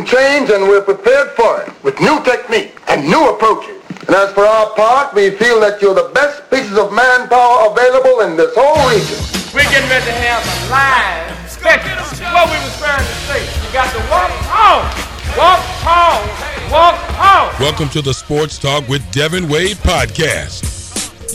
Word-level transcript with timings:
can 0.00 0.06
change 0.06 0.50
and 0.50 0.64
we're 0.64 0.82
prepared 0.82 1.30
for 1.30 1.62
it 1.62 1.84
with 1.84 1.98
new 2.00 2.22
technique 2.24 2.74
and 2.88 3.06
new 3.06 3.28
approaches. 3.28 3.76
And 4.06 4.16
as 4.16 4.32
for 4.32 4.44
our 4.44 4.74
part, 4.74 5.14
we 5.14 5.30
feel 5.30 5.60
that 5.60 5.82
you're 5.82 5.94
the 5.94 6.10
best 6.14 6.48
pieces 6.50 6.78
of 6.78 6.92
manpower 6.92 7.70
available 7.70 8.20
in 8.20 8.36
this 8.36 8.52
whole 8.56 8.80
region. 8.88 9.18
We're 9.52 9.68
getting 9.68 9.90
ready 9.90 10.06
to 10.06 10.12
have 10.12 10.40
a 10.40 10.56
live 10.70 11.50
special. 11.50 11.90
What 12.32 12.48
we 12.48 12.56
was 12.64 12.76
trying 12.78 13.04
to 13.04 13.16
say. 13.28 13.42
You 13.44 13.72
got 13.72 13.92
to 13.92 14.00
walk 14.08 14.30
home. 14.48 14.86
Walk 15.36 15.60
home. 15.84 16.72
Walk 16.72 16.96
home. 17.18 17.60
Welcome 17.60 17.88
to 17.90 18.00
the 18.00 18.14
Sports 18.14 18.58
Talk 18.58 18.88
with 18.88 19.02
Devin 19.12 19.48
Wade 19.48 19.76
podcast. 19.78 20.78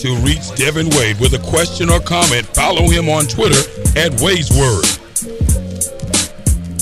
To 0.02 0.16
reach 0.18 0.56
Devin 0.56 0.90
Wade 0.98 1.20
with 1.20 1.34
a 1.34 1.40
question 1.40 1.90
or 1.90 2.00
comment, 2.00 2.46
follow 2.48 2.90
him 2.90 3.10
on 3.10 3.26
Twitter 3.26 3.62
at 3.96 4.20
Wade's 4.22 4.52
Word. 4.52 4.86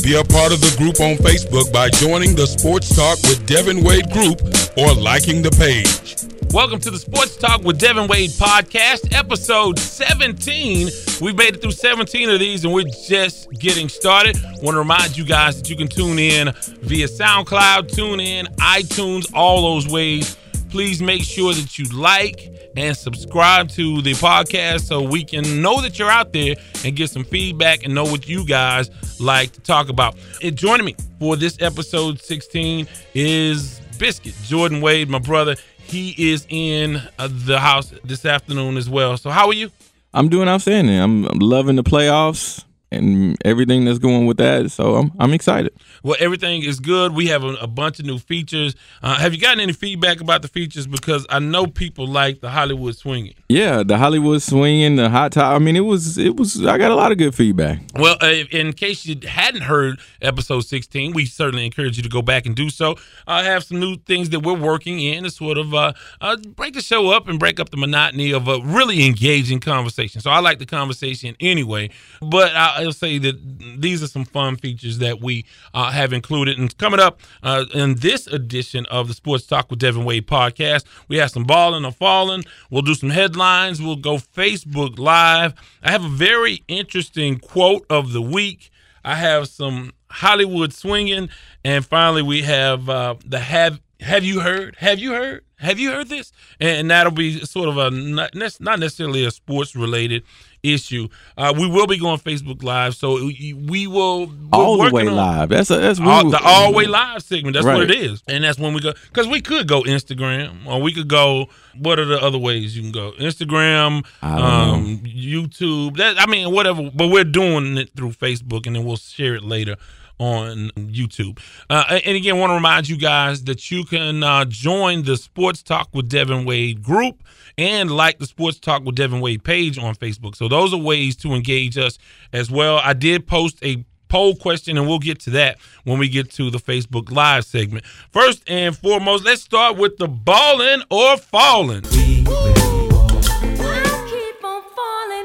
Be 0.03 0.15
a 0.15 0.23
part 0.25 0.51
of 0.51 0.59
the 0.59 0.75
group 0.77 0.99
on 0.99 1.15
Facebook 1.15 1.71
by 1.71 1.87
joining 1.87 2.35
the 2.35 2.45
Sports 2.45 2.93
Talk 2.93 3.17
with 3.23 3.45
Devin 3.47 3.85
Wade 3.85 4.11
group 4.11 4.41
or 4.75 4.93
liking 4.93 5.41
the 5.41 5.49
page. 5.51 6.17
Welcome 6.53 6.81
to 6.81 6.91
the 6.91 6.97
Sports 6.97 7.37
Talk 7.37 7.63
with 7.63 7.79
Devin 7.79 8.09
Wade 8.09 8.31
podcast, 8.31 9.15
episode 9.15 9.79
17. 9.79 10.89
We've 11.21 11.37
made 11.37 11.55
it 11.55 11.61
through 11.61 11.71
17 11.71 12.29
of 12.29 12.41
these 12.41 12.65
and 12.65 12.73
we're 12.73 12.83
just 13.07 13.49
getting 13.53 13.87
started. 13.87 14.35
Want 14.61 14.75
to 14.75 14.79
remind 14.79 15.15
you 15.15 15.23
guys 15.23 15.55
that 15.61 15.69
you 15.69 15.77
can 15.77 15.87
tune 15.87 16.19
in 16.19 16.51
via 16.81 17.07
SoundCloud, 17.07 17.89
TuneIn, 17.89 18.53
iTunes, 18.57 19.31
all 19.33 19.61
those 19.61 19.87
ways. 19.87 20.35
Please 20.73 21.03
make 21.03 21.21
sure 21.21 21.53
that 21.53 21.77
you 21.77 21.85
like 21.89 22.51
and 22.75 22.97
subscribe 22.97 23.69
to 23.69 24.01
the 24.01 24.13
podcast 24.13 24.81
so 24.81 25.03
we 25.03 25.23
can 25.23 25.61
know 25.61 25.79
that 25.81 25.99
you're 25.99 26.09
out 26.09 26.33
there 26.33 26.55
and 26.83 26.95
get 26.95 27.11
some 27.11 27.23
feedback 27.23 27.83
and 27.83 27.93
know 27.93 28.05
what 28.05 28.27
you 28.27 28.43
guys 28.43 28.89
like 29.19 29.51
to 29.51 29.61
talk 29.61 29.89
about. 29.89 30.15
And 30.41 30.55
joining 30.55 30.87
me 30.87 30.95
for 31.19 31.35
this 31.35 31.61
episode 31.61 32.19
16 32.19 32.87
is 33.13 33.81
Biscuit, 33.99 34.33
Jordan 34.45 34.81
Wade, 34.81 35.09
my 35.09 35.19
brother. 35.19 35.57
He 35.77 36.15
is 36.31 36.47
in 36.49 36.99
uh, 37.19 37.29
the 37.31 37.59
house 37.59 37.93
this 38.03 38.25
afternoon 38.25 38.75
as 38.75 38.89
well. 38.89 39.15
So, 39.17 39.29
how 39.29 39.45
are 39.45 39.53
you? 39.53 39.69
I'm 40.11 40.27
doing 40.27 40.47
outstanding. 40.47 40.99
I'm, 40.99 41.25
I'm 41.25 41.37
loving 41.37 41.75
the 41.75 41.83
playoffs 41.83 42.63
and 42.95 43.37
everything 43.45 43.85
that's 43.85 43.99
going 43.99 44.25
with 44.25 44.37
that. 44.37 44.71
So 44.71 44.95
I'm 44.95 45.11
I'm 45.19 45.33
excited. 45.33 45.73
Well, 46.03 46.17
everything 46.19 46.63
is 46.63 46.79
good. 46.79 47.13
We 47.13 47.27
have 47.27 47.43
a, 47.43 47.53
a 47.55 47.67
bunch 47.67 47.99
of 47.99 48.05
new 48.05 48.19
features. 48.19 48.75
Uh, 49.01 49.15
have 49.17 49.33
you 49.33 49.39
gotten 49.39 49.59
any 49.59 49.73
feedback 49.73 50.21
about 50.21 50.41
the 50.41 50.47
features? 50.47 50.87
Because 50.87 51.25
I 51.29 51.39
know 51.39 51.67
people 51.67 52.07
like 52.07 52.41
the 52.41 52.49
Hollywood 52.49 52.95
swinging. 52.95 53.35
Yeah, 53.49 53.83
the 53.83 53.97
Hollywood 53.97 54.41
swinging, 54.41 54.95
the 54.95 55.09
hot 55.09 55.31
top. 55.33 55.55
I 55.55 55.59
mean, 55.59 55.75
it 55.75 55.81
was 55.81 56.17
it 56.17 56.35
was. 56.37 56.65
I 56.65 56.77
got 56.77 56.91
a 56.91 56.95
lot 56.95 57.11
of 57.11 57.17
good 57.17 57.35
feedback. 57.35 57.79
Well, 57.95 58.17
uh, 58.21 58.27
in 58.51 58.73
case 58.73 59.05
you 59.05 59.15
hadn't 59.27 59.61
heard 59.61 59.99
episode 60.21 60.61
16, 60.61 61.13
we 61.13 61.25
certainly 61.25 61.65
encourage 61.65 61.97
you 61.97 62.03
to 62.03 62.09
go 62.09 62.21
back 62.21 62.45
and 62.45 62.55
do 62.55 62.69
so. 62.69 62.95
I 63.27 63.43
have 63.43 63.63
some 63.63 63.79
new 63.79 63.97
things 63.97 64.29
that 64.29 64.41
we're 64.41 64.53
working 64.53 64.99
in 64.99 65.23
to 65.23 65.29
sort 65.29 65.57
of 65.57 65.73
uh, 65.73 65.93
uh, 66.21 66.37
break 66.37 66.73
the 66.73 66.81
show 66.81 67.11
up 67.11 67.27
and 67.27 67.39
break 67.39 67.59
up 67.59 67.69
the 67.69 67.77
monotony 67.77 68.31
of 68.31 68.47
a 68.47 68.59
really 68.61 69.05
engaging 69.05 69.59
conversation. 69.59 70.21
So 70.21 70.31
I 70.31 70.39
like 70.39 70.59
the 70.59 70.65
conversation 70.65 71.35
anyway, 71.39 71.89
but 72.21 72.53
I, 72.55 72.82
I'll 72.83 72.93
say 72.93 73.17
that 73.17 73.81
these 73.81 74.03
are 74.03 74.07
some 74.07 74.25
fun 74.25 74.57
features 74.57 74.99
that 74.99 75.21
we 75.21 75.45
uh, 75.73 75.91
have 75.91 76.13
included. 76.13 76.57
And 76.59 76.75
coming 76.77 76.99
up 76.99 77.19
uh, 77.41 77.65
in 77.73 77.95
this 77.95 78.27
edition 78.27 78.85
of 78.87 79.07
the 79.07 79.13
Sports 79.13 79.45
Talk 79.47 79.69
with 79.69 79.79
Devin 79.79 80.05
Wade 80.05 80.27
podcast, 80.27 80.85
we 81.07 81.17
have 81.17 81.31
some 81.31 81.43
balling 81.43 81.85
or 81.85 81.91
falling. 81.91 82.43
We'll 82.69 82.81
do 82.81 82.95
some 82.95 83.09
headlines. 83.09 83.81
We'll 83.81 83.95
go 83.95 84.17
Facebook 84.17 84.99
Live. 84.99 85.53
I 85.81 85.91
have 85.91 86.03
a 86.03 86.09
very 86.09 86.63
interesting 86.67 87.39
quote 87.39 87.85
of 87.89 88.13
the 88.13 88.21
week. 88.21 88.69
I 89.05 89.15
have 89.15 89.47
some 89.47 89.91
Hollywood 90.09 90.73
swinging, 90.73 91.29
and 91.65 91.85
finally 91.85 92.21
we 92.21 92.43
have 92.43 92.87
uh, 92.87 93.15
the 93.25 93.39
have 93.39 93.81
have 94.03 94.23
you 94.23 94.41
heard? 94.41 94.75
Have 94.79 94.99
you 94.99 95.13
heard? 95.13 95.43
Have 95.57 95.79
you 95.79 95.91
heard 95.91 96.09
this? 96.09 96.31
And 96.59 96.91
that'll 96.91 97.11
be 97.11 97.39
sort 97.45 97.69
of 97.69 97.77
a 97.77 97.89
not 97.89 98.35
necessarily 98.35 99.25
a 99.25 99.31
sports 99.31 99.75
related 99.75 100.23
issue. 100.63 101.09
Uh, 101.37 101.53
we 101.57 101.67
will 101.67 101.87
be 101.87 101.97
going 101.97 102.17
Facebook 102.17 102.63
Live, 102.63 102.95
so 102.95 103.15
we 103.15 103.87
will 103.87 104.31
all 104.51 104.81
the 104.81 104.91
way 104.91 105.03
live. 105.03 105.49
That's 105.49 105.69
a, 105.69 105.77
that's 105.77 105.99
all, 105.99 106.29
the 106.29 106.41
all 106.41 106.73
way 106.73 106.85
live 106.85 107.21
segment. 107.21 107.53
That's 107.53 107.65
right. 107.65 107.77
what 107.77 107.91
it 107.91 107.97
is, 107.97 108.23
and 108.27 108.43
that's 108.43 108.57
when 108.57 108.73
we 108.73 108.81
go 108.81 108.93
because 109.09 109.27
we 109.27 109.41
could 109.41 109.67
go 109.67 109.83
Instagram 109.83 110.65
or 110.65 110.81
we 110.81 110.93
could 110.93 111.07
go. 111.07 111.47
What 111.77 111.97
are 111.97 112.05
the 112.05 112.21
other 112.21 112.37
ways 112.37 112.77
you 112.77 112.83
can 112.83 112.91
go? 112.91 113.13
Instagram, 113.13 114.05
um, 114.21 114.99
YouTube. 114.99 115.97
That 115.97 116.19
I 116.19 116.27
mean, 116.27 116.53
whatever. 116.53 116.89
But 116.93 117.09
we're 117.09 117.23
doing 117.23 117.77
it 117.77 117.91
through 117.95 118.11
Facebook, 118.11 118.67
and 118.67 118.75
then 118.75 118.85
we'll 118.85 118.97
share 118.97 119.35
it 119.35 119.43
later 119.43 119.75
on 120.19 120.71
YouTube. 120.75 121.39
Uh, 121.69 121.99
and 122.05 122.15
again, 122.15 122.37
want 122.37 122.51
to 122.51 122.55
remind 122.55 122.87
you 122.87 122.97
guys 122.97 123.43
that 123.45 123.71
you 123.71 123.83
can 123.83 124.23
uh, 124.23 124.45
join 124.45 125.03
the 125.03 125.17
Sports 125.17 125.63
Talk 125.63 125.89
with 125.93 126.09
Devin 126.09 126.45
Wade 126.45 126.81
group 126.83 127.23
and 127.57 127.91
like 127.91 128.19
the 128.19 128.25
Sports 128.25 128.59
Talk 128.59 128.83
with 128.83 128.95
Devin 128.95 129.21
Wade 129.21 129.43
page 129.43 129.77
on 129.77 129.95
Facebook. 129.95 130.35
So 130.35 130.47
those 130.47 130.73
are 130.73 130.79
ways 130.79 131.15
to 131.17 131.33
engage 131.33 131.77
us 131.77 131.97
as 132.31 132.49
well. 132.49 132.77
I 132.77 132.93
did 132.93 133.27
post 133.27 133.59
a 133.63 133.83
poll 134.13 134.35
question, 134.35 134.77
and 134.77 134.87
we'll 134.87 134.99
get 134.99 135.19
to 135.21 135.31
that 135.31 135.57
when 135.85 135.97
we 135.97 136.07
get 136.07 136.29
to 136.31 136.51
the 136.51 136.59
Facebook 136.59 137.11
Live 137.11 137.45
segment. 137.45 137.83
First 138.11 138.43
and 138.47 138.77
foremost, 138.77 139.25
let's 139.25 139.41
start 139.41 139.75
with 139.77 139.97
the 139.97 140.07
balling 140.07 140.83
or 140.91 141.17
falling. 141.17 141.83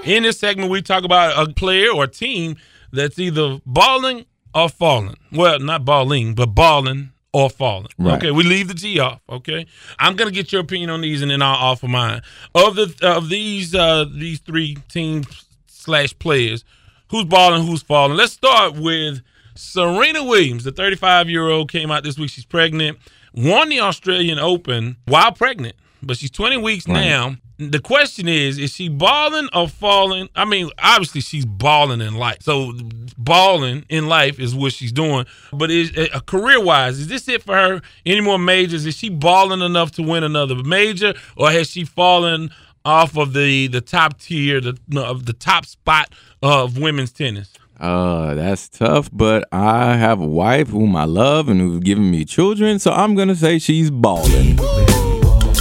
In 0.04 0.22
this 0.22 0.38
segment, 0.40 0.70
we 0.70 0.80
talk 0.80 1.04
about 1.04 1.48
a 1.48 1.52
player 1.52 1.90
or 1.90 2.06
team 2.06 2.56
that's 2.90 3.18
either 3.18 3.58
balling 3.66 4.24
or 4.54 4.68
falling. 4.68 5.16
Well, 5.32 5.58
not 5.58 5.84
balling, 5.84 6.34
but 6.34 6.54
balling 6.54 7.12
or 7.32 7.50
falling. 7.50 7.88
Right. 7.98 8.16
Okay, 8.16 8.30
we 8.30 8.44
leave 8.44 8.68
the 8.68 8.74
G 8.74 8.98
off. 8.98 9.20
Okay, 9.28 9.66
I'm 9.98 10.16
gonna 10.16 10.30
get 10.30 10.52
your 10.52 10.62
opinion 10.62 10.90
on 10.90 11.00
these, 11.00 11.22
and 11.22 11.30
then 11.30 11.42
I'll 11.42 11.56
offer 11.56 11.88
mine. 11.88 12.22
Of 12.54 12.76
the 12.76 12.94
of 13.02 13.28
these 13.28 13.74
uh 13.74 14.06
these 14.12 14.40
three 14.40 14.76
teams 14.88 15.46
slash 15.66 16.18
players, 16.18 16.64
who's 17.10 17.24
balling, 17.24 17.66
who's 17.66 17.82
falling. 17.82 18.16
Let's 18.16 18.32
start 18.32 18.74
with 18.74 19.20
Serena 19.54 20.22
Williams, 20.22 20.64
the 20.64 20.72
35 20.72 21.28
year 21.28 21.48
old, 21.48 21.70
came 21.70 21.90
out 21.90 22.04
this 22.04 22.18
week. 22.18 22.30
She's 22.30 22.44
pregnant, 22.44 22.98
won 23.34 23.68
the 23.68 23.80
Australian 23.80 24.38
Open 24.38 24.96
while 25.06 25.32
pregnant, 25.32 25.76
but 26.02 26.16
she's 26.16 26.30
20 26.30 26.58
weeks 26.58 26.86
right. 26.88 26.94
now 26.94 27.36
the 27.58 27.80
question 27.80 28.28
is, 28.28 28.56
is 28.56 28.72
she 28.72 28.88
balling 28.88 29.48
or 29.52 29.68
falling? 29.68 30.28
I 30.36 30.44
mean, 30.44 30.70
obviously 30.78 31.20
she's 31.20 31.44
balling 31.44 32.00
in 32.00 32.14
life. 32.14 32.38
So 32.42 32.72
balling 33.18 33.84
in 33.88 34.06
life 34.06 34.38
is 34.38 34.54
what 34.54 34.72
she's 34.72 34.92
doing. 34.92 35.26
But 35.52 35.70
is 35.70 35.96
uh, 35.96 36.20
career 36.20 36.62
wise, 36.62 37.00
is 37.00 37.08
this 37.08 37.28
it 37.28 37.42
for 37.42 37.54
her? 37.54 37.82
Any 38.06 38.20
more 38.20 38.38
majors? 38.38 38.86
Is 38.86 38.96
she 38.96 39.08
balling 39.08 39.60
enough 39.60 39.90
to 39.92 40.02
win 40.02 40.22
another 40.22 40.54
major, 40.62 41.14
or 41.36 41.50
has 41.50 41.68
she 41.68 41.84
fallen 41.84 42.50
off 42.84 43.16
of 43.16 43.32
the 43.32 43.66
the 43.66 43.80
top 43.80 44.18
tier, 44.20 44.60
the 44.60 44.78
of 44.96 45.26
the 45.26 45.32
top 45.32 45.66
spot 45.66 46.14
of 46.42 46.78
women's 46.78 47.12
tennis? 47.12 47.52
Uh, 47.80 48.34
that's 48.34 48.68
tough, 48.68 49.08
but 49.12 49.46
I 49.52 49.94
have 49.96 50.20
a 50.20 50.26
wife 50.26 50.68
whom 50.68 50.96
I 50.96 51.04
love 51.04 51.48
and 51.48 51.60
who's 51.60 51.80
given 51.80 52.10
me 52.10 52.24
children, 52.24 52.78
so 52.78 52.92
I'm 52.92 53.14
gonna 53.14 53.36
say 53.36 53.58
she's 53.58 53.90
balling 53.90 54.58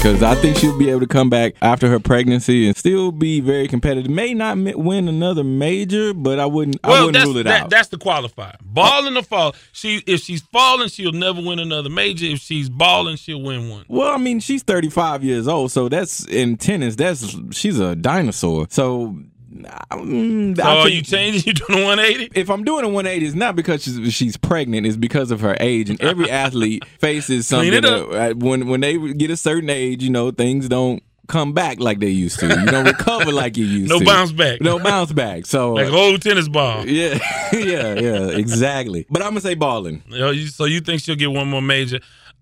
because 0.07 0.23
I 0.23 0.35
think 0.35 0.55
she'll 0.55 0.77
be 0.77 0.89
able 0.89 1.01
to 1.01 1.07
come 1.07 1.29
back 1.29 1.55
after 1.61 1.89
her 1.89 1.99
pregnancy 1.99 2.65
and 2.65 2.77
still 2.77 3.11
be 3.11 3.41
very 3.41 3.67
competitive. 3.67 4.09
May 4.09 4.33
not 4.33 4.57
win 4.57 5.09
another 5.09 5.43
major, 5.43 6.13
but 6.13 6.39
I 6.39 6.45
wouldn't. 6.45 6.79
Well, 6.81 6.95
I 6.95 7.05
wouldn't 7.05 7.25
rule 7.25 7.37
it 7.37 7.43
that, 7.43 7.63
out. 7.63 7.69
That's 7.69 7.89
the 7.89 7.97
qualifier. 7.97 8.55
Balling 8.61 9.17
or 9.17 9.23
fall. 9.23 9.53
She 9.73 10.01
if 10.07 10.21
she's 10.21 10.41
falling, 10.41 10.87
she'll 10.87 11.11
never 11.11 11.41
win 11.41 11.59
another 11.59 11.89
major. 11.89 12.25
If 12.25 12.39
she's 12.39 12.69
balling, 12.69 13.17
she'll 13.17 13.41
win 13.41 13.69
one. 13.69 13.83
Well, 13.89 14.13
I 14.13 14.17
mean, 14.17 14.39
she's 14.39 14.63
35 14.63 15.25
years 15.25 15.45
old, 15.45 15.73
so 15.73 15.89
that's 15.89 16.25
in 16.27 16.55
tennis. 16.55 16.95
That's 16.95 17.35
she's 17.51 17.77
a 17.77 17.93
dinosaur. 17.93 18.67
So 18.69 19.13
Mm, 19.63 20.57
so 20.57 20.63
are 20.63 20.89
you 20.89 21.01
changing? 21.01 21.43
You 21.47 21.53
doing 21.53 21.83
a 21.83 21.85
180? 21.85 22.39
If 22.39 22.49
I'm 22.49 22.63
doing 22.63 22.83
a 22.83 22.89
180, 22.89 23.25
it's 23.25 23.35
not 23.35 23.55
because 23.55 23.83
she's, 23.83 24.13
she's 24.13 24.37
pregnant. 24.37 24.85
It's 24.85 24.97
because 24.97 25.31
of 25.31 25.39
her 25.41 25.55
age. 25.59 25.89
And 25.89 26.01
every 26.01 26.29
athlete 26.45 26.85
faces 26.99 27.47
something 27.47 27.81
that, 27.81 28.37
when 28.37 28.67
when 28.67 28.81
they 28.81 28.97
get 29.13 29.31
a 29.31 29.37
certain 29.37 29.69
age. 29.69 30.03
You 30.03 30.09
know, 30.09 30.31
things 30.31 30.67
don't 30.67 31.01
come 31.27 31.53
back 31.53 31.79
like 31.79 31.99
they 31.99 32.09
used 32.09 32.39
to. 32.39 32.47
You 32.47 32.65
don't 32.65 32.85
recover 32.97 33.31
like 33.31 33.57
you 33.57 33.65
used 33.65 33.89
no 33.89 33.99
to. 33.99 34.05
No 34.05 34.11
bounce 34.11 34.31
back. 34.31 34.61
No 34.61 34.79
bounce 34.79 35.11
back. 35.11 35.45
So 35.45 35.73
like 35.73 35.91
old 35.91 36.21
tennis 36.21 36.47
ball. 36.47 36.85
Yeah, 36.85 37.19
yeah, 37.53 37.93
yeah, 37.93 38.27
exactly. 38.29 39.05
But 39.09 39.21
I'm 39.21 39.29
gonna 39.29 39.41
say 39.41 39.55
balling. 39.55 40.03
So 40.51 40.65
you 40.65 40.81
think 40.81 41.01
she'll 41.01 41.15
get 41.15 41.31
one 41.31 41.49
more 41.49 41.61
major? 41.61 41.99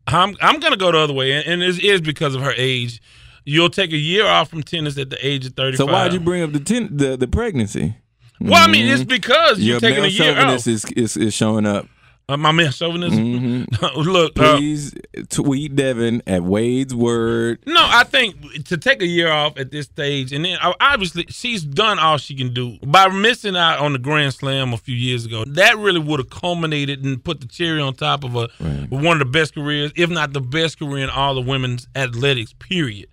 I'm 0.08 0.36
I'm 0.42 0.60
gonna 0.60 0.78
go 0.78 0.92
the 0.92 1.00
other 1.00 1.14
way, 1.14 1.44
and 1.44 1.64
it 1.64 1.84
is 1.84 2.02
because 2.02 2.36
of 2.36 2.42
her 2.42 2.54
age. 2.56 3.02
You'll 3.46 3.70
take 3.70 3.94
a 3.94 3.98
year 3.98 4.26
off 4.26 4.50
from 4.50 4.64
tennis 4.64 4.98
at 4.98 5.12
the 5.12 5.26
age 5.26 5.46
of 5.46 5.54
35. 5.54 5.78
So 5.78 5.86
why'd 5.86 6.14
you 6.14 6.20
bring 6.20 6.42
up 6.42 6.52
the 6.52 6.60
ten, 6.60 6.90
the, 6.96 7.16
the 7.16 7.28
pregnancy? 7.28 7.96
Well, 8.42 8.56
I 8.56 8.68
mean, 8.70 8.88
it's 8.88 9.02
mm-hmm. 9.02 9.10
because 9.10 9.60
you're 9.60 9.74
Your 9.74 9.80
taking 9.80 10.04
a 10.04 10.08
year 10.08 10.38
off. 10.38 10.68
Is, 10.68 10.86
is, 10.86 11.16
is 11.16 11.34
showing 11.34 11.66
up. 11.66 11.88
Uh, 12.28 12.38
my 12.38 12.52
man 12.52 12.72
chauvinism. 12.72 13.68
Look, 13.96 14.40
uh. 14.40 14.58
Please 14.58 14.96
tweet 15.30 15.76
Devin 15.76 16.24
at 16.26 16.42
Wade's 16.42 16.96
word. 16.96 17.60
no, 17.68 17.76
I 17.80 18.04
think 18.04 18.66
to 18.66 18.78
take 18.78 19.04
a 19.04 19.06
year 19.06 19.30
off 19.30 19.60
at 19.60 19.70
this 19.70 19.86
stage, 19.86 20.34
and 20.34 20.44
then 20.44 20.58
uh, 20.60 20.74
obviously 20.80 21.26
she's 21.30 21.64
done 21.64 22.00
all 22.00 22.18
she 22.18 22.36
can 22.36 22.52
do 22.52 22.80
by 22.84 23.10
missing 23.10 23.56
out 23.56 23.78
on 23.78 23.94
the 23.94 24.00
Grand 24.00 24.34
Slam 24.34 24.74
a 24.74 24.78
few 24.78 24.96
years 24.96 25.26
ago. 25.26 25.46
That 25.46 25.78
really 25.78 26.00
would 26.00 26.20
have 26.20 26.32
culminated 26.32 27.06
and 27.06 27.24
put 27.24 27.42
the 27.42 27.48
cherry 27.48 27.80
on 27.80 27.94
top 27.94 28.24
of 28.24 28.36
a 28.36 28.48
one 28.90 29.14
of 29.14 29.20
the 29.20 29.32
best 29.32 29.54
careers, 29.54 29.92
if 29.96 30.10
not 30.10 30.34
the 30.34 30.42
best 30.42 30.80
career 30.80 31.04
in 31.04 31.12
all 31.12 31.38
of 31.38 31.46
women's 31.46 31.88
athletics. 31.96 32.54
Period. 32.58 33.08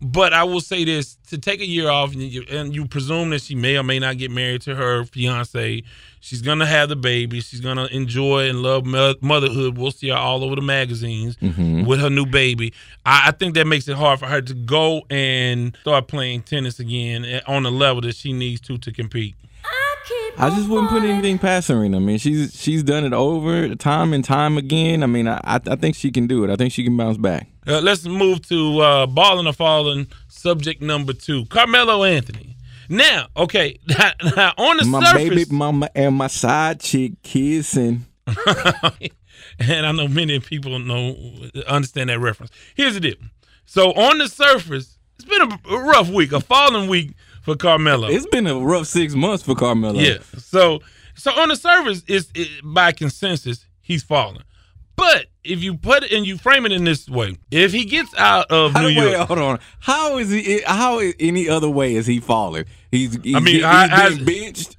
But 0.00 0.32
I 0.32 0.44
will 0.44 0.60
say 0.60 0.84
this: 0.84 1.16
to 1.28 1.38
take 1.38 1.60
a 1.60 1.66
year 1.66 1.90
off, 1.90 2.12
and 2.12 2.22
you, 2.22 2.44
and 2.50 2.74
you 2.74 2.86
presume 2.86 3.30
that 3.30 3.42
she 3.42 3.54
may 3.54 3.76
or 3.76 3.82
may 3.82 3.98
not 3.98 4.16
get 4.16 4.30
married 4.30 4.62
to 4.62 4.74
her 4.76 5.04
fiance. 5.04 5.82
She's 6.20 6.42
gonna 6.42 6.66
have 6.66 6.88
the 6.88 6.96
baby. 6.96 7.40
She's 7.40 7.60
gonna 7.60 7.86
enjoy 7.86 8.48
and 8.48 8.62
love 8.62 8.86
motherhood. 8.86 9.76
We'll 9.76 9.90
see 9.90 10.08
her 10.08 10.16
all 10.16 10.44
over 10.44 10.54
the 10.54 10.62
magazines 10.62 11.36
mm-hmm. 11.36 11.84
with 11.84 12.00
her 12.00 12.10
new 12.10 12.26
baby. 12.26 12.72
I, 13.04 13.28
I 13.28 13.30
think 13.32 13.54
that 13.54 13.66
makes 13.66 13.88
it 13.88 13.96
hard 13.96 14.20
for 14.20 14.26
her 14.26 14.40
to 14.40 14.54
go 14.54 15.02
and 15.10 15.76
start 15.80 16.06
playing 16.08 16.42
tennis 16.42 16.78
again 16.78 17.24
eh, 17.24 17.40
on 17.46 17.64
the 17.64 17.70
level 17.70 18.02
that 18.02 18.14
she 18.14 18.32
needs 18.32 18.60
to 18.62 18.78
to 18.78 18.92
compete. 18.92 19.34
I 20.40 20.50
just 20.50 20.68
wouldn't 20.68 20.90
put 20.90 21.02
anything 21.02 21.38
past 21.38 21.66
Serena. 21.66 21.96
I 21.96 22.00
mean, 22.00 22.18
she's 22.18 22.54
she's 22.54 22.84
done 22.84 23.04
it 23.04 23.12
over 23.12 23.74
time 23.74 24.12
and 24.12 24.24
time 24.24 24.56
again. 24.56 25.02
I 25.02 25.06
mean, 25.06 25.26
I 25.26 25.40
I 25.42 25.60
I 25.66 25.76
think 25.76 25.96
she 25.96 26.12
can 26.12 26.28
do 26.28 26.44
it. 26.44 26.50
I 26.50 26.56
think 26.56 26.72
she 26.72 26.84
can 26.84 26.96
bounce 26.96 27.16
back. 27.16 27.48
Uh, 27.68 27.80
let's 27.82 28.04
move 28.06 28.46
to 28.48 28.80
uh, 28.80 29.06
balling 29.06 29.46
or 29.46 29.52
falling. 29.52 30.06
Subject 30.28 30.80
number 30.80 31.12
two: 31.12 31.44
Carmelo 31.46 32.04
Anthony. 32.04 32.56
Now, 32.88 33.28
okay, 33.36 33.78
on 34.56 34.78
the 34.78 34.84
My 34.86 35.04
surface, 35.04 35.28
baby 35.28 35.44
mama 35.50 35.90
and 35.94 36.14
my 36.14 36.28
side 36.28 36.80
chick 36.80 37.22
kissing. 37.22 38.06
and 39.58 39.86
I 39.86 39.92
know 39.92 40.08
many 40.08 40.40
people 40.40 40.78
know 40.78 41.14
understand 41.66 42.08
that 42.10 42.18
reference. 42.18 42.50
Here's 42.74 42.94
the 42.94 43.00
deal. 43.00 43.16
So 43.66 43.92
on 43.92 44.18
the 44.18 44.28
surface, 44.28 44.96
it's 45.16 45.28
been 45.28 45.42
a, 45.42 45.74
a 45.74 45.82
rough 45.82 46.08
week, 46.08 46.32
a 46.32 46.40
falling 46.40 46.88
week 46.88 47.12
for 47.42 47.56
Carmelo. 47.56 48.08
It's 48.08 48.26
been 48.26 48.46
a 48.46 48.58
rough 48.58 48.86
six 48.86 49.14
months 49.14 49.42
for 49.42 49.54
Carmelo. 49.54 49.98
yeah. 49.98 50.18
So 50.38 50.80
so 51.14 51.32
on 51.32 51.48
the 51.48 51.56
surface, 51.56 52.02
it's 52.06 52.30
it, 52.34 52.48
by 52.62 52.92
consensus 52.92 53.66
he's 53.82 54.02
falling. 54.02 54.42
But 54.98 55.26
if 55.44 55.62
you 55.62 55.76
put 55.78 56.02
it 56.02 56.12
and 56.12 56.26
you 56.26 56.36
frame 56.36 56.66
it 56.66 56.72
in 56.72 56.84
this 56.84 57.08
way, 57.08 57.36
if 57.50 57.72
he 57.72 57.84
gets 57.86 58.14
out 58.18 58.50
of 58.50 58.74
New 58.74 58.86
wait, 58.86 59.12
York, 59.12 59.28
hold 59.28 59.38
on. 59.38 59.58
How 59.80 60.18
is 60.18 60.28
he? 60.30 60.60
How 60.66 60.98
is 60.98 61.14
any 61.18 61.48
other 61.48 61.70
way 61.70 61.94
is 61.94 62.06
he 62.06 62.20
falling? 62.20 62.64
He's. 62.90 63.14
he's 63.22 63.34
I 63.36 63.40
mean, 63.40 63.54
he's 63.56 63.64
I- 63.64 64.08
been 64.10 64.20
I- 64.20 64.24
benched. 64.24 64.76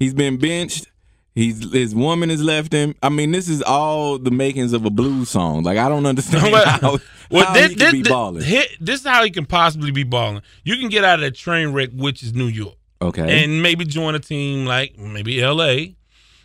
He's 0.00 0.14
been 0.14 0.38
benched. 0.38 0.86
He's 1.34 1.70
his 1.72 1.94
woman 1.94 2.30
has 2.30 2.42
left 2.42 2.72
him. 2.72 2.94
I 3.02 3.10
mean, 3.10 3.30
this 3.30 3.48
is 3.48 3.62
all 3.62 4.18
the 4.18 4.30
makings 4.32 4.72
of 4.72 4.84
a 4.84 4.90
blues 4.90 5.28
song. 5.30 5.62
Like 5.62 5.78
I 5.78 5.88
don't 5.88 6.06
understand 6.06 6.44
Well, 6.52 6.66
how, 6.66 6.98
well, 7.30 7.44
how 7.46 7.54
this, 7.54 7.68
he 7.70 7.74
can 7.76 7.78
this- 7.78 7.92
be 7.92 8.02
balling. 8.02 8.40
this 8.80 9.00
is 9.00 9.06
how 9.06 9.22
he 9.22 9.30
can 9.30 9.46
possibly 9.46 9.92
be 9.92 10.02
balling. 10.02 10.42
You 10.64 10.76
can 10.78 10.88
get 10.88 11.04
out 11.04 11.16
of 11.16 11.20
that 11.20 11.36
train 11.36 11.72
wreck, 11.72 11.90
which 11.92 12.22
is 12.24 12.32
New 12.34 12.46
York. 12.48 12.74
Okay. 13.00 13.44
and 13.44 13.62
maybe 13.62 13.84
join 13.84 14.16
a 14.16 14.18
team 14.18 14.66
like 14.66 14.98
maybe 14.98 15.40
LA, 15.40 15.92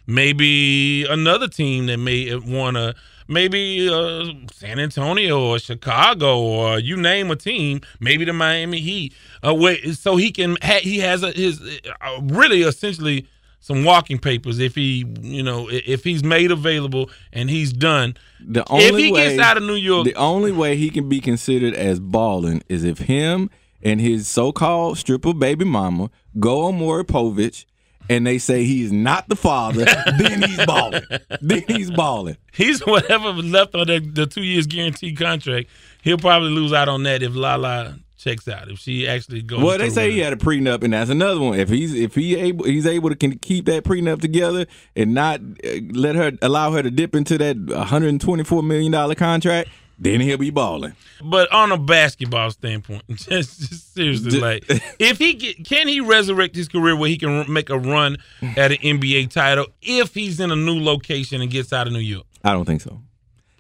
maybe 0.06 1.06
another 1.10 1.48
team 1.48 1.88
that 1.88 1.98
may 1.98 2.36
want 2.36 2.78
to, 2.78 2.94
maybe 3.28 3.90
uh, 3.90 4.26
San 4.52 4.80
Antonio 4.80 5.42
or 5.42 5.60
Chicago 5.60 6.40
or 6.40 6.80
you 6.80 6.98
name 6.98 7.32
a 7.32 7.36
team, 7.36 7.82
maybe 8.00 8.26
the 8.26 8.34
Miami 8.34 8.80
Heat. 8.80 9.14
Uh, 9.46 9.54
where, 9.54 9.78
so 9.94 10.16
he 10.16 10.32
can 10.32 10.58
ha- 10.62 10.80
he 10.82 11.00
has 11.00 11.24
a, 11.24 11.32
his 11.32 11.62
uh, 12.02 12.20
really 12.24 12.62
essentially 12.62 13.28
some 13.60 13.86
walking 13.86 14.20
papers 14.20 14.60
if 14.60 14.76
he 14.76 15.06
you 15.22 15.42
know 15.42 15.70
if 15.72 16.04
he's 16.04 16.24
made 16.24 16.52
available 16.52 17.10
and 17.32 17.50
he's 17.50 17.72
done. 17.72 18.16
The 18.46 18.70
only 18.70 18.86
if 18.86 18.96
he 18.98 19.12
way, 19.12 19.30
gets 19.30 19.42
out 19.42 19.58
of 19.58 19.64
New 19.64 19.76
York, 19.76 20.06
the 20.06 20.16
only 20.16 20.52
way 20.52 20.76
he 20.76 20.90
can 20.90 21.08
be 21.08 21.22
considered 21.22 21.74
as 21.74 22.00
balling 22.00 22.62
is 22.68 22.84
if 22.84 23.00
him 23.00 23.50
and 23.82 24.00
his 24.02 24.28
so-called 24.28 24.98
stripper 24.98 25.34
baby 25.34 25.66
mama 25.66 26.10
go 26.40 26.66
on 26.66 26.78
Maury 26.78 27.04
Povich 27.04 27.66
and 28.10 28.26
they 28.26 28.38
say 28.38 28.64
he 28.64 28.84
is 28.84 28.92
not 28.92 29.30
the 29.30 29.36
father, 29.36 29.86
then 30.18 30.42
he's 30.44 30.66
balling. 30.66 31.04
then 31.42 31.64
he's 31.68 31.92
balling. 31.92 32.38
he's 32.54 32.86
whatever 32.86 33.32
was 33.32 33.46
left 33.46 33.76
on 33.76 33.88
the, 33.88 34.00
the 34.00 34.26
two 34.26 34.44
years 34.44 34.68
guaranteed 34.68 35.18
contract. 35.18 35.70
He'll 36.02 36.18
probably 36.18 36.50
lose 36.50 36.74
out 36.74 36.90
on 36.90 37.04
that 37.04 37.24
if 37.24 37.36
Lala 37.36 37.98
checks 38.24 38.48
out. 38.48 38.70
If 38.70 38.80
she 38.80 39.08
actually 39.08 39.42
goes. 39.42 39.62
Well, 39.62 39.78
they 39.78 39.90
say 39.90 40.12
he 40.12 40.20
had 40.20 40.34
a 40.34 40.38
prenup, 40.38 40.84
and 40.84 40.94
that's 40.94 41.10
another 41.10 41.40
one. 41.40 41.60
If 41.60 41.70
he's 41.70 41.94
if 41.94 42.16
he 42.16 42.36
able 42.36 42.66
he's 42.66 42.88
able 42.88 43.10
to 43.10 43.16
can 43.16 43.38
keep 43.38 43.66
that 43.66 43.84
prenup 43.84 44.22
together 44.22 44.66
and 44.96 45.14
not 45.14 45.42
uh, 45.42 45.70
let 45.92 46.16
her 46.16 46.32
allow 46.42 46.72
her 46.72 46.82
to 46.82 46.92
dip 46.92 47.16
into 47.16 47.38
that 47.38 47.58
124 47.58 48.64
million 48.64 48.92
dollar 48.92 49.16
contract, 49.16 49.70
then 50.04 50.20
he'll 50.22 50.38
be 50.38 50.50
balling. 50.50 50.94
But 51.24 51.52
on 51.52 51.72
a 51.72 51.78
basketball 51.78 52.52
standpoint, 52.52 53.04
just, 53.10 53.60
just 53.70 53.94
seriously, 53.94 54.32
D- 54.32 54.40
like 54.40 54.64
if 55.00 55.18
he 55.18 55.34
get, 55.34 55.66
can 55.66 55.88
he 55.88 56.00
resurrect 56.02 56.56
his 56.56 56.68
career 56.68 56.96
where 56.96 57.10
he 57.10 57.18
can 57.18 57.30
r- 57.30 57.48
make 57.48 57.70
a 57.70 57.78
run 57.78 58.18
at 58.58 58.72
an 58.72 58.78
NBA 58.78 59.32
title 59.32 59.68
if 59.82 60.14
he's 60.14 60.40
in 60.40 60.52
a 60.52 60.56
new 60.56 60.80
location 60.82 61.42
and 61.42 61.50
gets 61.50 61.72
out 61.74 61.88
of 61.88 61.94
New 61.94 62.00
York. 62.00 62.26
I 62.44 62.52
don't 62.52 62.66
think 62.66 62.82
so. 62.82 63.00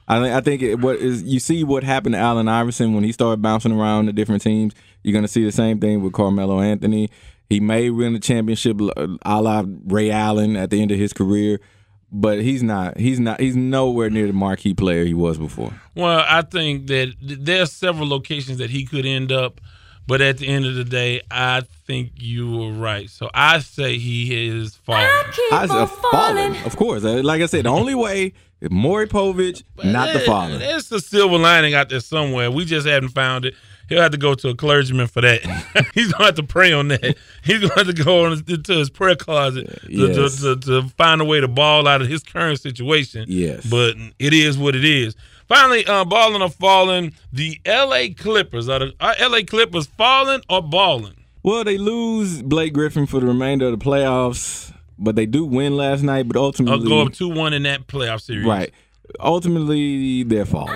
I 0.07 0.19
think 0.19 0.35
I 0.35 0.41
think 0.41 0.61
it, 0.61 0.75
what 0.75 0.97
is 0.97 1.23
you 1.23 1.39
see 1.39 1.63
what 1.63 1.83
happened 1.83 2.13
to 2.15 2.19
Allen 2.19 2.47
Iverson 2.49 2.93
when 2.93 3.03
he 3.05 3.11
started 3.13 3.41
bouncing 3.41 3.71
around 3.71 4.07
the 4.07 4.13
different 4.13 4.41
teams. 4.43 4.73
You're 5.01 5.13
gonna 5.13 5.27
see 5.29 5.43
the 5.45 5.51
same 5.51 5.79
thing 5.79 6.01
with 6.03 6.13
Carmelo 6.13 6.59
Anthony. 6.59 7.09
He 7.49 7.59
may 7.59 7.89
win 7.89 8.13
the 8.13 8.19
championship 8.19 8.79
a 8.81 9.41
la 9.41 9.63
Ray 9.85 10.11
Allen 10.11 10.55
at 10.57 10.71
the 10.71 10.81
end 10.81 10.91
of 10.91 10.97
his 10.97 11.13
career, 11.13 11.59
but 12.13 12.41
he's 12.41 12.63
not. 12.63 12.97
He's 12.97 13.19
not. 13.19 13.39
He's 13.41 13.55
nowhere 13.55 14.09
near 14.09 14.27
the 14.27 14.33
marquee 14.33 14.73
player 14.73 15.03
he 15.03 15.13
was 15.13 15.37
before. 15.37 15.73
Well, 15.95 16.23
I 16.27 16.43
think 16.43 16.87
that 16.87 17.13
there's 17.21 17.71
several 17.71 18.07
locations 18.07 18.59
that 18.59 18.69
he 18.69 18.85
could 18.85 19.05
end 19.05 19.31
up, 19.31 19.59
but 20.07 20.21
at 20.21 20.37
the 20.37 20.47
end 20.47 20.65
of 20.65 20.75
the 20.75 20.83
day, 20.83 21.21
I 21.31 21.61
think 21.87 22.11
you 22.15 22.49
were 22.57 22.71
right. 22.71 23.09
So 23.09 23.29
I 23.33 23.59
say 23.59 23.97
he 23.97 24.47
is 24.47 24.75
falling. 24.75 25.07
I 25.51 25.65
said 25.67 25.85
falling, 26.11 26.55
of 26.65 26.75
course. 26.77 27.03
Uh, 27.03 27.21
Like 27.23 27.41
I 27.41 27.47
said, 27.47 27.65
the 27.65 27.69
only 27.69 27.95
way 27.95 28.33
is 28.61 28.69
Maury 28.71 29.07
Povich, 29.07 29.63
not 29.83 30.13
the 30.13 30.19
There- 30.19 30.27
father. 30.27 30.57
There's 30.59 30.91
a 30.91 30.99
silver 31.01 31.37
lining 31.37 31.73
out 31.73 31.89
there 31.89 31.99
somewhere. 31.99 32.49
We 32.51 32.63
just 32.65 32.87
haven't 32.87 33.09
found 33.09 33.45
it. 33.45 33.55
He'll 33.89 34.01
have 34.01 34.11
to 34.11 34.17
go 34.17 34.33
to 34.33 34.49
a 34.49 34.55
clergyman 34.55 35.07
for 35.07 35.21
that. 35.21 35.41
He's 35.93 36.11
gonna 36.11 36.25
have 36.25 36.35
to 36.35 36.43
pray 36.43 36.71
on 36.71 36.87
that. 36.87 37.15
He's 37.43 37.59
gonna 37.59 37.73
have 37.75 37.87
to 37.95 38.03
go 38.03 38.25
on 38.25 38.43
into 38.47 38.73
his 38.73 38.89
prayer 38.89 39.15
closet 39.15 39.67
to, 39.83 39.89
Yes. 39.89 40.41
to, 40.41 40.55
to, 40.55 40.61
to 40.83 40.89
find 40.89 41.21
a 41.21 41.25
way 41.25 41.41
to 41.41 41.47
ball 41.47 41.87
out 41.87 42.01
of 42.01 42.07
his 42.07 42.23
current 42.23 42.59
situation. 42.61 43.25
Yes. 43.27 43.65
But 43.65 43.95
it 44.19 44.33
is 44.33 44.57
what 44.57 44.75
it 44.75 44.85
is. 44.85 45.15
Finally, 45.47 45.85
uh, 45.85 46.05
balling 46.05 46.41
or 46.41 46.49
falling, 46.49 47.13
the 47.33 47.59
L.A. 47.65 48.11
Clippers 48.11 48.69
are 48.69 48.79
the 48.79 48.93
are 49.01 49.13
L.A. 49.19 49.43
Clippers 49.43 49.85
falling 49.87 50.41
or 50.49 50.61
balling? 50.63 51.15
Well, 51.43 51.65
they 51.65 51.77
lose 51.77 52.41
Blake 52.41 52.73
Griffin 52.73 53.05
for 53.05 53.19
the 53.19 53.25
remainder 53.27 53.65
of 53.67 53.77
the 53.77 53.85
playoffs, 53.85 54.73
but 54.97 55.17
they 55.17 55.25
do 55.25 55.43
win 55.43 55.75
last 55.75 56.01
night. 56.01 56.29
But 56.29 56.37
ultimately, 56.37 56.87
go 56.87 57.01
up 57.01 57.11
two 57.13 57.27
one 57.29 57.51
in 57.51 57.63
that 57.63 57.85
playoff 57.87 58.21
series? 58.21 58.45
right. 58.45 58.71
Ultimately, 59.19 60.23
they're 60.23 60.45
falling. 60.45 60.75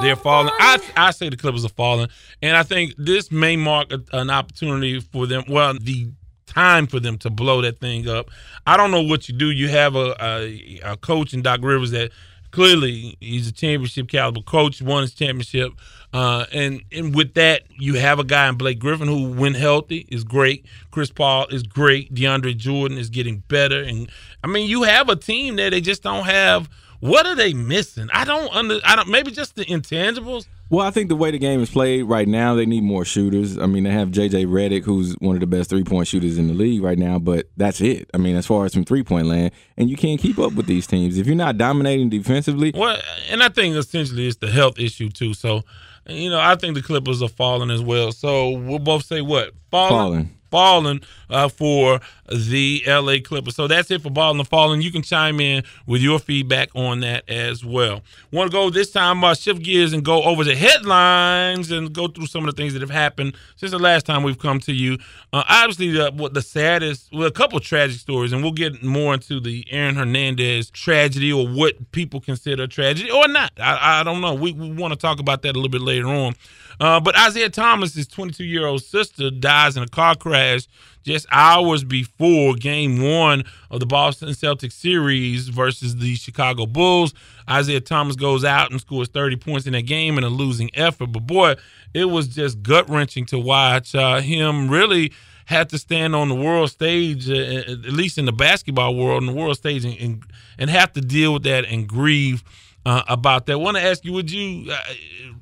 They're 0.00 0.16
falling. 0.16 0.52
I 0.58 0.80
I 0.96 1.10
say 1.10 1.28
the 1.28 1.36
Clippers 1.36 1.64
are 1.64 1.70
falling, 1.70 2.08
and 2.42 2.56
I 2.56 2.62
think 2.62 2.94
this 2.96 3.30
may 3.30 3.56
mark 3.56 3.92
a, 3.92 4.02
an 4.12 4.30
opportunity 4.30 5.00
for 5.00 5.26
them. 5.26 5.44
Well, 5.48 5.74
the 5.80 6.08
time 6.46 6.86
for 6.86 7.00
them 7.00 7.18
to 7.18 7.30
blow 7.30 7.60
that 7.62 7.78
thing 7.78 8.08
up. 8.08 8.30
I 8.66 8.76
don't 8.76 8.90
know 8.90 9.02
what 9.02 9.28
you 9.28 9.36
do. 9.36 9.50
You 9.50 9.68
have 9.68 9.94
a 9.94 10.16
a, 10.20 10.80
a 10.84 10.96
coach 10.96 11.34
in 11.34 11.42
Doc 11.42 11.60
Rivers 11.62 11.90
that 11.90 12.10
clearly 12.50 13.16
he's 13.20 13.48
a 13.48 13.52
championship 13.52 14.08
caliber 14.08 14.40
coach, 14.40 14.80
won 14.80 15.02
his 15.02 15.12
championship, 15.12 15.72
uh, 16.12 16.46
and 16.52 16.82
and 16.90 17.14
with 17.14 17.34
that 17.34 17.64
you 17.70 17.94
have 17.94 18.18
a 18.18 18.24
guy 18.24 18.48
in 18.48 18.56
Blake 18.56 18.78
Griffin 18.78 19.08
who, 19.08 19.30
when 19.32 19.54
healthy, 19.54 20.06
is 20.08 20.24
great. 20.24 20.64
Chris 20.90 21.10
Paul 21.10 21.46
is 21.48 21.62
great. 21.62 22.14
DeAndre 22.14 22.56
Jordan 22.56 22.96
is 22.96 23.10
getting 23.10 23.42
better, 23.48 23.82
and 23.82 24.10
I 24.42 24.46
mean 24.46 24.68
you 24.68 24.84
have 24.84 25.08
a 25.08 25.16
team 25.16 25.56
that 25.56 25.70
they 25.70 25.80
just 25.80 26.02
don't 26.02 26.24
have. 26.24 26.68
What 27.00 27.26
are 27.26 27.34
they 27.34 27.52
missing? 27.52 28.08
I 28.12 28.24
don't 28.24 28.52
under. 28.54 28.80
I 28.84 28.96
don't. 28.96 29.08
Maybe 29.08 29.30
just 29.30 29.56
the 29.56 29.64
intangibles. 29.64 30.46
Well, 30.68 30.84
I 30.84 30.90
think 30.90 31.08
the 31.08 31.16
way 31.16 31.30
the 31.30 31.38
game 31.38 31.60
is 31.60 31.70
played 31.70 32.02
right 32.02 32.26
now, 32.26 32.54
they 32.54 32.66
need 32.66 32.82
more 32.82 33.04
shooters. 33.04 33.56
I 33.56 33.66
mean, 33.66 33.84
they 33.84 33.90
have 33.90 34.08
JJ 34.08 34.46
Redick, 34.46 34.82
who's 34.82 35.14
one 35.14 35.36
of 35.36 35.40
the 35.40 35.46
best 35.46 35.70
three 35.70 35.84
point 35.84 36.08
shooters 36.08 36.38
in 36.38 36.48
the 36.48 36.54
league 36.54 36.82
right 36.82 36.98
now, 36.98 37.18
but 37.18 37.48
that's 37.56 37.80
it. 37.80 38.10
I 38.12 38.18
mean, 38.18 38.34
as 38.34 38.46
far 38.46 38.64
as 38.64 38.74
from 38.74 38.84
three 38.84 39.04
point 39.04 39.26
land, 39.28 39.52
and 39.76 39.88
you 39.88 39.96
can't 39.96 40.20
keep 40.20 40.38
up 40.38 40.54
with 40.54 40.66
these 40.66 40.86
teams 40.86 41.18
if 41.18 41.26
you're 41.26 41.36
not 41.36 41.56
dominating 41.56 42.08
defensively. 42.08 42.72
Well, 42.74 43.00
and 43.30 43.42
I 43.42 43.48
think 43.48 43.76
essentially 43.76 44.26
it's 44.26 44.38
the 44.38 44.50
health 44.50 44.78
issue 44.78 45.08
too. 45.08 45.34
So, 45.34 45.62
you 46.08 46.30
know, 46.30 46.40
I 46.40 46.56
think 46.56 46.74
the 46.74 46.82
Clippers 46.82 47.22
are 47.22 47.28
falling 47.28 47.70
as 47.70 47.82
well. 47.82 48.10
So 48.10 48.50
we'll 48.50 48.80
both 48.80 49.04
say 49.04 49.20
what 49.20 49.52
falling. 49.70 49.90
Falling. 49.90 50.35
Fallen 50.50 51.00
uh, 51.30 51.48
for 51.48 52.00
the 52.28 52.82
LA 52.86 53.16
Clippers. 53.22 53.54
So 53.54 53.66
that's 53.66 53.90
it 53.90 54.02
for 54.02 54.10
balling 54.10 54.40
or 54.40 54.44
falling. 54.44 54.82
You 54.82 54.90
can 54.90 55.02
chime 55.02 55.40
in 55.40 55.64
with 55.86 56.02
your 56.02 56.18
feedback 56.18 56.70
on 56.74 57.00
that 57.00 57.28
as 57.28 57.64
well. 57.64 58.02
Want 58.32 58.50
to 58.50 58.56
go 58.56 58.70
this 58.70 58.90
time, 58.90 59.22
uh, 59.24 59.34
shift 59.34 59.62
gears 59.62 59.92
and 59.92 60.04
go 60.04 60.22
over 60.22 60.44
the 60.44 60.54
headlines 60.54 61.70
and 61.70 61.92
go 61.92 62.08
through 62.08 62.26
some 62.26 62.46
of 62.46 62.54
the 62.54 62.60
things 62.60 62.72
that 62.72 62.82
have 62.82 62.90
happened 62.90 63.36
since 63.56 63.72
the 63.72 63.78
last 63.78 64.06
time 64.06 64.22
we've 64.22 64.38
come 64.38 64.60
to 64.60 64.72
you. 64.72 64.98
Uh, 65.32 65.44
obviously, 65.48 65.90
the, 65.90 66.10
what 66.12 66.34
the 66.34 66.42
saddest, 66.42 67.08
well, 67.12 67.26
a 67.26 67.32
couple 67.32 67.58
tragic 67.60 67.98
stories, 67.98 68.32
and 68.32 68.42
we'll 68.42 68.52
get 68.52 68.82
more 68.82 69.14
into 69.14 69.40
the 69.40 69.64
Aaron 69.70 69.94
Hernandez 69.94 70.70
tragedy 70.70 71.32
or 71.32 71.46
what 71.46 71.92
people 71.92 72.20
consider 72.20 72.66
tragedy 72.66 73.10
or 73.10 73.28
not. 73.28 73.52
I, 73.58 74.00
I 74.00 74.02
don't 74.02 74.20
know. 74.20 74.34
We, 74.34 74.52
we 74.52 74.72
want 74.72 74.92
to 74.92 74.98
talk 74.98 75.20
about 75.20 75.42
that 75.42 75.50
a 75.50 75.58
little 75.58 75.68
bit 75.68 75.80
later 75.80 76.08
on. 76.08 76.34
Uh, 76.80 77.00
but 77.00 77.18
Isaiah 77.18 77.50
Thomas's 77.50 78.06
22 78.06 78.44
year 78.44 78.66
old 78.66 78.82
sister 78.82 79.30
dies 79.30 79.76
in 79.76 79.82
a 79.82 79.88
car 79.88 80.14
crash 80.14 80.66
just 81.02 81.26
hours 81.30 81.84
before 81.84 82.54
game 82.54 83.00
one 83.00 83.44
of 83.70 83.80
the 83.80 83.86
Boston 83.86 84.28
Celtics 84.30 84.72
series 84.72 85.48
versus 85.48 85.96
the 85.96 86.16
Chicago 86.16 86.66
Bulls. 86.66 87.14
Isaiah 87.48 87.80
Thomas 87.80 88.16
goes 88.16 88.44
out 88.44 88.72
and 88.72 88.80
scores 88.80 89.08
30 89.08 89.36
points 89.36 89.66
in 89.66 89.72
that 89.74 89.82
game 89.82 90.18
in 90.18 90.24
a 90.24 90.28
losing 90.28 90.68
effort. 90.74 91.12
But 91.12 91.26
boy, 91.26 91.54
it 91.94 92.06
was 92.06 92.26
just 92.28 92.62
gut 92.62 92.90
wrenching 92.90 93.24
to 93.26 93.38
watch 93.38 93.94
uh, 93.94 94.20
him 94.20 94.68
really 94.68 95.12
had 95.46 95.68
to 95.68 95.78
stand 95.78 96.16
on 96.16 96.28
the 96.28 96.34
world 96.34 96.70
stage, 96.70 97.30
uh, 97.30 97.34
at 97.34 97.92
least 97.92 98.18
in 98.18 98.24
the 98.24 98.32
basketball 98.32 98.96
world, 98.96 99.22
in 99.22 99.26
the 99.26 99.32
world 99.32 99.56
stage, 99.56 99.84
and, 99.84 99.96
and, 99.98 100.24
and 100.58 100.70
have 100.70 100.92
to 100.92 101.00
deal 101.00 101.34
with 101.34 101.44
that 101.44 101.64
and 101.64 101.88
grieve 101.88 102.42
uh, 102.86 103.02
about 103.08 103.46
that. 103.46 103.54
I 103.54 103.56
want 103.56 103.76
to 103.76 103.82
ask 103.82 104.04
you: 104.04 104.12
Would 104.12 104.30
you 104.30 104.70
uh, 104.70 104.78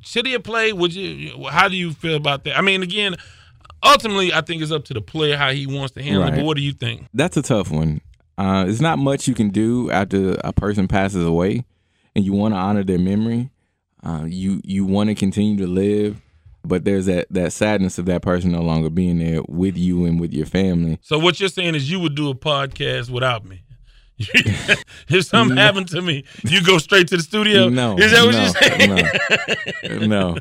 should 0.00 0.26
he 0.26 0.36
played? 0.38 0.72
Would 0.72 0.94
you? 0.94 1.46
How 1.50 1.68
do 1.68 1.76
you 1.76 1.92
feel 1.92 2.16
about 2.16 2.44
that? 2.44 2.56
I 2.56 2.62
mean, 2.62 2.82
again, 2.82 3.16
ultimately, 3.84 4.32
I 4.32 4.40
think 4.40 4.62
it's 4.62 4.72
up 4.72 4.84
to 4.86 4.94
the 4.94 5.02
player 5.02 5.36
how 5.36 5.52
he 5.52 5.66
wants 5.66 5.92
to 5.92 6.02
handle 6.02 6.22
right. 6.22 6.32
it. 6.32 6.36
But 6.36 6.46
what 6.46 6.56
do 6.56 6.62
you 6.62 6.72
think? 6.72 7.06
That's 7.12 7.36
a 7.36 7.42
tough 7.42 7.70
one. 7.70 8.00
Uh, 8.38 8.64
it's 8.66 8.80
not 8.80 8.98
much 8.98 9.28
you 9.28 9.34
can 9.34 9.50
do 9.50 9.90
after 9.90 10.36
a 10.42 10.54
person 10.54 10.88
passes 10.88 11.24
away, 11.24 11.66
and 12.16 12.24
you 12.24 12.32
want 12.32 12.54
to 12.54 12.58
honor 12.58 12.82
their 12.82 12.98
memory. 12.98 13.50
Uh, 14.02 14.24
you 14.26 14.62
you 14.64 14.86
want 14.86 15.10
to 15.10 15.14
continue 15.14 15.58
to 15.58 15.66
live, 15.66 16.22
but 16.64 16.86
there's 16.86 17.04
that 17.06 17.26
that 17.28 17.52
sadness 17.52 17.98
of 17.98 18.06
that 18.06 18.22
person 18.22 18.52
no 18.52 18.62
longer 18.62 18.88
being 18.88 19.18
there 19.18 19.42
with 19.48 19.76
you 19.76 20.06
and 20.06 20.18
with 20.18 20.32
your 20.32 20.46
family. 20.46 20.98
So 21.02 21.18
what 21.18 21.40
you're 21.40 21.50
saying 21.50 21.74
is 21.74 21.90
you 21.90 22.00
would 22.00 22.14
do 22.14 22.30
a 22.30 22.34
podcast 22.34 23.10
without 23.10 23.44
me. 23.44 23.64
if 24.18 25.24
something 25.24 25.56
no. 25.56 25.62
happened 25.62 25.88
to 25.88 26.00
me, 26.00 26.24
you 26.44 26.64
go 26.64 26.78
straight 26.78 27.08
to 27.08 27.16
the 27.16 27.22
studio. 27.22 27.68
No, 27.68 27.98
is 27.98 28.12
that 28.12 28.24
no, 28.24 28.30
you're 28.30 30.00
saying? 30.00 30.06
No, 30.06 30.34
no. 30.34 30.36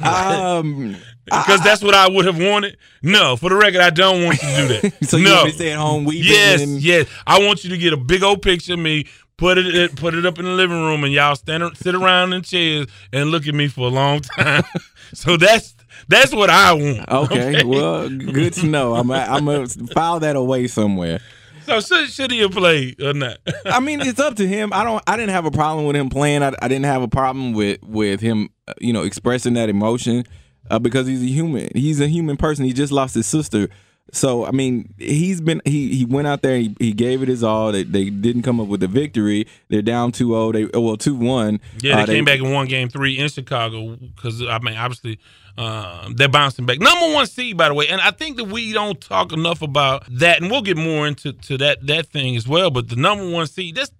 um, 0.00 0.96
because 1.24 1.60
that's 1.62 1.82
what 1.82 1.94
I 1.94 2.08
would 2.08 2.26
have 2.26 2.38
wanted. 2.38 2.76
No, 3.02 3.36
for 3.36 3.50
the 3.50 3.56
record, 3.56 3.80
I 3.80 3.90
don't 3.90 4.24
want 4.24 4.40
you 4.42 4.48
to 4.48 4.56
do 4.56 4.68
that. 4.90 5.04
so 5.08 5.18
no. 5.18 5.44
you 5.44 5.50
stay 5.50 5.72
at 5.72 5.78
home 5.78 6.04
weeping. 6.04 6.30
Yes, 6.30 6.62
and... 6.62 6.80
yes. 6.80 7.08
I 7.26 7.44
want 7.44 7.64
you 7.64 7.70
to 7.70 7.78
get 7.78 7.92
a 7.92 7.96
big 7.96 8.22
old 8.22 8.42
picture 8.42 8.74
of 8.74 8.78
me, 8.78 9.06
put 9.36 9.58
it 9.58 9.96
put 9.96 10.14
it 10.14 10.24
up 10.24 10.38
in 10.38 10.44
the 10.44 10.52
living 10.52 10.76
room, 10.76 11.02
and 11.02 11.12
y'all 11.12 11.34
stand 11.34 11.76
sit 11.76 11.94
around 11.94 12.32
in 12.32 12.42
chairs 12.42 12.86
and 13.12 13.30
look 13.30 13.48
at 13.48 13.54
me 13.54 13.68
for 13.68 13.88
a 13.88 13.90
long 13.90 14.20
time. 14.20 14.64
so 15.12 15.36
that's 15.36 15.74
that's 16.08 16.32
what 16.32 16.50
I 16.50 16.72
want. 16.72 17.08
Okay, 17.08 17.48
okay? 17.48 17.64
well, 17.64 18.08
good 18.08 18.52
to 18.54 18.66
know. 18.66 18.94
I'm 18.94 19.10
I'm 19.10 19.44
gonna 19.44 19.66
file 19.66 20.20
that 20.20 20.36
away 20.36 20.68
somewhere. 20.68 21.20
So 21.66 21.80
should, 21.80 22.10
should 22.10 22.30
he 22.30 22.38
have 22.40 22.52
played 22.52 23.02
or 23.02 23.12
not? 23.12 23.38
I 23.66 23.80
mean, 23.80 24.00
it's 24.00 24.20
up 24.20 24.36
to 24.36 24.46
him. 24.46 24.72
I 24.72 24.84
don't. 24.84 25.02
I 25.06 25.16
didn't 25.16 25.32
have 25.32 25.44
a 25.46 25.50
problem 25.50 25.86
with 25.86 25.96
him 25.96 26.08
playing. 26.08 26.42
I, 26.42 26.52
I 26.62 26.68
didn't 26.68 26.84
have 26.84 27.02
a 27.02 27.08
problem 27.08 27.52
with 27.52 27.82
with 27.82 28.20
him, 28.20 28.50
uh, 28.68 28.74
you 28.80 28.92
know, 28.92 29.02
expressing 29.02 29.54
that 29.54 29.68
emotion 29.68 30.24
uh, 30.70 30.78
because 30.78 31.06
he's 31.06 31.22
a 31.22 31.26
human. 31.26 31.68
He's 31.74 32.00
a 32.00 32.06
human 32.06 32.36
person. 32.36 32.64
He 32.64 32.72
just 32.72 32.92
lost 32.92 33.14
his 33.14 33.26
sister. 33.26 33.68
So 34.12 34.46
I 34.46 34.52
mean, 34.52 34.94
he's 34.98 35.40
been 35.40 35.60
he 35.64 35.94
he 35.96 36.04
went 36.04 36.26
out 36.28 36.42
there. 36.42 36.56
He, 36.58 36.74
he 36.78 36.92
gave 36.92 37.22
it 37.22 37.28
his 37.28 37.42
all. 37.42 37.72
They 37.72 37.82
they 37.82 38.10
didn't 38.10 38.42
come 38.42 38.60
up 38.60 38.68
with 38.68 38.80
the 38.80 38.86
victory. 38.86 39.46
They're 39.68 39.82
down 39.82 40.12
2-0. 40.12 40.52
They 40.52 40.64
well 40.78 40.96
2-1. 40.96 41.60
Yeah, 41.80 41.96
they 41.96 42.02
uh, 42.02 42.06
came 42.06 42.24
they, 42.24 42.32
back 42.36 42.44
and 42.44 42.52
won 42.52 42.66
game 42.66 42.88
three 42.88 43.18
in 43.18 43.28
Chicago 43.28 43.96
because 43.96 44.42
I 44.42 44.58
mean 44.60 44.76
obviously 44.76 45.18
uh, 45.58 46.08
they're 46.14 46.28
bouncing 46.28 46.66
back. 46.66 46.78
Number 46.78 47.12
one 47.14 47.26
seed, 47.26 47.56
by 47.56 47.68
the 47.68 47.74
way, 47.74 47.88
and 47.88 48.00
I 48.00 48.10
think 48.10 48.36
that 48.36 48.44
we 48.44 48.72
don't 48.72 49.00
talk 49.00 49.32
enough 49.32 49.62
about 49.62 50.04
that, 50.10 50.40
and 50.40 50.50
we'll 50.50 50.62
get 50.62 50.76
more 50.76 51.06
into 51.06 51.32
to 51.32 51.58
that 51.58 51.86
that 51.86 52.06
thing 52.08 52.36
as 52.36 52.46
well. 52.46 52.70
But 52.70 52.88
the 52.88 52.96
number 52.96 53.28
one 53.28 53.46
seed, 53.46 53.74
that's 53.74 53.90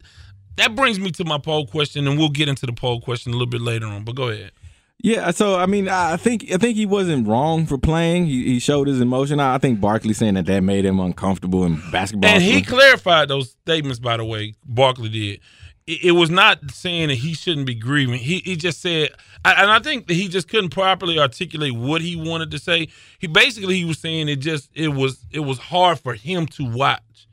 that 0.56 0.74
brings 0.74 1.00
me 1.00 1.10
to 1.12 1.24
my 1.24 1.38
poll 1.38 1.66
question, 1.66 2.06
and 2.06 2.18
we'll 2.18 2.28
get 2.28 2.48
into 2.48 2.66
the 2.66 2.72
poll 2.72 3.00
question 3.00 3.32
a 3.32 3.36
little 3.36 3.50
bit 3.50 3.60
later 3.60 3.86
on. 3.86 4.04
But 4.04 4.14
go 4.14 4.28
ahead. 4.28 4.52
Yeah, 4.98 5.30
so 5.30 5.56
I 5.56 5.66
mean, 5.66 5.88
I 5.88 6.16
think 6.16 6.50
I 6.52 6.56
think 6.56 6.76
he 6.76 6.86
wasn't 6.86 7.28
wrong 7.28 7.66
for 7.66 7.78
playing. 7.78 8.26
He, 8.26 8.44
he 8.44 8.58
showed 8.58 8.88
his 8.88 9.00
emotion. 9.00 9.38
I 9.38 9.58
think 9.58 9.80
Barkley 9.80 10.14
saying 10.14 10.34
that 10.34 10.46
that 10.46 10.60
made 10.62 10.84
him 10.84 10.98
uncomfortable 11.00 11.64
in 11.64 11.80
basketball. 11.92 12.30
And 12.30 12.42
he 12.42 12.62
clarified 12.62 13.28
those 13.28 13.50
statements, 13.50 13.98
by 13.98 14.16
the 14.16 14.24
way. 14.24 14.54
Barkley 14.64 15.10
did 15.10 15.40
it, 15.86 16.12
was 16.12 16.30
not 16.30 16.70
saying 16.70 17.08
that 17.08 17.14
he 17.16 17.34
shouldn't 17.34 17.66
be 17.66 17.74
grieving. 17.74 18.18
He 18.18 18.38
he 18.38 18.56
just 18.56 18.80
said, 18.80 19.10
and 19.44 19.70
I 19.70 19.78
think 19.78 20.08
that 20.08 20.14
he 20.14 20.28
just 20.28 20.48
couldn't 20.48 20.70
properly 20.70 21.18
articulate 21.18 21.74
what 21.74 22.00
he 22.00 22.16
wanted 22.16 22.50
to 22.50 22.58
say. 22.58 22.88
He 23.18 23.26
basically 23.26 23.76
he 23.76 23.84
was 23.84 23.98
saying 23.98 24.28
it 24.28 24.36
just 24.36 24.70
it 24.74 24.88
was 24.88 25.24
it 25.30 25.40
was 25.40 25.58
hard 25.58 26.00
for 26.00 26.14
him 26.14 26.46
to 26.46 26.64
watch, 26.64 27.28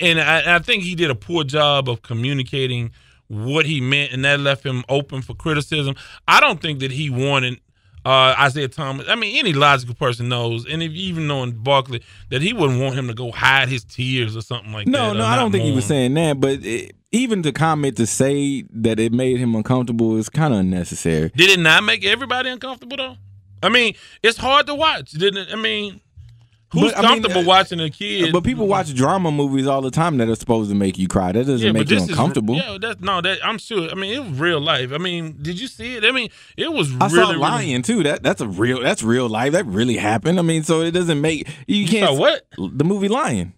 and 0.00 0.20
I, 0.20 0.56
I 0.56 0.58
think 0.58 0.82
he 0.82 0.94
did 0.94 1.10
a 1.10 1.14
poor 1.14 1.44
job 1.44 1.88
of 1.88 2.02
communicating 2.02 2.90
what 3.34 3.66
he 3.66 3.80
meant, 3.80 4.12
and 4.12 4.24
that 4.24 4.40
left 4.40 4.64
him 4.64 4.84
open 4.88 5.22
for 5.22 5.34
criticism. 5.34 5.94
I 6.28 6.40
don't 6.40 6.60
think 6.60 6.80
that 6.80 6.90
he 6.90 7.10
wanted 7.10 7.60
uh, 8.04 8.34
Isaiah 8.38 8.68
Thomas. 8.68 9.08
I 9.08 9.14
mean, 9.14 9.36
any 9.38 9.52
logical 9.52 9.94
person 9.94 10.28
knows, 10.28 10.66
and 10.66 10.82
if 10.82 10.92
even 10.92 11.26
knowing 11.26 11.52
Barkley, 11.52 12.02
that 12.30 12.42
he 12.42 12.52
wouldn't 12.52 12.80
want 12.80 12.96
him 12.96 13.08
to 13.08 13.14
go 13.14 13.30
hide 13.30 13.68
his 13.68 13.84
tears 13.84 14.36
or 14.36 14.42
something 14.42 14.72
like 14.72 14.86
no, 14.86 15.08
that. 15.08 15.14
No, 15.14 15.18
no, 15.20 15.24
I 15.24 15.36
don't 15.36 15.52
think 15.52 15.64
he 15.64 15.72
was 15.72 15.86
saying 15.86 16.14
that, 16.14 16.40
but 16.40 16.64
it, 16.64 16.94
even 17.12 17.42
to 17.42 17.52
comment 17.52 17.96
to 17.96 18.06
say 18.06 18.64
that 18.70 18.98
it 18.98 19.12
made 19.12 19.38
him 19.38 19.54
uncomfortable 19.54 20.16
is 20.16 20.28
kind 20.28 20.52
of 20.52 20.60
unnecessary. 20.60 21.30
Did 21.36 21.50
it 21.50 21.60
not 21.60 21.84
make 21.84 22.04
everybody 22.04 22.50
uncomfortable 22.50 22.96
though? 22.96 23.16
I 23.62 23.70
mean, 23.70 23.94
it's 24.22 24.36
hard 24.36 24.66
to 24.66 24.74
watch, 24.74 25.12
didn't 25.12 25.48
it? 25.48 25.52
I 25.52 25.56
mean, 25.56 26.00
Who's 26.72 26.92
but, 26.92 27.04
comfortable 27.04 27.32
I 27.32 27.38
mean, 27.38 27.44
uh, 27.44 27.48
watching 27.48 27.80
a 27.80 27.90
kid? 27.90 28.32
But 28.32 28.42
people 28.42 28.66
watch 28.66 28.92
drama 28.94 29.30
movies 29.30 29.66
all 29.66 29.80
the 29.80 29.92
time 29.92 30.16
that 30.16 30.28
are 30.28 30.34
supposed 30.34 30.70
to 30.70 30.76
make 30.76 30.98
you 30.98 31.06
cry. 31.06 31.30
That 31.30 31.46
doesn't 31.46 31.64
yeah, 31.64 31.72
make 31.72 31.88
you 31.88 31.98
uncomfortable. 31.98 32.56
Is, 32.56 32.62
yeah, 32.64 32.78
that's 32.80 33.00
no. 33.00 33.20
That 33.20 33.38
I'm 33.44 33.58
sure. 33.58 33.88
I 33.90 33.94
mean, 33.94 34.12
it 34.14 34.28
was 34.28 34.40
real 34.40 34.60
life. 34.60 34.92
I 34.92 34.98
mean, 34.98 35.38
did 35.40 35.60
you 35.60 35.68
see 35.68 35.96
it? 35.96 36.04
I 36.04 36.10
mean, 36.10 36.30
it 36.56 36.72
was. 36.72 36.92
I 37.00 37.06
really, 37.06 37.34
saw 37.34 37.40
Lion 37.40 37.68
really, 37.68 37.82
too. 37.82 38.02
That 38.02 38.22
that's 38.22 38.40
a 38.40 38.48
real. 38.48 38.82
That's 38.82 39.02
real 39.02 39.28
life. 39.28 39.52
That 39.52 39.66
really 39.66 39.96
happened. 39.96 40.38
I 40.40 40.42
mean, 40.42 40.64
so 40.64 40.80
it 40.80 40.90
doesn't 40.90 41.20
make 41.20 41.48
you, 41.66 41.76
you 41.76 41.88
can't. 41.88 42.18
What? 42.18 42.44
The 42.58 42.84
movie 42.84 43.08
Lion. 43.08 43.52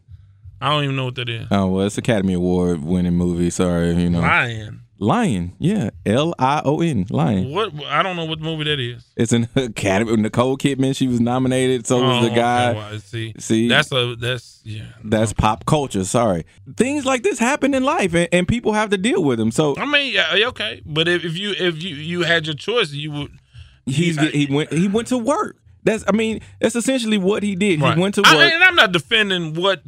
I 0.61 0.71
don't 0.71 0.85
even 0.85 0.97
know 0.97 1.07
what 1.07 1.15
that 1.17 1.29
is. 1.29 1.47
Oh 1.51 1.69
well, 1.69 1.87
it's 1.87 1.99
Academy 1.99 2.35
Award 2.35 2.83
winning 2.83 3.15
movie. 3.15 3.51
Sorry, 3.51 3.95
you 3.95 4.11
know. 4.11 4.21
Lion. 4.21 4.83
Lion, 4.99 5.55
yeah, 5.59 5.91
L 6.07 6.35
I 6.39 6.63
O 6.65 6.81
N, 6.81 7.07
Lion. 7.11 7.51
What 7.51 7.73
I 7.85 8.03
don't 8.03 8.17
know 8.17 8.25
what 8.25 8.41
movie 8.41 8.65
that 8.65 8.81
is. 8.81 9.05
It's 9.17 9.33
an 9.33 9.49
Academy. 9.55 10.17
Nicole 10.17 10.57
Kidman, 10.57 10.97
she 10.97 11.07
was 11.07 11.21
nominated. 11.21 11.87
So 11.87 11.99
oh, 11.99 12.09
was 12.09 12.25
the 12.25 12.33
oh, 12.33 12.35
guy. 12.35 12.71
Okay, 12.71 12.79
well, 12.79 12.99
see, 13.01 13.35
see, 13.39 13.69
that's 13.69 13.93
a 13.93 14.17
that's 14.17 14.63
yeah. 14.65 14.87
That's 15.05 15.33
pop 15.33 15.67
culture. 15.67 16.05
Sorry, 16.05 16.47
things 16.77 17.05
like 17.05 17.23
this 17.23 17.39
happen 17.39 17.75
in 17.75 17.83
life, 17.83 18.15
and, 18.15 18.29
and 18.33 18.49
people 18.49 18.73
have 18.73 18.91
to 18.91 18.99
deal 18.99 19.23
with 19.23 19.39
them. 19.39 19.51
So 19.51 19.77
I 19.77 19.85
mean, 19.85 20.15
yeah, 20.15 20.49
okay, 20.49 20.81
but 20.87 21.09
if, 21.09 21.25
if 21.25 21.37
you 21.37 21.53
if 21.53 21.83
you 21.83 21.95
you 21.95 22.23
had 22.23 22.47
your 22.47 22.57
choice, 22.57 22.93
you 22.93 23.13
would. 23.13 23.33
He's 23.85 24.19
he 24.19 24.47
went 24.51 24.73
he 24.73 24.89
went 24.89 25.09
to 25.09 25.19
work. 25.19 25.59
That's 25.85 26.05
I 26.09 26.13
mean 26.13 26.41
that's 26.61 26.75
essentially 26.75 27.19
what 27.19 27.43
he 27.43 27.55
did. 27.55 27.81
Right. 27.81 27.95
He 27.95 28.01
went 28.01 28.17
to 28.17 28.23
work. 28.23 28.33
I, 28.33 28.51
and 28.51 28.65
I'm 28.65 28.75
not 28.75 28.93
defending 28.93 29.55
what 29.55 29.83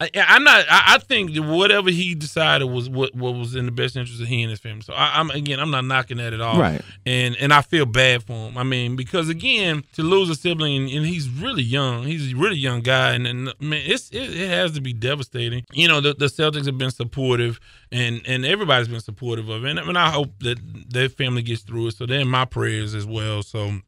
I, 0.00 0.10
am 0.14 0.44
not. 0.44 0.64
I, 0.70 0.94
I, 0.94 0.98
think 0.98 1.36
whatever 1.36 1.90
he 1.90 2.14
decided 2.14 2.64
was 2.64 2.88
what, 2.88 3.14
what 3.14 3.34
was 3.34 3.54
in 3.54 3.66
the 3.66 3.72
best 3.72 3.96
interest 3.96 4.20
of 4.20 4.28
he 4.28 4.40
and 4.42 4.48
his 4.48 4.58
family. 4.58 4.80
So 4.80 4.94
I, 4.94 5.20
am 5.20 5.30
again, 5.30 5.60
I'm 5.60 5.70
not 5.70 5.84
knocking 5.84 6.16
that 6.16 6.32
at 6.32 6.40
all. 6.40 6.58
Right. 6.58 6.80
And 7.04 7.36
and 7.36 7.52
I 7.52 7.60
feel 7.60 7.84
bad 7.84 8.22
for 8.22 8.48
him. 8.48 8.56
I 8.56 8.62
mean, 8.62 8.96
because 8.96 9.28
again, 9.28 9.84
to 9.94 10.02
lose 10.02 10.30
a 10.30 10.34
sibling 10.34 10.76
and, 10.76 10.90
and 10.90 11.06
he's 11.06 11.28
really 11.28 11.62
young. 11.62 12.04
He's 12.04 12.32
a 12.32 12.36
really 12.36 12.56
young 12.56 12.80
guy, 12.80 13.12
and, 13.12 13.26
and 13.26 13.52
man, 13.60 13.82
it's 13.84 14.08
it, 14.10 14.34
it, 14.34 14.48
has 14.48 14.72
to 14.72 14.80
be 14.80 14.94
devastating. 14.94 15.64
You 15.72 15.88
know, 15.88 16.00
the, 16.00 16.14
the 16.14 16.26
Celtics 16.26 16.64
have 16.64 16.78
been 16.78 16.90
supportive, 16.90 17.60
and 17.92 18.22
and 18.26 18.46
everybody's 18.46 18.88
been 18.88 19.00
supportive 19.00 19.50
of 19.50 19.66
it. 19.66 19.70
And, 19.70 19.78
and 19.78 19.98
I 19.98 20.10
hope 20.10 20.38
that 20.40 20.58
their 20.88 21.10
family 21.10 21.42
gets 21.42 21.62
through 21.62 21.88
it. 21.88 21.96
So 21.96 22.06
they're 22.06 22.20
in 22.20 22.28
my 22.28 22.46
prayers 22.46 22.94
as 22.94 23.04
well. 23.04 23.42
So 23.42 23.80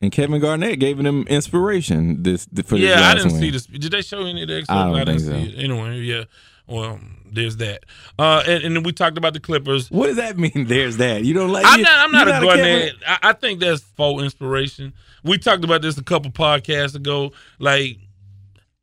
and 0.00 0.12
Kevin 0.12 0.40
Garnett 0.40 0.78
gave 0.78 0.98
them 0.98 1.26
inspiration 1.28 2.22
this 2.22 2.46
for 2.64 2.76
yeah, 2.76 2.96
this 2.96 3.02
I 3.02 3.14
didn't 3.14 3.32
win. 3.32 3.40
see 3.40 3.50
this. 3.50 3.66
Did 3.66 3.92
they 3.92 4.02
show 4.02 4.22
any 4.22 4.42
of 4.42 4.48
the? 4.48 4.64
I, 4.68 4.84
don't 4.84 4.94
I 4.94 5.04
didn't 5.04 5.20
think 5.20 5.46
see 5.46 5.52
so. 5.52 5.58
it. 5.58 5.64
Anyway, 5.64 6.00
yeah. 6.00 6.24
Well, 6.68 7.00
there's 7.32 7.56
that. 7.56 7.84
Uh, 8.18 8.42
and, 8.46 8.62
and, 8.62 8.76
then 8.76 8.82
we 8.82 8.92
talked 8.92 9.16
about 9.16 9.32
the 9.32 9.40
Clippers. 9.40 9.90
What 9.90 10.08
does 10.08 10.16
that 10.16 10.38
mean? 10.38 10.66
There's 10.68 10.98
that. 10.98 11.24
You 11.24 11.32
don't 11.32 11.50
like. 11.50 11.64
I'm 11.66 11.78
you, 11.78 11.84
not. 11.84 11.98
I'm 11.98 12.12
not 12.12 12.28
a 12.28 12.30
Garnett. 12.32 12.94
I, 13.06 13.18
I, 13.22 13.32
think 13.32 13.60
that's 13.60 13.80
full 13.80 14.22
inspiration. 14.22 14.92
We 15.24 15.38
talked 15.38 15.64
about 15.64 15.82
this 15.82 15.96
a 15.96 16.04
couple 16.04 16.30
podcasts 16.30 16.94
ago. 16.94 17.32
Like, 17.58 17.98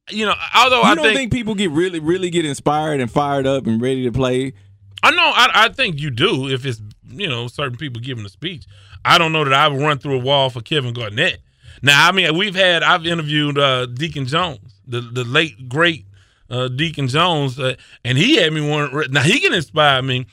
you 0.09 0.25
know, 0.25 0.33
although 0.55 0.81
you 0.81 0.83
I 0.83 0.95
don't 0.95 1.05
think, 1.05 1.17
think 1.17 1.31
people 1.31 1.53
get 1.53 1.69
really, 1.71 1.99
really 1.99 2.31
get 2.31 2.43
inspired 2.43 2.99
and 3.01 3.09
fired 3.09 3.45
up 3.45 3.67
and 3.67 3.79
ready 3.79 4.03
to 4.03 4.11
play. 4.11 4.53
I 5.03 5.11
know. 5.11 5.31
I, 5.35 5.51
I 5.53 5.69
think 5.69 5.99
you 5.99 6.09
do 6.09 6.49
if 6.49 6.65
it's 6.65 6.81
you 7.07 7.27
know 7.27 7.47
certain 7.47 7.77
people 7.77 8.01
giving 8.01 8.25
a 8.25 8.29
speech. 8.29 8.65
I 9.05 9.17
don't 9.17 9.31
know 9.31 9.43
that 9.43 9.53
I 9.53 9.67
would 9.67 9.79
run 9.79 9.99
through 9.99 10.15
a 10.15 10.23
wall 10.23 10.49
for 10.49 10.61
Kevin 10.61 10.93
Garnett. 10.93 11.39
Now, 11.81 12.07
I 12.07 12.11
mean, 12.11 12.35
we've 12.35 12.55
had 12.55 12.83
I've 12.83 13.05
interviewed 13.05 13.57
uh, 13.57 13.85
Deacon 13.85 14.25
Jones, 14.25 14.59
the 14.87 15.01
the 15.01 15.23
late 15.23 15.69
great 15.69 16.05
uh, 16.49 16.67
Deacon 16.67 17.07
Jones, 17.07 17.59
uh, 17.59 17.75
and 18.03 18.17
he 18.17 18.37
had 18.37 18.51
me 18.51 18.67
one. 18.67 19.11
Now 19.11 19.21
he 19.21 19.39
can 19.39 19.53
inspire 19.53 20.01
me. 20.01 20.25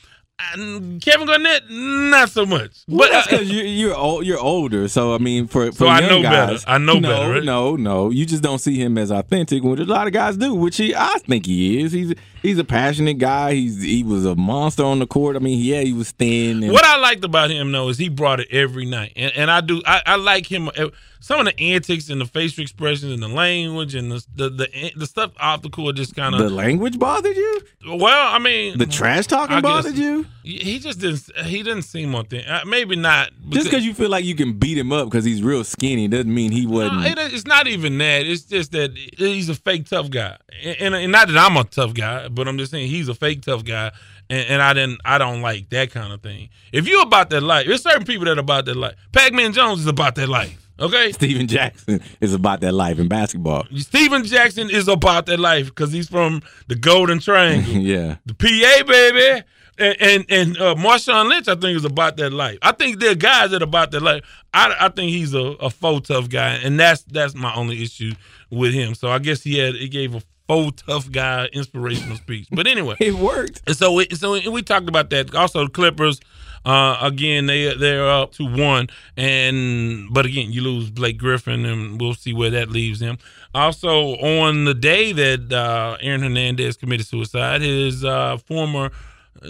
Kevin 1.01 1.27
Garnett, 1.27 1.63
not 1.71 2.31
so 2.31 2.45
much. 2.47 2.83
Well, 2.89 2.99
But 3.09 3.11
that's 3.13 3.27
uh, 3.29 3.31
because 3.31 3.51
you're 3.51 3.65
you're, 3.65 3.95
old, 3.97 4.27
you're 4.27 4.39
older. 4.39 4.89
So 4.89 5.15
I 5.15 5.19
mean, 5.19 5.47
for, 5.47 5.67
for 5.73 5.79
So 5.79 5.87
I 5.87 6.01
young 6.01 6.09
know 6.11 6.23
better. 6.23 6.53
guys, 6.53 6.65
I 6.67 6.79
know 6.79 6.99
no, 6.99 7.09
better, 7.09 7.31
right? 7.35 7.45
No, 7.45 7.77
no, 7.77 8.11
you 8.11 8.27
just 8.27 8.43
don't 8.43 8.59
see 8.59 8.77
him 8.81 8.99
as 8.99 9.11
authentic, 9.11 9.63
which 9.63 9.81
a 9.81 9.85
lot 9.85 10.07
of 10.07 10.13
guys 10.13 10.37
do. 10.37 10.55
Which 10.55 10.77
he, 10.77 10.95
I 10.95 11.15
think 11.27 11.47
he 11.47 11.83
is. 11.83 11.93
He's 11.93 12.15
he's 12.43 12.59
a 12.59 12.65
passionate 12.65 13.19
guy. 13.19 13.55
He's 13.55 13.83
he 13.83 14.03
was 14.03 14.25
a 14.27 14.35
monster 14.35 14.85
on 14.85 14.99
the 14.99 15.07
court. 15.07 15.37
I 15.37 15.39
mean, 15.39 15.59
yeah, 15.61 15.81
he 15.83 15.93
was 15.93 16.11
thin. 16.13 16.63
And, 16.63 16.73
What 16.73 16.85
I 16.85 16.99
liked 16.99 17.25
about 17.25 17.51
him 17.51 17.73
though 17.73 17.89
is 17.89 17.99
he 17.99 18.09
brought 18.09 18.41
it 18.41 18.49
every 18.51 18.85
night, 18.85 19.13
and, 19.17 19.33
and 19.37 19.51
I 19.51 19.61
do 19.61 19.83
I, 19.87 20.03
I 20.07 20.17
like 20.17 20.47
him. 20.47 20.69
uh, 20.69 20.89
Some 21.25 21.39
of 21.39 21.47
the 21.47 21.57
antics 21.61 22.11
and 22.11 22.21
the 22.21 22.25
facial 22.27 22.63
expressions 22.63 23.13
and 23.13 23.23
the 23.23 23.29
language 23.29 23.95
and 23.95 24.11
the 24.11 24.25
the 24.35 24.51
the, 24.51 24.93
the 24.97 25.07
stuff 25.07 25.31
off 25.39 25.63
the 25.63 25.71
court 25.71 25.95
just 25.95 26.17
kind 26.17 26.35
of 26.35 26.41
the 26.41 26.51
language 26.51 26.99
bothered 26.99 27.37
you? 27.37 27.61
Well, 27.87 28.35
I 28.35 28.41
mean, 28.41 28.77
The 28.77 28.87
trash 28.87 29.29
talking 29.29 29.55
I 29.57 29.61
guess- 29.61 29.71
bothered 29.71 29.95
you? 29.95 30.27
he 30.43 30.81
just 30.81 30.99
didn't. 30.99 31.23
He 31.47 31.63
didn't 31.63 31.83
seem 31.83 32.13
authentic. 32.17 32.51
Uh, 32.51 32.65
Maybe 32.67 32.97
not. 32.97 33.31
Just 33.51 33.67
because 33.71 33.85
you 33.87 33.95
feel 33.95 34.11
like 34.11 34.25
you 34.25 34.35
can 34.35 34.55
beat 34.55 34.77
him 34.77 34.93
up 34.93 35.09
because 35.09 35.25
he's 35.25 35.43
real 35.45 35.63
skinny 35.63 36.09
doesn't 36.09 36.35
mean 36.35 36.51
he 36.51 36.67
wasn't. 36.67 37.03
No, 37.03 37.07
it, 37.07 37.33
it's 37.33 37.47
not 37.47 37.69
even 37.69 37.97
that. 37.99 38.27
It's 38.27 38.43
just 38.43 38.73
that 38.73 38.91
he's 39.17 39.49
a 39.49 39.55
fake 39.55 39.89
tough 39.89 40.11
guy, 40.11 40.37
and, 40.65 40.77
and, 40.81 40.95
and 40.97 41.13
not 41.13 41.29
that 41.29 41.39
I'm 41.39 41.57
a 41.57 41.63
tough 41.63 41.95
guy, 41.95 42.27
but 42.27 42.49
I'm 42.49 42.59
just 42.59 42.73
saying 42.73 42.89
he's 42.89 43.09
a 43.09 43.15
fake 43.15 43.43
tough 43.43 43.65
guy, 43.65 43.93
and, 44.29 44.49
and 44.49 44.63
I 44.63 44.73
didn't. 44.73 45.01
I 45.05 45.19
don't 45.19 45.41
like 45.41 45.69
that 45.71 45.93
kind 45.93 46.13
of 46.13 46.21
thing. 46.21 46.49
If 46.73 46.89
you're 46.89 47.03
about 47.03 47.31
that 47.31 47.43
life, 47.43 47.67
there's 47.69 47.83
certain 47.85 48.05
people 48.05 48.25
that 48.25 48.37
are 48.37 48.41
about 48.41 48.65
that 48.65 48.77
life. 48.77 48.97
Pac-Man 49.13 49.53
Jones 49.53 49.79
is 49.81 49.87
about 49.87 50.17
that 50.17 50.29
life. 50.29 50.59
Okay, 50.81 51.13
Stephen 51.13 51.47
Jackson 51.47 52.01
is 52.21 52.33
about 52.35 52.61
that 52.63 52.73
life 52.73 52.99
in 52.99 53.07
basketball. 53.09 53.65
Stephen 53.77 54.25
Jackson 54.25 54.71
is 54.71 54.89
about 54.89 55.27
that 55.27 55.39
life 55.39 55.67
because 55.67 55.93
he's 55.93 56.09
from 56.09 56.43
the 56.69 56.75
Golden 56.75 57.19
Triangle, 57.21 57.73
yeah. 57.75 58.17
the 58.27 58.35
PA 58.35 58.85
baby. 58.85 59.45
And 59.79 59.97
and, 60.01 60.25
and 60.29 60.59
uh, 60.59 60.75
Marshawn 60.75 61.29
Lynch, 61.31 61.49
I 61.49 61.55
think, 61.55 61.77
is 61.77 61.85
about 61.87 62.17
that 62.19 62.31
life. 62.33 62.59
I 62.63 62.73
think 62.73 63.01
there 63.01 63.13
are 63.13 63.15
guys 63.15 63.51
that 63.53 63.63
are 63.63 63.65
about 63.65 63.91
that 63.93 64.03
life. 64.03 64.23
I, 64.53 64.75
I 64.79 64.89
think 64.91 65.11
he's 65.11 65.33
a, 65.35 65.39
a 65.39 65.71
faux 65.71 66.09
tough 66.09 66.29
guy, 66.29 66.55
and 66.63 66.79
that's 66.79 67.03
that's 67.05 67.35
my 67.35 67.55
only 67.55 67.83
issue 67.83 68.13
with 68.51 68.75
him. 68.75 68.95
So 68.95 69.09
I 69.09 69.19
guess 69.19 69.43
he 69.43 69.59
had 69.59 69.75
he 69.75 69.89
gave 69.89 70.15
a 70.15 70.23
faux 70.47 70.83
tough 70.83 71.11
guy 71.11 71.47
inspirational 71.55 72.17
speech. 72.17 72.49
But 72.53 72.67
anyway, 72.67 72.97
It 73.01 73.15
worked. 73.15 73.63
and 73.67 73.75
so 73.75 73.93
we, 73.95 74.09
so 74.13 74.51
we 74.51 74.63
talked 74.63 74.89
about 74.89 75.09
that. 75.11 75.35
Also, 75.35 75.65
the 75.65 75.71
Clippers, 75.71 76.21
uh, 76.65 76.99
again, 77.01 77.47
they 77.47 77.75
they're 77.75 78.09
up 78.09 78.33
to 78.33 78.45
one, 78.45 78.89
and 79.17 80.09
but 80.13 80.27
again, 80.27 80.53
you 80.53 80.63
lose 80.63 80.91
Blake 80.91 81.19
Griffin, 81.19 81.65
and 81.65 82.01
we'll 82.01 82.15
see 82.15 82.33
where 82.33 82.51
that 82.51 82.71
leaves 82.71 83.01
him. 83.01 83.19
Also, 83.55 84.15
on 84.17 84.65
the 84.65 84.75
day 84.75 85.13
that 85.13 85.53
uh, 85.53 85.97
Aaron 86.01 86.23
Hernandez 86.23 86.77
committed 86.77 87.07
suicide, 87.07 87.61
his 87.63 88.05
uh, 88.05 88.37
former 88.39 88.91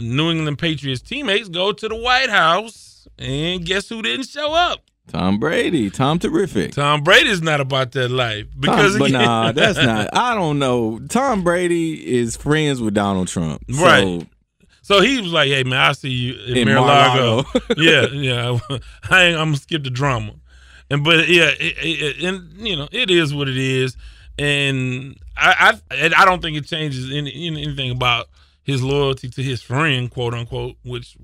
New 0.01 0.31
England 0.31 0.59
Patriots 0.59 1.03
teammates 1.03 1.49
go 1.49 1.73
to 1.73 1.89
the 1.89 1.97
White 1.97 2.31
House, 2.31 3.07
and 3.19 3.65
guess 3.65 3.89
who 3.89 4.03
didn't 4.03 4.27
show 4.29 4.55
up? 4.55 4.81
Tom 5.09 5.39
Brady, 5.39 5.91
Tom 5.91 6.19
Terrific. 6.19 6.73
Tom 6.73 7.03
Brady's 7.03 7.43
not 7.43 7.61
about 7.61 7.93
that 7.93 8.11
life 8.11 8.47
because 8.59 8.93
Tom, 8.93 8.99
but 8.99 9.11
nah, 9.11 9.53
that's 9.53 9.77
not. 9.85 10.09
I 10.17 10.35
don't 10.35 10.59
know. 10.59 11.01
Tom 11.09 11.43
Brady 11.45 12.17
is 12.17 12.37
friends 12.37 12.81
with 12.81 12.95
Donald 12.95 13.29
Trump, 13.29 13.63
Right. 13.69 14.21
So 14.23 14.27
he 15.01 15.21
was 15.21 15.33
like, 15.33 15.49
"Hey 15.49 15.63
man, 15.65 15.79
I 15.81 15.93
see 15.93 16.11
you 16.11 16.35
in, 16.47 16.69
In 16.69 16.75
Mar-a-Lago. 16.75 17.43
Mar-a-Lago. 17.43 17.75
yeah, 17.83 18.07
yeah. 18.09 18.59
I 19.11 19.23
ain't, 19.25 19.39
I'm 19.39 19.49
gonna 19.49 19.57
skip 19.57 19.85
the 19.85 19.91
drama, 19.91 20.35
and 20.91 21.05
but 21.05 21.29
yeah, 21.29 21.51
it, 21.59 21.75
it, 21.79 22.25
and 22.25 22.53
you 22.59 22.77
know, 22.77 22.89
it 22.91 23.11
is 23.11 23.33
what 23.35 23.49
it 23.49 23.57
is, 23.57 23.97
and 24.39 25.17
I 25.37 25.79
I, 25.91 26.11
I 26.17 26.25
don't 26.25 26.43
think 26.43 26.57
it 26.57 26.67
changes 26.67 27.11
any, 27.13 27.47
anything 27.47 27.91
about 27.91 28.29
his 28.65 28.83
loyalty 28.83 29.29
to 29.31 29.43
his 29.43 29.63
friend, 29.63 30.11
quote 30.11 30.35
unquote. 30.35 30.77
Which, 30.85 31.17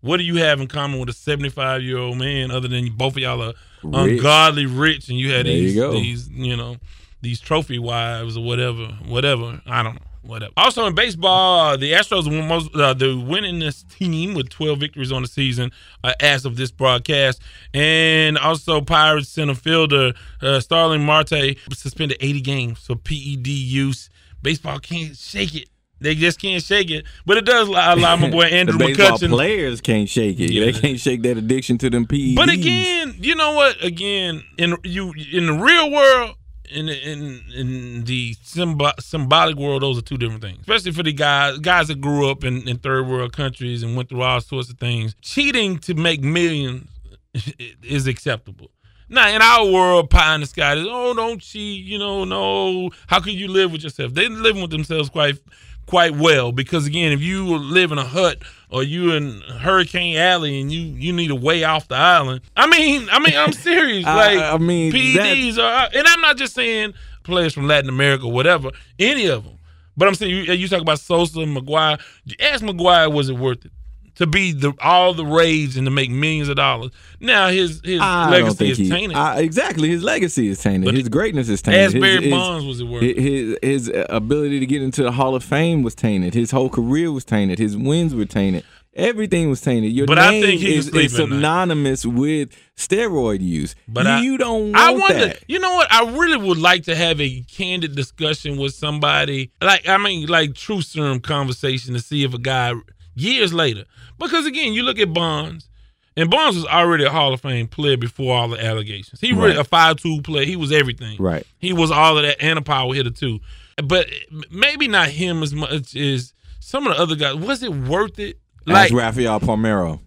what 0.00 0.16
do 0.18 0.22
you 0.24 0.36
have 0.36 0.60
in 0.60 0.68
common 0.68 0.98
with 1.00 1.08
a 1.08 1.12
75 1.12 1.82
year 1.82 1.98
old 1.98 2.18
man 2.18 2.50
other 2.50 2.68
than 2.68 2.88
both 2.96 3.14
of 3.16 3.18
y'all 3.22 3.42
are 3.42 3.54
Rich. 3.82 4.18
ungodly 4.18 4.66
rich, 4.66 5.08
and 5.08 5.18
you 5.18 5.32
had 5.32 5.46
There 5.46 5.52
you 5.52 5.62
these 5.64 5.74
go. 5.74 5.92
these 5.92 6.28
you 6.28 6.56
know 6.56 6.76
these 7.20 7.40
trophy 7.40 7.78
wives 7.78 8.36
or 8.36 8.44
whatever, 8.44 8.86
whatever. 9.06 9.60
I 9.66 9.82
don't 9.82 9.94
know. 9.94 10.00
Whatever. 10.22 10.52
Also 10.56 10.86
in 10.86 10.94
baseball, 10.94 11.60
uh, 11.60 11.76
the 11.76 11.92
Astros 11.92 12.30
were 12.30 12.46
most 12.46 12.74
uh, 12.76 12.94
the 12.94 13.06
winningest 13.16 13.88
team 13.88 14.34
with 14.34 14.48
12 14.50 14.78
victories 14.78 15.10
on 15.10 15.22
the 15.22 15.28
season 15.28 15.72
uh, 16.04 16.12
as 16.20 16.44
of 16.44 16.56
this 16.56 16.70
broadcast, 16.70 17.42
and 17.74 18.38
also 18.38 18.80
Pirates 18.80 19.28
center 19.28 19.54
fielder 19.54 20.12
uh, 20.40 20.60
Starling 20.60 21.04
Marte 21.04 21.56
suspended 21.72 22.16
80 22.20 22.40
games 22.40 22.78
for 22.86 22.94
PED 22.94 23.48
use. 23.48 24.10
Baseball 24.42 24.78
can't 24.78 25.16
shake 25.16 25.54
it. 25.56 25.68
They 26.00 26.16
just 26.16 26.40
can't 26.40 26.62
shake 26.62 26.90
it, 26.90 27.04
but 27.24 27.36
it 27.36 27.44
does 27.44 27.68
allow 27.68 28.16
my 28.16 28.28
boy 28.28 28.42
Andrew 28.50 28.76
the 28.76 28.86
baseball 28.86 29.18
McCutchen. 29.18 29.28
players 29.30 29.80
can't 29.80 30.08
shake 30.08 30.40
it. 30.40 30.50
Yeah. 30.50 30.64
They 30.64 30.72
can't 30.72 30.98
shake 30.98 31.22
that 31.22 31.36
addiction 31.36 31.78
to 31.78 31.90
them 31.90 32.06
PEDs. 32.06 32.34
But 32.34 32.48
again, 32.48 33.14
you 33.18 33.36
know 33.36 33.54
what? 33.54 33.82
Again, 33.84 34.42
in 34.58 34.76
you 34.82 35.14
in 35.32 35.46
the 35.46 35.52
real 35.52 35.92
world, 35.92 36.34
in 36.70 36.88
in 36.88 37.42
in 37.54 38.04
the 38.04 38.34
symbo- 38.36 38.98
symbolic 39.00 39.56
world, 39.56 39.82
those 39.82 39.98
are 39.98 40.02
two 40.02 40.16
different 40.16 40.42
things. 40.42 40.60
Especially 40.60 40.92
for 40.92 41.02
the 41.02 41.12
guys 41.12 41.58
guys 41.58 41.88
that 41.88 42.00
grew 42.00 42.30
up 42.30 42.44
in, 42.44 42.66
in 42.68 42.78
third 42.78 43.06
world 43.06 43.32
countries 43.32 43.82
and 43.82 43.96
went 43.96 44.08
through 44.08 44.22
all 44.22 44.40
sorts 44.40 44.70
of 44.70 44.78
things. 44.78 45.14
Cheating 45.20 45.78
to 45.80 45.94
make 45.94 46.20
millions 46.22 46.88
is 47.82 48.06
acceptable. 48.06 48.70
Now, 49.08 49.28
in 49.28 49.42
our 49.42 49.70
world, 49.70 50.08
pie 50.08 50.34
in 50.34 50.40
the 50.40 50.46
sky 50.46 50.74
is 50.74 50.86
oh, 50.88 51.14
don't 51.14 51.40
cheat. 51.40 51.84
You 51.84 51.98
know, 51.98 52.24
no. 52.24 52.90
How 53.06 53.20
can 53.20 53.32
you 53.32 53.48
live 53.48 53.72
with 53.72 53.82
yourself? 53.82 54.14
They're 54.14 54.30
living 54.30 54.62
with 54.62 54.70
themselves 54.70 55.08
quite 55.10 55.38
quite 55.86 56.16
well 56.16 56.52
because 56.52 56.86
again, 56.86 57.12
if 57.12 57.20
you 57.20 57.56
live 57.56 57.92
in 57.92 57.98
a 57.98 58.04
hut 58.04 58.42
or 58.72 58.82
you 58.82 59.12
in 59.12 59.42
Hurricane 59.42 60.16
Alley 60.16 60.60
and 60.60 60.72
you 60.72 60.80
you 60.80 61.12
need 61.12 61.30
a 61.30 61.34
way 61.36 61.62
off 61.62 61.86
the 61.88 61.94
island, 61.94 62.40
I 62.56 62.66
mean, 62.66 63.08
I 63.10 63.18
mean, 63.18 63.36
I'm 63.36 63.52
serious. 63.52 64.04
Like 64.12 64.38
I 64.38 64.56
mean, 64.58 64.92
PEDs 64.92 65.58
are, 65.58 65.88
and 65.94 66.06
I'm 66.06 66.20
not 66.20 66.36
just 66.36 66.54
saying 66.54 66.94
players 67.22 67.54
from 67.54 67.66
Latin 67.68 67.88
America, 67.88 68.26
whatever, 68.26 68.70
any 68.98 69.26
of 69.26 69.44
them. 69.44 69.58
But 69.96 70.08
I'm 70.08 70.14
saying 70.14 70.34
you, 70.34 70.52
you 70.54 70.68
talk 70.68 70.80
about 70.80 70.98
Sosa, 70.98 71.38
McGwire. 71.40 72.00
Ask 72.40 72.64
McGwire, 72.64 73.12
was 73.12 73.28
it 73.28 73.36
worth 73.36 73.64
it? 73.64 73.72
To 74.16 74.26
be 74.26 74.52
the 74.52 74.72
all 74.80 75.14
the 75.14 75.24
rage 75.24 75.76
and 75.78 75.86
to 75.86 75.90
make 75.90 76.10
millions 76.10 76.48
of 76.50 76.56
dollars. 76.56 76.90
Now 77.18 77.48
his 77.48 77.80
his 77.82 77.98
I 78.00 78.30
legacy 78.30 78.56
think 78.56 78.70
is 78.72 78.78
he, 78.78 78.88
tainted. 78.90 79.16
I, 79.16 79.40
exactly, 79.40 79.88
his 79.88 80.02
legacy 80.04 80.48
is 80.48 80.60
tainted. 80.60 80.84
But 80.84 80.94
his 80.94 81.08
greatness 81.08 81.48
is 81.48 81.62
tainted. 81.62 81.80
Ask 81.80 81.92
His- 81.94 82.00
Barry 82.02 82.22
his- 82.24 82.30
Bonds, 82.30 82.66
was 82.66 82.80
it 82.80 82.84
worth? 82.84 83.02
His 83.02 83.56
his 83.62 83.90
ability 84.10 84.60
to 84.60 84.66
get 84.66 84.82
into 84.82 85.02
the 85.02 85.12
Hall 85.12 85.34
of 85.34 85.42
Fame 85.42 85.82
was 85.82 85.94
tainted. 85.94 86.34
His 86.34 86.50
whole 86.50 86.68
career 86.68 87.10
was 87.10 87.24
tainted. 87.24 87.58
His 87.58 87.74
wins 87.76 88.14
were 88.14 88.26
tainted. 88.26 88.64
Everything 88.94 89.48
was 89.48 89.62
tainted. 89.62 89.90
Your 89.92 90.06
But 90.06 90.18
I 90.18 90.32
name 90.32 90.42
think 90.42 90.60
he 90.60 90.74
is, 90.74 90.88
is 90.88 90.94
night. 90.94 91.10
synonymous 91.10 92.04
with 92.04 92.50
steroid 92.76 93.40
use. 93.40 93.74
But 93.88 94.04
you, 94.04 94.10
I- 94.12 94.20
you 94.20 94.36
don't 94.36 94.72
want 94.72 94.76
I 94.76 94.90
wonder. 94.92 95.26
that. 95.28 95.38
You 95.48 95.58
know 95.58 95.72
what? 95.72 95.90
I 95.90 96.10
really 96.14 96.36
would 96.36 96.58
like 96.58 96.82
to 96.84 96.94
have 96.94 97.18
a 97.18 97.40
candid 97.50 97.96
discussion 97.96 98.58
with 98.58 98.74
somebody, 98.74 99.50
like 99.62 99.88
I 99.88 99.96
mean, 99.96 100.26
like 100.26 100.54
true 100.54 100.82
serum 100.82 101.20
conversation 101.20 101.94
to 101.94 102.00
see 102.00 102.24
if 102.24 102.34
a 102.34 102.38
guy 102.38 102.74
years 103.14 103.52
later, 103.52 103.84
because 104.18 104.46
again, 104.46 104.72
you 104.72 104.82
look 104.82 104.98
at 104.98 105.12
Bonds, 105.12 105.68
and 106.16 106.30
Bonds 106.30 106.56
was 106.56 106.66
already 106.66 107.04
a 107.04 107.10
Hall 107.10 107.32
of 107.32 107.40
Fame 107.40 107.68
player 107.68 107.96
before 107.96 108.36
all 108.36 108.48
the 108.48 108.62
allegations. 108.64 109.20
He 109.20 109.32
really 109.32 109.48
Right. 109.50 109.58
a 109.58 109.64
five 109.64 109.96
tool 109.96 110.20
player. 110.22 110.44
He 110.44 110.56
was 110.56 110.70
everything. 110.72 111.16
Right. 111.18 111.46
He 111.58 111.72
was 111.72 111.90
all 111.90 112.18
of 112.18 112.24
that 112.24 112.36
and 112.42 112.58
a 112.58 112.62
power 112.62 112.92
hitter 112.94 113.10
too. 113.10 113.40
But 113.82 114.08
maybe 114.50 114.88
not 114.88 115.08
him 115.08 115.42
as 115.42 115.54
much 115.54 115.96
as 115.96 116.34
some 116.60 116.86
of 116.86 116.94
the 116.96 117.02
other 117.02 117.16
guys. 117.16 117.34
Was 117.36 117.62
it 117.62 117.72
worth 117.72 118.18
it? 118.18 118.38
Like 118.66 118.92
Rafael 118.92 119.40
Palmeiro. 119.40 120.00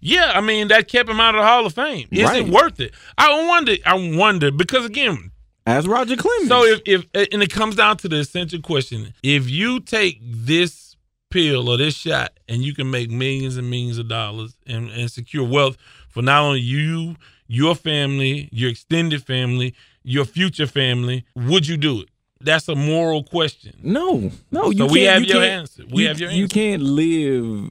Yeah, 0.00 0.32
I 0.34 0.40
mean 0.42 0.68
that 0.68 0.88
kept 0.88 1.08
him 1.08 1.18
out 1.20 1.34
of 1.34 1.40
the 1.40 1.46
Hall 1.46 1.64
of 1.64 1.72
Fame. 1.72 2.08
Is 2.10 2.24
Right. 2.24 2.44
it 2.46 2.48
worth 2.52 2.78
it? 2.80 2.92
I 3.16 3.46
wonder. 3.46 3.76
I 3.86 3.94
wonder 3.94 4.50
because 4.50 4.84
again, 4.84 5.30
As 5.66 5.86
Roger 5.88 6.16
Clemens. 6.16 6.48
so 6.48 6.64
if 6.64 6.82
if 6.84 7.06
and 7.32 7.42
it 7.42 7.50
comes 7.50 7.76
down 7.76 7.96
to 7.98 8.08
the 8.08 8.16
essential 8.16 8.60
question: 8.60 9.14
if 9.22 9.48
you 9.48 9.80
take 9.80 10.18
this 10.22 10.93
pill 11.34 11.68
or 11.68 11.76
this 11.76 11.96
shot 11.96 12.30
and 12.48 12.62
you 12.62 12.72
can 12.72 12.88
make 12.88 13.10
millions 13.10 13.56
and 13.56 13.68
millions 13.68 13.98
of 13.98 14.06
dollars 14.06 14.56
and, 14.68 14.88
and 14.90 15.10
secure 15.10 15.44
wealth 15.44 15.76
for 16.08 16.22
not 16.22 16.42
only 16.42 16.60
you, 16.60 17.16
your 17.48 17.74
family, 17.74 18.48
your 18.52 18.70
extended 18.70 19.20
family, 19.24 19.74
your 20.04 20.24
future 20.24 20.68
family, 20.68 21.24
would 21.34 21.66
you 21.66 21.76
do 21.76 22.00
it? 22.02 22.08
That's 22.40 22.68
a 22.68 22.76
moral 22.76 23.24
question. 23.24 23.74
No, 23.82 24.30
no. 24.52 24.70
You 24.70 24.78
So 24.78 24.86
we 24.86 25.00
can't- 25.00 25.12
have 25.12 25.22
you 25.22 25.28
your 25.34 25.42
can't- 25.42 25.60
answer. 25.60 25.84
We 25.90 26.02
you, 26.02 26.08
have 26.08 26.20
your 26.20 26.30
You 26.30 26.46
can't 26.46 26.82
live 26.82 27.70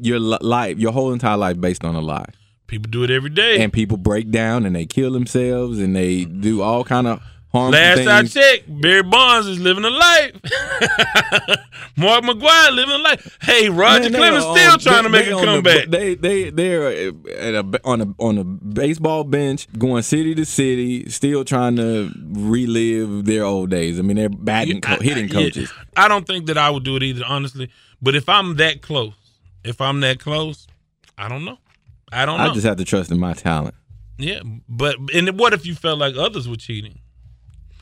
your 0.00 0.18
life, 0.18 0.78
your 0.78 0.92
whole 0.92 1.12
entire 1.12 1.36
life, 1.36 1.60
based 1.60 1.84
on 1.84 1.94
a 1.94 2.00
lie. 2.00 2.30
People 2.66 2.90
do 2.90 3.02
it 3.02 3.10
every 3.10 3.30
day. 3.30 3.62
And 3.62 3.70
people 3.70 3.98
break 3.98 4.30
down 4.30 4.64
and 4.64 4.74
they 4.74 4.86
kill 4.86 5.10
themselves 5.12 5.78
and 5.80 5.94
they 5.94 6.22
mm-hmm. 6.22 6.40
do 6.40 6.62
all 6.62 6.82
kind 6.84 7.06
of 7.06 7.20
Last. 7.52 8.06
I 8.06 8.22
checked, 8.24 8.80
Barry 8.80 9.02
Bonds 9.02 9.46
is 9.48 9.58
living 9.58 9.84
a 9.84 9.90
life. 9.90 10.32
Mark 11.96 12.22
McGwire 12.24 12.70
living 12.74 12.94
a 12.94 12.98
life. 12.98 13.38
Hey, 13.42 13.68
Roger 13.68 14.08
Man, 14.10 14.12
Clemens 14.20 14.44
still 14.44 14.78
trying 14.78 15.02
they- 15.02 15.02
to 15.02 15.08
make 15.08 15.26
a 15.26 15.34
on 15.34 15.40
the- 15.40 15.46
comeback. 15.46 15.86
they 15.88 16.14
they 16.14 16.50
they're 16.50 16.86
uh, 16.86 17.12
at 17.36 17.54
a, 17.54 17.80
on 17.84 18.00
a 18.00 18.14
on 18.18 18.38
a 18.38 18.44
baseball 18.44 19.24
bench, 19.24 19.66
going 19.78 20.02
city 20.02 20.34
to 20.36 20.44
city, 20.44 21.08
still 21.10 21.44
trying 21.44 21.76
to 21.76 22.12
relive 22.32 23.24
their 23.24 23.44
old 23.44 23.70
days. 23.70 23.98
I 23.98 24.02
mean, 24.02 24.16
they're 24.16 24.28
batting, 24.28 24.80
co- 24.80 25.00
hitting 25.00 25.24
I- 25.24 25.26
yeah, 25.40 25.44
coaches. 25.46 25.72
I 25.96 26.08
don't 26.08 26.26
think 26.26 26.46
that 26.46 26.56
I 26.58 26.70
would 26.70 26.84
do 26.84 26.96
it 26.96 27.02
either, 27.02 27.24
honestly. 27.26 27.68
But 28.00 28.14
if 28.14 28.28
I'm 28.28 28.56
that 28.56 28.80
close, 28.80 29.14
if 29.64 29.80
I'm 29.80 30.00
that 30.00 30.20
close, 30.20 30.66
I 31.18 31.28
don't 31.28 31.44
know. 31.44 31.58
I 32.12 32.24
don't 32.26 32.38
know. 32.38 32.50
I 32.50 32.54
just 32.54 32.66
have 32.66 32.76
to 32.78 32.84
trust 32.84 33.10
in 33.10 33.18
my 33.20 33.34
talent. 33.34 33.74
yeah, 34.18 34.40
but 34.68 34.96
and 35.14 35.38
what 35.38 35.52
if 35.52 35.66
you 35.66 35.74
felt 35.74 35.98
like 35.98 36.14
others 36.16 36.48
were 36.48 36.56
cheating? 36.56 37.00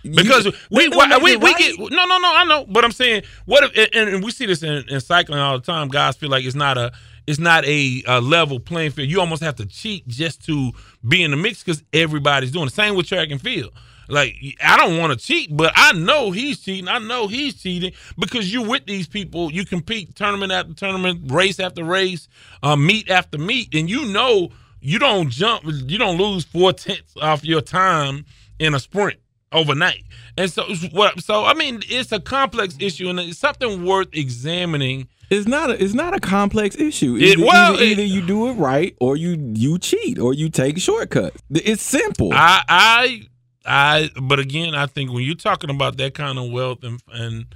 Because 0.02 0.46
You- 0.46 0.52
we 0.70 0.88
don't 0.88 1.22
we, 1.22 1.36
make 1.36 1.42
we, 1.42 1.54
get 1.54 1.78
no 1.78 2.04
no 2.04 2.18
no 2.18 2.32
I 2.34 2.44
know, 2.44 2.64
but 2.68 2.84
I'm 2.84 2.92
saying 2.92 3.22
what 3.46 3.64
if 3.64 3.90
and, 3.94 4.08
and 4.10 4.24
we 4.24 4.30
see 4.30 4.46
this 4.46 4.62
in, 4.62 4.84
in 4.88 5.00
cycling 5.00 5.38
all 5.38 5.58
the 5.58 5.64
time. 5.64 5.88
Guys 5.88 6.16
feel 6.16 6.30
like 6.30 6.44
it's 6.44 6.54
not 6.54 6.78
a 6.78 6.92
it's 7.26 7.38
not 7.38 7.64
a, 7.66 8.02
a 8.06 8.20
level 8.22 8.58
playing 8.58 8.90
field. 8.92 9.10
You 9.10 9.20
almost 9.20 9.42
have 9.42 9.56
to 9.56 9.66
cheat 9.66 10.08
just 10.08 10.44
to 10.46 10.72
be 11.06 11.22
in 11.22 11.30
the 11.30 11.36
mix 11.36 11.62
because 11.62 11.82
everybody's 11.92 12.50
doing 12.52 12.64
the 12.64 12.70
same 12.70 12.94
with 12.94 13.06
track 13.06 13.30
and 13.30 13.40
field. 13.40 13.70
Like 14.08 14.34
I 14.64 14.78
don't 14.78 14.96
want 14.96 15.12
to 15.12 15.18
cheat, 15.24 15.54
but 15.54 15.72
I 15.76 15.92
know 15.92 16.30
he's 16.30 16.60
cheating. 16.60 16.88
I 16.88 16.98
know 16.98 17.26
he's 17.26 17.60
cheating 17.60 17.92
because 18.18 18.50
you 18.50 18.62
with 18.62 18.86
these 18.86 19.06
people. 19.06 19.52
You 19.52 19.66
compete 19.66 20.14
tournament 20.14 20.52
after 20.52 20.72
tournament, 20.72 21.30
race 21.30 21.60
after 21.60 21.84
race, 21.84 22.28
uh, 22.62 22.76
meet 22.76 23.10
after 23.10 23.36
meet, 23.36 23.74
and 23.74 23.90
you 23.90 24.06
know 24.06 24.48
you 24.80 24.98
don't 24.98 25.28
jump, 25.28 25.64
you 25.66 25.98
don't 25.98 26.16
lose 26.16 26.44
four 26.44 26.72
tenths 26.72 27.14
off 27.20 27.44
your 27.44 27.60
time 27.60 28.24
in 28.58 28.74
a 28.74 28.80
sprint 28.80 29.18
overnight. 29.52 30.04
And 30.36 30.50
so, 30.50 30.64
what? 30.92 31.20
So 31.22 31.44
I 31.44 31.54
mean, 31.54 31.82
it's 31.88 32.12
a 32.12 32.20
complex 32.20 32.76
issue, 32.78 33.08
and 33.08 33.18
it's 33.20 33.38
something 33.38 33.84
worth 33.84 34.08
examining. 34.12 35.08
It's 35.30 35.46
not 35.46 35.70
a 35.70 35.82
it's 35.82 35.94
not 35.94 36.14
a 36.14 36.20
complex 36.20 36.76
issue. 36.76 37.16
It- 37.16 37.38
Either, 37.38 37.46
well, 37.46 37.74
either, 37.74 37.82
it- 37.82 37.88
either 37.90 38.02
you 38.04 38.26
do 38.26 38.48
it 38.48 38.54
right 38.54 38.96
or 39.00 39.16
you 39.16 39.36
you 39.54 39.78
cheat 39.78 40.18
or 40.18 40.32
you 40.34 40.48
take 40.48 40.78
shortcuts. 40.78 41.42
It's 41.50 41.82
simple. 41.82 42.30
I, 42.32 42.62
I, 42.68 43.22
I. 43.66 44.10
But 44.22 44.38
again, 44.38 44.74
I 44.74 44.86
think 44.86 45.12
when 45.12 45.24
you're 45.24 45.34
talking 45.34 45.70
about 45.70 45.96
that 45.98 46.14
kind 46.14 46.38
of 46.38 46.50
wealth 46.50 46.82
and 46.82 47.00
and 47.12 47.46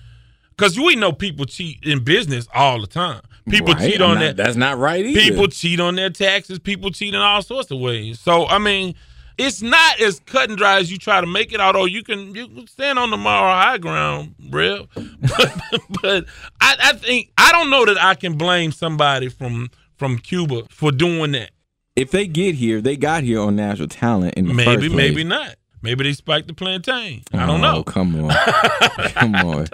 because 0.51 0.79
we 0.79 0.97
know 0.97 1.13
people 1.13 1.47
cheat 1.47 1.79
in 1.83 2.05
business 2.05 2.47
all 2.55 2.81
the 2.81 2.87
time. 2.87 3.23
People 3.49 3.73
Right? 3.75 3.91
cheat 3.93 4.01
on 4.03 4.17
not- 4.17 4.21
that. 4.21 4.37
That's 4.37 4.57
not 4.57 4.77
right 4.79 5.05
either. 5.05 5.19
People 5.21 5.49
cheat 5.49 5.81
on 5.81 5.95
their 5.97 6.11
taxes. 6.11 6.59
People 6.59 6.91
cheat 6.91 7.15
in 7.15 7.21
all 7.21 7.41
sorts 7.43 7.71
of 7.71 7.81
ways. 7.81 8.21
So 8.21 8.47
I 8.49 8.59
mean, 8.59 8.95
it's 9.39 9.63
not 9.63 10.01
as 10.01 10.21
cut 10.21 10.49
and 10.49 10.59
dry 10.59 10.79
as 10.79 10.91
you 10.91 10.99
try 10.99 11.21
to 11.21 11.27
make 11.27 11.53
it. 11.53 11.61
Although 11.61 11.85
you 11.87 12.03
can 12.03 12.35
you 12.35 12.49
can 12.49 12.67
stand 12.67 12.99
on 12.99 13.11
the 13.11 13.17
moral 13.17 13.53
high 13.53 13.79
ground, 13.79 14.35
real. 14.51 14.89
But, 15.21 15.81
but 16.03 16.25
I, 16.61 16.77
I 16.83 16.93
think 16.95 17.31
I 17.39 17.53
don't 17.53 17.71
know 17.71 17.85
that 17.87 17.99
I 18.03 18.15
can 18.15 18.37
blame 18.37 18.73
somebody 18.73 19.29
from 19.29 19.71
from 19.97 20.19
Cuba 20.19 20.63
for 20.69 20.91
doing 20.93 21.33
that. 21.33 21.51
if 21.97 22.11
they 22.11 22.27
get 22.27 22.55
here, 22.57 22.81
they 22.81 22.97
got 22.97 23.23
here 23.23 23.41
on 23.41 23.57
natural 23.57 23.89
talent 23.89 24.35
in 24.35 24.47
the 24.49 24.55
Maybe, 24.55 24.67
first 24.67 24.81
place. 24.81 24.93
maybe 24.97 25.25
not. 25.25 25.57
Maybe 25.85 26.05
they 26.05 26.13
spiked 26.13 26.47
the 26.47 26.55
plantain. 26.55 27.23
I 27.33 27.45
don't 27.45 27.63
Oh, 27.65 27.73
know. 27.79 27.83
Come 27.85 28.15
on, 28.25 28.31
come 29.15 29.35
on. 29.35 29.67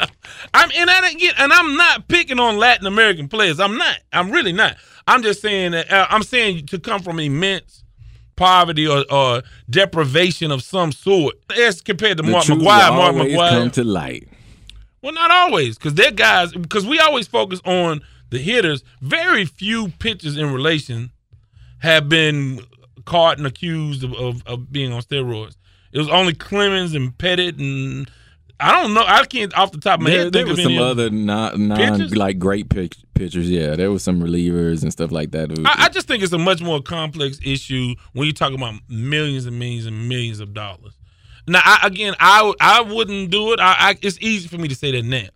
I'm 0.55 0.71
and 0.75 0.88
I 0.90 1.01
didn't 1.03 1.18
get 1.21 1.38
and 1.38 1.53
I'm 1.53 1.77
not 1.77 2.09
picking 2.09 2.38
on 2.40 2.57
Latin 2.57 2.87
American 2.87 3.29
players. 3.29 3.61
I'm 3.61 3.77
not. 3.77 3.99
I'm 4.12 4.31
really 4.31 4.53
not. 4.53 4.77
I'm 5.07 5.23
just 5.23 5.40
saying 5.42 5.73
that 5.73 5.90
uh, 5.92 6.07
I'm 6.11 6.23
saying 6.23 6.66
to 6.66 6.79
come 6.79 7.03
from 7.03 7.18
immense 7.18 7.85
poverty 8.38 8.87
or, 8.87 9.05
or 9.11 9.42
deprivation 9.68 10.51
of 10.51 10.62
some 10.62 10.92
sort 10.92 11.35
as 11.59 11.83
compared 11.83 12.16
to 12.18 12.22
The 12.22 12.31
Mark 12.31 12.44
McGwire. 12.44 12.94
Mark 12.94 13.16
McGwire. 13.16 13.51
come 13.51 13.70
to 13.72 13.85
light. 13.85 14.29
Well, 15.03 15.12
not 15.12 15.31
always, 15.31 15.77
because 15.77 15.94
they're 15.94 16.12
guys. 16.12 16.53
Because 16.53 16.87
we 16.87 16.98
always 17.01 17.27
focus 17.27 17.61
on 17.64 18.01
the 18.31 18.38
hitters. 18.38 18.83
Very 19.01 19.44
few 19.44 19.88
pitchers 19.98 20.37
in 20.37 20.53
relation 20.53 21.11
have 21.81 22.09
been 22.09 22.61
caught 23.05 23.38
and 23.38 23.46
accused 23.46 24.05
of, 24.05 24.14
of, 24.14 24.46
of 24.46 24.72
being 24.72 24.92
on 24.92 25.03
steroids. 25.03 25.57
It 25.92 25.98
was 25.98 26.09
only 26.09 26.35
Clemens 26.35 26.94
and 26.94 27.16
Pettitte 27.16 27.59
and 27.59 28.11
I 28.61 28.83
don't 28.83 28.92
know. 28.92 29.05
I 29.07 29.25
can't 29.25 29.57
off 29.57 29.71
the 29.73 29.79
top 29.79 30.01
of 30.01 30.05
my 30.05 30.11
There, 30.11 30.18
head 30.25 30.33
there 30.33 30.44
think 30.44 30.57
was 30.57 30.59
of 30.59 30.64
some 30.64 30.79
other- 30.79 31.07
other 31.07 31.11
non, 31.11 32.09
like 32.11 32.38
great 32.40 32.68
pic- 32.68 32.97
pitchers. 33.14 33.49
Yeah, 33.49 33.77
there 33.77 33.90
was 33.92 34.03
some 34.03 34.21
relievers 34.21 34.83
and 34.83 34.90
stuff 34.92 35.12
like 35.12 35.31
that. 35.31 35.51
I, 35.64 35.85
I 35.85 35.88
just 35.88 36.09
think 36.09 36.23
it's 36.25 36.33
a 36.33 36.38
much 36.38 36.61
more 36.61 36.83
complex 36.83 37.38
issue 37.44 37.94
when 38.14 38.27
you're 38.27 38.33
talking 38.35 38.57
about 38.57 38.75
millions 38.88 39.47
and 39.47 39.59
millions 39.59 39.87
and 39.87 40.09
millions 40.09 40.40
of 40.40 40.55
dollars. 40.55 40.94
Now, 41.47 41.61
I, 41.64 41.81
again, 41.87 42.14
I 42.21 42.53
I 42.61 42.81
wouldn't 42.83 43.31
do 43.31 43.53
it. 43.53 43.61
I, 43.61 43.75
I, 43.79 43.99
it's 44.03 44.18
easy 44.21 44.49
for 44.49 44.59
me 44.59 44.68
to 44.68 44.75
say 44.75 44.90
that 44.92 45.05
now. 45.05 45.29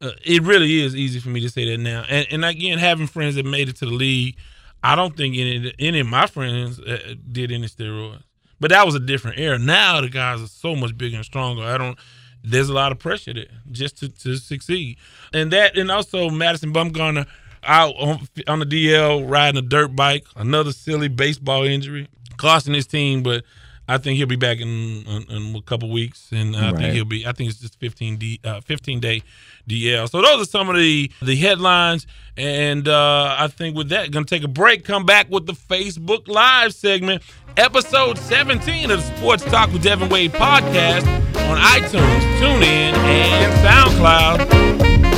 Uh, 0.00 0.12
it 0.24 0.42
really 0.42 0.80
is 0.82 0.96
easy 0.96 1.20
for 1.20 1.28
me 1.28 1.40
to 1.40 1.50
say 1.50 1.68
that 1.70 1.78
now. 1.78 2.04
And 2.08 2.26
and 2.30 2.44
again, 2.44 2.78
having 2.78 3.06
friends 3.06 3.34
that 3.34 3.44
made 3.44 3.68
it 3.68 3.76
to 3.76 3.84
the 3.86 3.90
league, 3.90 4.36
I 4.82 4.94
don't 4.94 5.16
think 5.16 5.36
any 5.36 5.74
any 5.78 6.00
of 6.00 6.06
my 6.06 6.26
friends 6.26 6.78
uh, 6.80 7.14
did 7.30 7.50
any 7.52 7.66
steroids. 7.66 8.22
But 8.60 8.70
that 8.70 8.86
was 8.86 8.94
a 8.94 9.00
different 9.00 9.38
era. 9.38 9.58
Now 9.58 10.00
the 10.00 10.08
guys 10.08 10.40
are 10.42 10.46
so 10.46 10.74
much 10.76 10.96
bigger 10.96 11.16
and 11.16 11.24
stronger. 11.24 11.62
I 11.64 11.76
don't. 11.76 11.98
There's 12.42 12.68
a 12.68 12.72
lot 12.74 12.90
of 12.92 12.98
pressure 12.98 13.34
there 13.34 13.46
just 13.70 13.98
to, 13.98 14.08
to 14.08 14.36
succeed, 14.36 14.96
and 15.32 15.50
that 15.52 15.76
and 15.76 15.90
also 15.90 16.30
Madison 16.30 16.72
Bumgarner 16.72 17.26
out 17.62 17.94
on, 17.98 18.26
on 18.48 18.58
the 18.60 18.64
DL 18.66 19.28
riding 19.28 19.58
a 19.58 19.62
dirt 19.62 19.94
bike. 19.94 20.24
Another 20.36 20.72
silly 20.72 21.08
baseball 21.08 21.64
injury 21.64 22.08
costing 22.38 22.72
his 22.72 22.86
team, 22.86 23.22
but 23.22 23.44
I 23.86 23.98
think 23.98 24.16
he'll 24.16 24.26
be 24.28 24.36
back 24.36 24.60
in, 24.60 24.68
in, 24.68 25.24
in 25.30 25.56
a 25.56 25.60
couple 25.62 25.90
weeks, 25.90 26.28
and 26.32 26.56
I 26.56 26.70
Right. 26.70 26.76
think 26.80 26.94
he'll 26.94 27.04
be. 27.04 27.26
I 27.26 27.32
think 27.32 27.50
it's 27.50 27.60
just 27.60 27.78
15 27.80 28.16
D, 28.16 28.40
uh, 28.44 28.60
15 28.62 29.00
day 29.00 29.22
DL. 29.68 30.08
So 30.08 30.22
those 30.22 30.40
are 30.40 30.48
some 30.48 30.70
of 30.70 30.76
the 30.76 31.10
the 31.20 31.36
headlines, 31.36 32.06
and 32.38 32.88
uh, 32.88 33.36
I 33.38 33.48
think 33.48 33.76
with 33.76 33.90
that, 33.90 34.10
gonna 34.12 34.24
take 34.24 34.44
a 34.44 34.48
break. 34.48 34.84
Come 34.84 35.04
back 35.04 35.28
with 35.28 35.44
the 35.46 35.52
Facebook 35.52 36.26
Live 36.28 36.72
segment, 36.72 37.22
episode 37.58 38.16
17 38.16 38.90
of 38.90 39.00
the 39.06 39.16
Sports 39.18 39.44
Talk 39.44 39.70
with 39.72 39.82
Devin 39.82 40.08
Wade 40.08 40.32
podcast 40.32 41.04
on 41.50 41.58
iTunes, 41.58 42.22
TuneIn, 42.38 42.94
and 42.94 43.52
SoundCloud. 43.64 45.09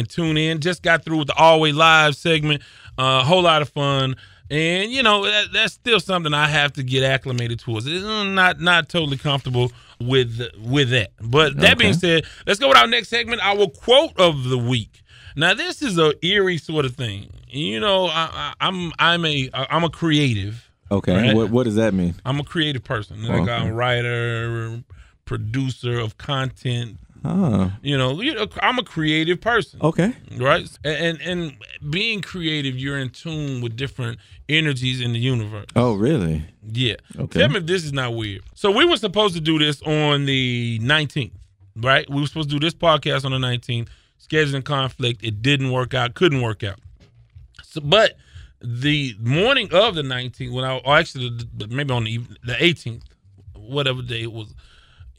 SoundCloud, 0.00 0.06
TuneIn. 0.08 0.60
Just 0.60 0.82
got 0.82 1.04
through 1.04 1.18
with 1.18 1.28
the 1.28 1.34
Always 1.34 1.74
Live 1.74 2.16
segment. 2.16 2.62
A 2.98 3.02
uh, 3.02 3.24
whole 3.24 3.42
lot 3.42 3.62
of 3.62 3.68
fun. 3.68 4.16
And, 4.50 4.90
you 4.92 5.02
know, 5.02 5.24
that, 5.24 5.46
that's 5.52 5.72
still 5.72 5.98
something 5.98 6.34
I 6.34 6.46
have 6.46 6.74
to 6.74 6.82
get 6.82 7.02
acclimated 7.04 7.58
towards. 7.58 7.86
I'm 7.86 8.34
not 8.34 8.60
not 8.60 8.88
totally 8.90 9.16
comfortable 9.16 9.72
with 9.98 10.40
with 10.58 10.90
that. 10.90 11.12
But 11.20 11.56
that 11.58 11.78
being 11.78 11.94
said, 11.94 12.24
let's 12.46 12.60
go 12.60 12.68
with 12.68 12.76
our 12.76 12.86
next 12.86 13.08
segment, 13.08 13.40
our 13.42 13.66
quote 13.66 14.18
of 14.18 14.44
the 14.44 14.58
week. 14.58 15.00
Now, 15.36 15.54
this 15.54 15.80
is 15.80 15.98
a 15.98 16.12
eerie 16.24 16.58
sort 16.58 16.84
of 16.84 16.94
thing. 16.94 17.32
You 17.48 17.80
know, 17.80 18.06
I, 18.06 18.28
I, 18.32 18.54
I'm 18.60 18.92
I'm 18.98 19.24
a 19.24 19.48
I'm 19.54 19.84
a 19.84 19.90
creative. 19.90 20.68
okay, 20.90 21.16
Right. 21.16 21.34
what 21.34 21.50
what 21.50 21.64
does 21.64 21.76
that 21.76 21.94
mean? 21.94 22.14
I'm 22.26 22.38
a 22.38 22.44
creative 22.44 22.84
person. 22.84 23.22
Like 23.26 23.42
Okay. 23.42 23.52
I'm 23.52 23.68
a 23.68 23.72
writer, 23.72 24.82
producer 25.24 25.98
of 25.98 26.18
content. 26.18 26.98
Oh, 27.24 27.70
You 27.82 27.96
know, 27.96 28.20
you 28.20 28.34
know, 28.34 28.46
I'm 28.62 28.78
a 28.78 28.82
creative 28.82 29.40
person, 29.40 29.80
okay. 29.82 30.12
right? 30.36 30.68
And, 30.84 31.20
and 31.20 31.56
being 31.90 32.20
creative, 32.20 32.76
you're 32.76 32.98
in 32.98 33.10
tune 33.10 33.60
with 33.60 33.76
different 33.76 34.18
energies 34.48 35.00
in 35.00 35.12
the 35.12 35.18
universe. 35.20 35.66
Oh, 35.76 35.94
really? 35.94 36.44
Yeah. 36.66 36.96
Okay. 37.18 37.38
Tell 37.40 37.48
me 37.48 37.58
if 37.58 37.66
this 37.66 37.84
is 37.84 37.92
not 37.92 38.14
weird. 38.14 38.42
So 38.54 38.70
we 38.70 38.84
were 38.84 38.96
supposed 38.96 39.34
to 39.34 39.40
do 39.40 39.58
this 39.58 39.80
on 39.82 40.24
the 40.26 40.80
19th, 40.82 41.30
right? 41.76 42.08
We 42.10 42.20
were 42.20 42.26
supposed 42.26 42.50
to 42.50 42.58
do 42.58 42.66
this 42.66 42.74
podcast 42.74 43.24
on 43.24 43.30
the 43.32 43.38
19th. 43.46 43.88
Scheduling 44.20 44.64
conflict. 44.64 45.22
It 45.22 45.42
didn't 45.42 45.70
work 45.72 45.94
out. 45.94 46.14
Couldn't 46.14 46.42
work 46.42 46.62
out. 46.64 46.78
So, 47.64 47.80
but 47.80 48.16
the 48.60 49.14
morning 49.20 49.68
of 49.72 49.94
the 49.94 50.02
19th, 50.02 50.52
when 50.52 50.64
I 50.64 50.78
or 50.78 50.96
actually 50.96 51.28
the- 51.30 51.48
the- 51.66 51.68
maybe 51.74 51.92
on 51.92 52.04
the, 52.04 52.18
the 52.44 52.54
18th, 52.54 53.02
whatever 53.56 54.00
day 54.02 54.22
it 54.22 54.32
was, 54.32 54.54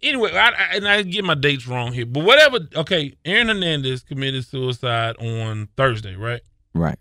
anyway, 0.04 0.34
I, 0.34 0.50
I, 0.50 0.76
and 0.76 0.88
I 0.88 1.02
get 1.04 1.26
my 1.26 1.36
dates 1.36 1.68
wrong 1.68 1.94
here, 1.94 2.06
but 2.06 2.24
whatever. 2.24 2.60
Okay, 2.76 3.13
Aaron 3.26 3.48
Hernandez 3.48 4.04
committed 4.04 4.46
suicide 4.46 5.16
on 5.18 5.70
Thursday, 5.78 6.16
right? 6.16 6.42
Right. 6.74 7.00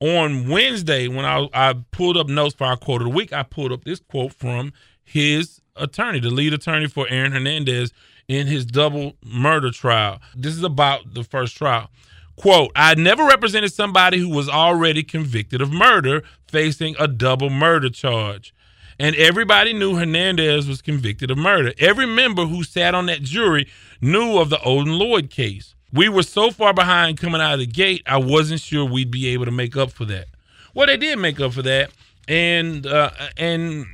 On 0.00 0.48
Wednesday, 0.48 1.08
when 1.08 1.24
I 1.24 1.48
I 1.52 1.74
pulled 1.90 2.16
up 2.16 2.28
notes 2.28 2.54
for 2.54 2.64
our 2.64 2.76
quote 2.76 3.02
of 3.02 3.08
the 3.08 3.14
week, 3.14 3.32
I 3.32 3.42
pulled 3.42 3.72
up 3.72 3.84
this 3.84 4.00
quote 4.00 4.32
from 4.32 4.72
his 5.04 5.60
attorney, 5.76 6.20
the 6.20 6.30
lead 6.30 6.54
attorney 6.54 6.88
for 6.88 7.06
Aaron 7.08 7.32
Hernandez 7.32 7.92
in 8.28 8.46
his 8.46 8.64
double 8.64 9.16
murder 9.24 9.70
trial. 9.70 10.20
This 10.36 10.54
is 10.54 10.62
about 10.62 11.14
the 11.14 11.24
first 11.24 11.56
trial. 11.56 11.90
Quote, 12.36 12.70
I 12.74 12.94
never 12.94 13.26
represented 13.26 13.72
somebody 13.72 14.18
who 14.18 14.30
was 14.30 14.48
already 14.48 15.02
convicted 15.02 15.60
of 15.60 15.70
murder 15.70 16.22
facing 16.48 16.96
a 16.98 17.06
double 17.06 17.50
murder 17.50 17.90
charge. 17.90 18.54
And 19.00 19.16
everybody 19.16 19.72
knew 19.72 19.96
Hernandez 19.96 20.68
was 20.68 20.82
convicted 20.82 21.30
of 21.30 21.38
murder. 21.38 21.72
Every 21.78 22.04
member 22.04 22.44
who 22.44 22.62
sat 22.62 22.94
on 22.94 23.06
that 23.06 23.22
jury 23.22 23.66
knew 24.02 24.38
of 24.38 24.50
the 24.50 24.62
Odin 24.62 24.98
Lloyd 24.98 25.30
case. 25.30 25.74
We 25.90 26.10
were 26.10 26.22
so 26.22 26.50
far 26.50 26.74
behind 26.74 27.18
coming 27.18 27.40
out 27.40 27.54
of 27.54 27.60
the 27.60 27.66
gate, 27.66 28.02
I 28.06 28.18
wasn't 28.18 28.60
sure 28.60 28.84
we'd 28.84 29.10
be 29.10 29.28
able 29.28 29.46
to 29.46 29.50
make 29.50 29.74
up 29.74 29.90
for 29.90 30.04
that. 30.04 30.26
Well, 30.74 30.86
they 30.86 30.98
did 30.98 31.18
make 31.18 31.40
up 31.40 31.54
for 31.54 31.62
that, 31.62 31.90
and 32.28 32.86
uh, 32.86 33.10
and 33.38 33.86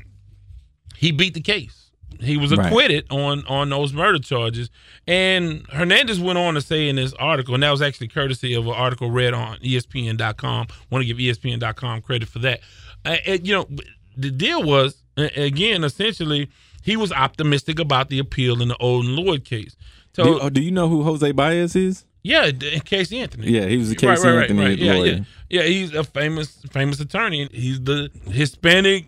he 0.96 1.12
beat 1.12 1.34
the 1.34 1.40
case. 1.40 1.90
He 2.20 2.36
was 2.36 2.50
Right. 2.50 2.66
acquitted 2.66 3.06
on 3.10 3.46
on 3.46 3.70
those 3.70 3.92
murder 3.92 4.18
charges. 4.18 4.70
And 5.06 5.64
Hernandez 5.72 6.18
went 6.18 6.36
on 6.38 6.54
to 6.54 6.60
say 6.60 6.88
in 6.88 6.96
this 6.96 7.12
article, 7.14 7.54
and 7.54 7.62
that 7.62 7.70
was 7.70 7.80
actually 7.80 8.08
courtesy 8.08 8.54
of 8.54 8.66
an 8.66 8.72
article 8.74 9.10
read 9.10 9.34
on 9.34 9.58
ESPN.com. 9.60 10.66
Want 10.90 11.02
to 11.02 11.06
give 11.06 11.18
ESPN.com 11.18 12.02
credit 12.02 12.28
for 12.28 12.40
that. 12.40 12.60
Uh, 13.04 13.16
you 13.42 13.54
know, 13.54 13.68
the 14.16 14.30
deal 14.30 14.62
was 14.62 15.02
again, 15.16 15.84
essentially, 15.84 16.48
he 16.82 16.96
was 16.96 17.12
optimistic 17.12 17.78
about 17.78 18.08
the 18.08 18.18
appeal 18.18 18.60
in 18.62 18.68
the 18.68 18.76
Odin 18.80 19.16
Lloyd 19.16 19.44
case. 19.44 19.76
So 20.14 20.24
Do, 20.24 20.40
oh, 20.40 20.50
do 20.50 20.60
you 20.60 20.70
know 20.70 20.88
who 20.88 21.02
Jose 21.02 21.30
Baez 21.32 21.74
is? 21.76 22.04
yeah, 22.22 22.50
Casey 22.84 23.20
Anthony. 23.20 23.50
Yeah, 23.52 23.66
he 23.66 23.76
was 23.76 23.88
the 23.90 23.94
Casey 23.94 24.26
Anthony 24.26 24.74
Yeah, 24.74 24.94
lawyer. 24.94 25.06
yeah, 25.06 25.20
yeah. 25.48 25.62
He's 25.62 25.94
a 25.94 26.02
famous, 26.02 26.56
famous 26.72 26.98
attorney. 26.98 27.48
He's 27.52 27.80
the 27.82 28.10
Hispanic 28.30 29.04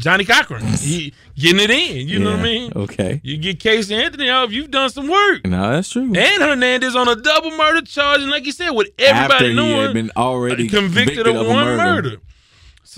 Johnnie 0.00 0.26
Cochran. 0.26 0.62
He 0.78 1.14
getting 1.34 1.60
it 1.60 1.70
in. 1.70 2.06
You 2.08 2.18
know 2.18 2.32
what 2.32 2.40
I 2.40 2.42
mean? 2.42 2.72
Okay. 2.76 3.20
You 3.24 3.38
get 3.38 3.58
Casey 3.58 3.94
Anthony 3.94 4.28
off, 4.28 4.50
you've 4.52 4.70
done 4.70 4.90
some 4.90 5.08
work. 5.08 5.46
No, 5.46 5.70
that's 5.70 5.88
true. 5.88 6.02
And 6.14 6.42
Hernandez 6.42 6.94
on 6.94 7.08
a 7.08 7.16
double 7.16 7.52
murder 7.52 7.82
charge, 7.86 8.20
and 8.20 8.30
like 8.30 8.44
you 8.44 8.52
said, 8.52 8.70
with 8.70 8.88
After 9.00 9.04
everybody 9.14 9.48
he 9.48 9.54
knowing 9.54 9.76
had 9.86 9.94
been 9.94 10.10
already 10.16 10.68
convicted, 10.68 11.26
of, 11.26 11.36
a 11.36 11.44
one 11.48 11.76
murder. 11.76 12.16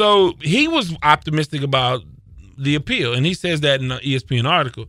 So 0.00 0.32
he 0.40 0.66
was 0.66 0.96
optimistic 1.02 1.60
about 1.60 2.00
the 2.56 2.74
appeal, 2.74 3.12
and 3.12 3.26
he 3.26 3.34
says 3.34 3.60
that 3.60 3.82
in 3.82 3.92
an 3.92 4.00
E 4.02 4.16
ESPN 4.16 4.48
article. 4.48 4.86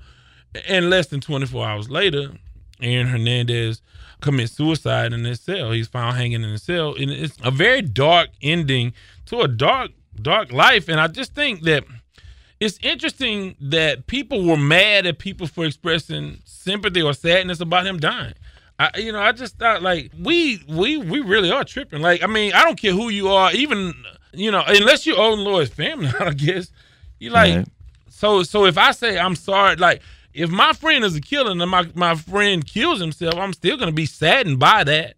And 0.70 0.90
less 0.90 1.08
than 1.08 1.20
24 1.20 1.68
hours 1.68 1.90
later, 1.90 2.32
Aaron 2.82 3.08
Hernandez 3.08 3.82
commits 4.22 4.54
suicide 4.54 5.12
in 5.12 5.26
his 5.26 5.42
cell. 5.42 5.74
He's 5.74 5.90
found 5.90 6.16
hanging 6.16 6.44
in 6.44 6.50
his 6.52 6.64
cell, 6.64 6.96
and 6.96 7.12
it's 7.12 7.36
a 7.44 7.52
very 7.52 7.82
dark 7.82 8.30
ending 8.42 8.94
to 9.26 9.42
a 9.42 9.50
dark, 9.50 9.92
dark 10.22 10.54
life. 10.54 10.88
And 10.88 10.98
I 10.98 11.10
just 11.10 11.36
think 11.36 11.64
that 11.64 11.84
it's 12.62 12.80
interesting 12.82 13.58
that 13.60 14.08
people 14.08 14.46
were 14.46 14.56
mad 14.56 15.06
at 15.06 15.20
people 15.20 15.46
for 15.46 15.66
expressing 15.66 16.40
sympathy 16.46 17.02
or 17.02 17.14
sadness 17.14 17.60
about 17.60 17.86
him 17.86 18.00
dying. 18.00 18.36
I, 18.80 18.92
you 18.96 19.12
know, 19.12 19.20
I 19.20 19.34
just 19.34 19.58
thought 19.58 19.82
like 19.82 20.14
we 20.18 20.64
we 20.70 20.96
we 20.96 21.20
really 21.20 21.52
are 21.52 21.66
tripping. 21.66 22.02
Like, 22.02 22.24
I 22.24 22.28
mean, 22.28 22.54
I 22.54 22.64
don't 22.64 22.80
care 22.80 22.94
who 22.94 23.10
you 23.10 23.28
are, 23.28 23.52
even 23.52 23.94
you 24.34 24.52
know, 24.52 24.64
unless 24.68 25.06
you 25.06 25.16
own 25.16 25.40
Lloyd's 25.40 25.72
family, 25.72 26.10
I 26.20 26.32
guess. 26.32 26.72
You 27.20 27.30
like 27.30 27.56
Right. 27.56 27.68
so 28.10 28.44
so 28.44 28.66
if 28.66 28.78
I 28.78 28.92
say 28.92 29.18
I'm 29.20 29.36
sorry, 29.36 29.76
like 29.76 30.02
if 30.34 30.50
my 30.50 30.74
friend 30.74 31.04
is 31.04 31.16
a 31.16 31.22
killer 31.22 31.52
and 31.52 31.60
my 31.70 31.88
my 31.94 32.16
friend 32.16 32.66
kills 32.66 33.00
himself, 33.00 33.36
I'm 33.36 33.54
still 33.54 33.78
gonna 33.78 33.92
be 33.92 34.06
saddened 34.06 34.60
by 34.60 34.84
that. 34.84 35.16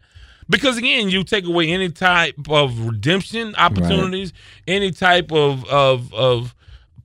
Because 0.49 0.77
again, 0.77 1.09
you 1.09 1.23
take 1.23 1.45
away 1.45 1.69
any 1.69 1.89
type 1.89 2.35
of 2.49 2.79
redemption 2.85 3.55
opportunities, 3.55 4.33
any 4.67 4.91
type 4.91 5.31
of 5.31 5.65
of 5.65 6.13
of 6.13 6.53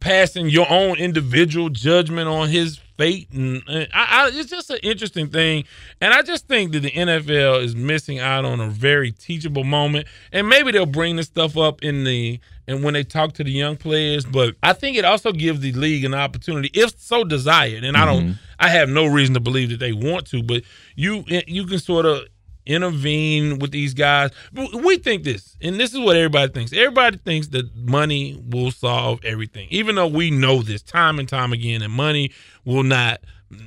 passing 0.00 0.48
your 0.48 0.66
own 0.70 0.96
individual 0.96 1.68
judgment 1.68 2.28
on 2.28 2.48
his 2.48 2.80
fate, 2.98 3.30
and, 3.32 3.62
and 3.68 3.88
I, 3.94 4.26
I, 4.26 4.30
it's 4.34 4.50
just 4.50 4.68
an 4.68 4.78
interesting 4.82 5.28
thing. 5.28 5.64
And 6.00 6.12
I 6.12 6.22
just 6.22 6.46
think 6.46 6.72
that 6.72 6.80
the 6.80 6.90
NFL 6.90 7.62
is 7.62 7.74
missing 7.74 8.18
out 8.18 8.44
on 8.44 8.60
a 8.60 8.68
very 8.68 9.12
teachable 9.12 9.64
moment, 9.64 10.06
and 10.32 10.48
maybe 10.48 10.72
they'll 10.72 10.84
bring 10.84 11.16
this 11.16 11.26
stuff 11.26 11.56
up 11.56 11.82
in 11.82 12.04
the 12.04 12.40
and 12.66 12.84
when 12.84 12.92
they 12.92 13.02
talk 13.02 13.32
to 13.32 13.44
the 13.44 13.50
young 13.50 13.76
players. 13.76 14.26
But 14.26 14.56
I 14.62 14.74
think 14.74 14.98
it 14.98 15.04
also 15.04 15.32
gives 15.32 15.60
the 15.60 15.72
league 15.72 16.04
an 16.04 16.12
opportunity, 16.12 16.70
if 16.74 17.00
so 17.00 17.24
desired. 17.24 17.82
And 17.82 17.96
I 17.96 18.04
don't, 18.04 18.22
mm-hmm. 18.22 18.32
I 18.58 18.68
have 18.68 18.90
no 18.90 19.06
reason 19.06 19.32
to 19.34 19.40
believe 19.40 19.70
that 19.70 19.80
they 19.80 19.92
want 19.92 20.26
to, 20.28 20.42
but 20.42 20.62
you 20.94 21.24
eh, 21.30 21.42
you 21.46 21.66
can 21.66 21.78
sort 21.78 22.04
of 22.04 22.24
intervene 22.68 23.58
with 23.58 23.72
these 23.72 23.94
guys. 23.94 24.30
We 24.52 24.98
think 24.98 25.24
this, 25.24 25.56
and 25.60 25.80
this 25.80 25.92
is 25.92 25.98
what 25.98 26.16
everybody 26.16 26.52
thinks. 26.52 26.72
Everybody 26.72 27.16
thinks 27.18 27.48
that 27.48 27.74
money 27.74 28.40
will 28.48 28.70
solve 28.70 29.24
everything, 29.24 29.66
even 29.70 29.96
though 29.96 30.06
we 30.06 30.30
know 30.30 30.62
this 30.62 30.82
time 30.82 31.18
and 31.18 31.28
time 31.28 31.52
again 31.52 31.80
that 31.80 31.88
money 31.88 32.30
will 32.64 32.84
not 32.84 33.20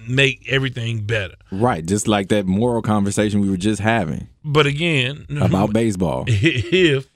make 0.08 0.46
everything 0.48 1.06
better. 1.06 1.36
Right, 1.52 1.86
just 1.86 2.08
like 2.08 2.30
that 2.30 2.46
moral 2.46 2.82
conversation 2.82 3.42
we 3.42 3.50
were 3.50 3.58
just 3.58 3.82
having 3.82 4.28
But 4.46 4.68
again, 4.68 5.26
about 5.42 5.74
baseball. 5.74 6.26
if 6.28 7.08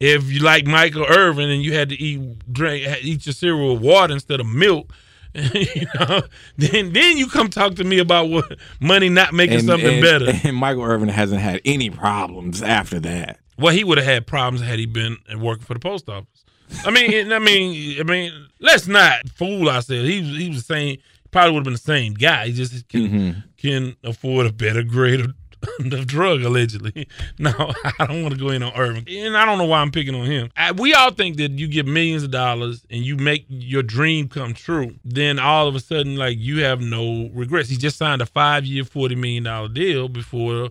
if 0.00 0.32
you 0.32 0.40
like 0.40 0.66
Michael 0.66 1.04
Irvin 1.04 1.50
and 1.50 1.62
you 1.62 1.74
had 1.74 1.90
to 1.90 2.00
eat 2.00 2.52
drink 2.52 2.86
eat 3.02 3.26
your 3.26 3.32
cereal 3.32 3.74
with 3.74 3.82
water 3.82 4.12
instead 4.12 4.40
of 4.40 4.46
milk, 4.46 4.92
you 5.54 5.86
know, 5.98 6.22
then 6.56 6.92
then 6.92 7.16
you 7.16 7.28
come 7.28 7.48
talk 7.48 7.76
to 7.76 7.84
me 7.84 7.98
about 7.98 8.28
what 8.28 8.58
money 8.80 9.08
not 9.08 9.32
making 9.32 9.60
something 9.60 9.94
and, 9.94 10.02
better. 10.02 10.32
And 10.44 10.56
Michael 10.56 10.82
Irvin 10.82 11.08
hasn't 11.08 11.40
had 11.40 11.60
any 11.64 11.90
problems 11.90 12.62
after 12.62 12.98
that. 13.00 13.38
Well, 13.58 13.72
he 13.74 13.84
would 13.84 13.98
have 13.98 14.06
had 14.06 14.26
problems 14.26 14.60
had 14.66 14.78
he 14.78 14.86
been 14.86 15.18
working 15.38 15.64
for 15.64 15.74
the 15.74 15.80
post 15.80 16.08
office. 16.08 16.44
I 16.84 16.90
mean, 16.90 17.12
and 17.12 17.34
I 17.34 17.38
mean, 17.38 18.00
I 18.00 18.02
mean, 18.04 18.48
let's 18.60 18.86
not 18.86 19.28
fool 19.28 19.68
ourselves. 19.68 20.08
He 20.08 20.20
was, 20.20 20.38
he 20.38 20.48
was 20.48 20.58
the 20.66 20.74
same. 20.74 20.98
Probably 21.30 21.52
would 21.52 21.58
have 21.60 21.64
been 21.64 21.72
the 21.74 21.78
same 21.78 22.14
guy. 22.14 22.46
He 22.46 22.52
just 22.52 22.88
can 22.88 23.08
Mm-hmm. 23.08 23.40
can 23.56 23.96
afford 24.02 24.46
a 24.46 24.52
better 24.52 24.82
grade 24.82 25.20
of, 25.20 25.34
of 25.80 26.06
drug 26.06 26.42
allegedly. 26.42 27.08
No, 27.38 27.52
I 27.98 28.06
don't 28.06 28.22
want 28.22 28.34
to 28.34 28.40
go 28.40 28.50
in 28.50 28.62
on 28.62 28.72
Irvin, 28.74 29.04
and 29.08 29.36
I 29.36 29.46
don't 29.46 29.56
know 29.56 29.64
why 29.64 29.80
I'm 29.80 29.90
picking 29.90 30.14
on 30.14 30.26
him. 30.26 30.50
I, 30.56 30.72
we 30.72 30.92
all 30.92 31.10
think 31.10 31.38
that 31.38 31.52
you 31.52 31.68
get 31.68 31.86
millions 31.86 32.22
of 32.22 32.30
dollars 32.30 32.84
and 32.90 33.02
you 33.02 33.16
make 33.16 33.46
your 33.48 33.82
dream 33.82 34.28
come 34.28 34.52
true. 34.52 34.94
Then 35.04 35.38
all 35.38 35.66
of 35.66 35.74
a 35.74 35.80
sudden, 35.80 36.16
like 36.16 36.36
you 36.38 36.62
have 36.62 36.80
no 36.80 37.30
regrets. 37.32 37.70
He 37.70 37.76
just 37.76 37.96
signed 37.96 38.20
a 38.20 38.26
five 38.26 38.66
year, 38.66 38.84
forty 38.84 39.14
million 39.14 39.44
dollar 39.44 39.68
deal 39.68 40.08
before 40.08 40.70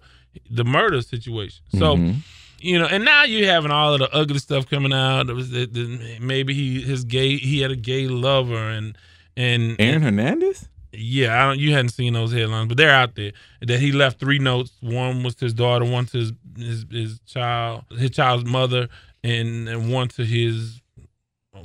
the 0.49 0.63
murder 0.63 1.01
situation. 1.01 1.63
So 1.71 1.95
mm-hmm. 1.95 2.19
you 2.59 2.77
know, 2.77 2.85
and 2.85 3.03
now 3.03 3.23
you're 3.23 3.47
having 3.47 3.71
all 3.71 3.93
of 3.93 3.99
the 3.99 4.13
ugly 4.13 4.39
stuff 4.39 4.69
coming 4.69 4.93
out. 4.93 5.29
It 5.29 5.33
was 5.33 5.49
that 5.51 5.73
that 5.73 6.17
maybe 6.21 6.53
he 6.53 6.81
his 6.81 7.03
gay 7.03 7.37
he 7.37 7.61
had 7.61 7.71
a 7.71 7.75
gay 7.75 8.07
lover 8.07 8.69
and 8.69 8.95
and 9.35 9.75
Aaron 9.79 10.01
Hernandez? 10.01 10.67
Yeah, 10.91 11.41
I 11.43 11.47
don't, 11.49 11.59
you 11.59 11.71
hadn't 11.73 11.89
seen 11.89 12.13
those 12.13 12.31
headlines, 12.33 12.67
but 12.67 12.77
they're 12.77 12.89
out 12.93 13.15
there. 13.15 13.31
That 13.61 13.79
he 13.79 13.91
left 13.91 14.19
three 14.19 14.39
notes. 14.39 14.71
One 14.81 15.23
was 15.23 15.35
to 15.35 15.45
his 15.45 15.53
daughter, 15.53 15.85
one 15.85 16.05
to 16.07 16.17
his 16.17 16.33
his, 16.57 16.85
his 16.91 17.19
child, 17.27 17.83
his 17.97 18.11
child's 18.11 18.45
mother, 18.45 18.87
and 19.23 19.67
and 19.69 19.91
one 19.93 20.07
to 20.09 20.25
his 20.25 20.81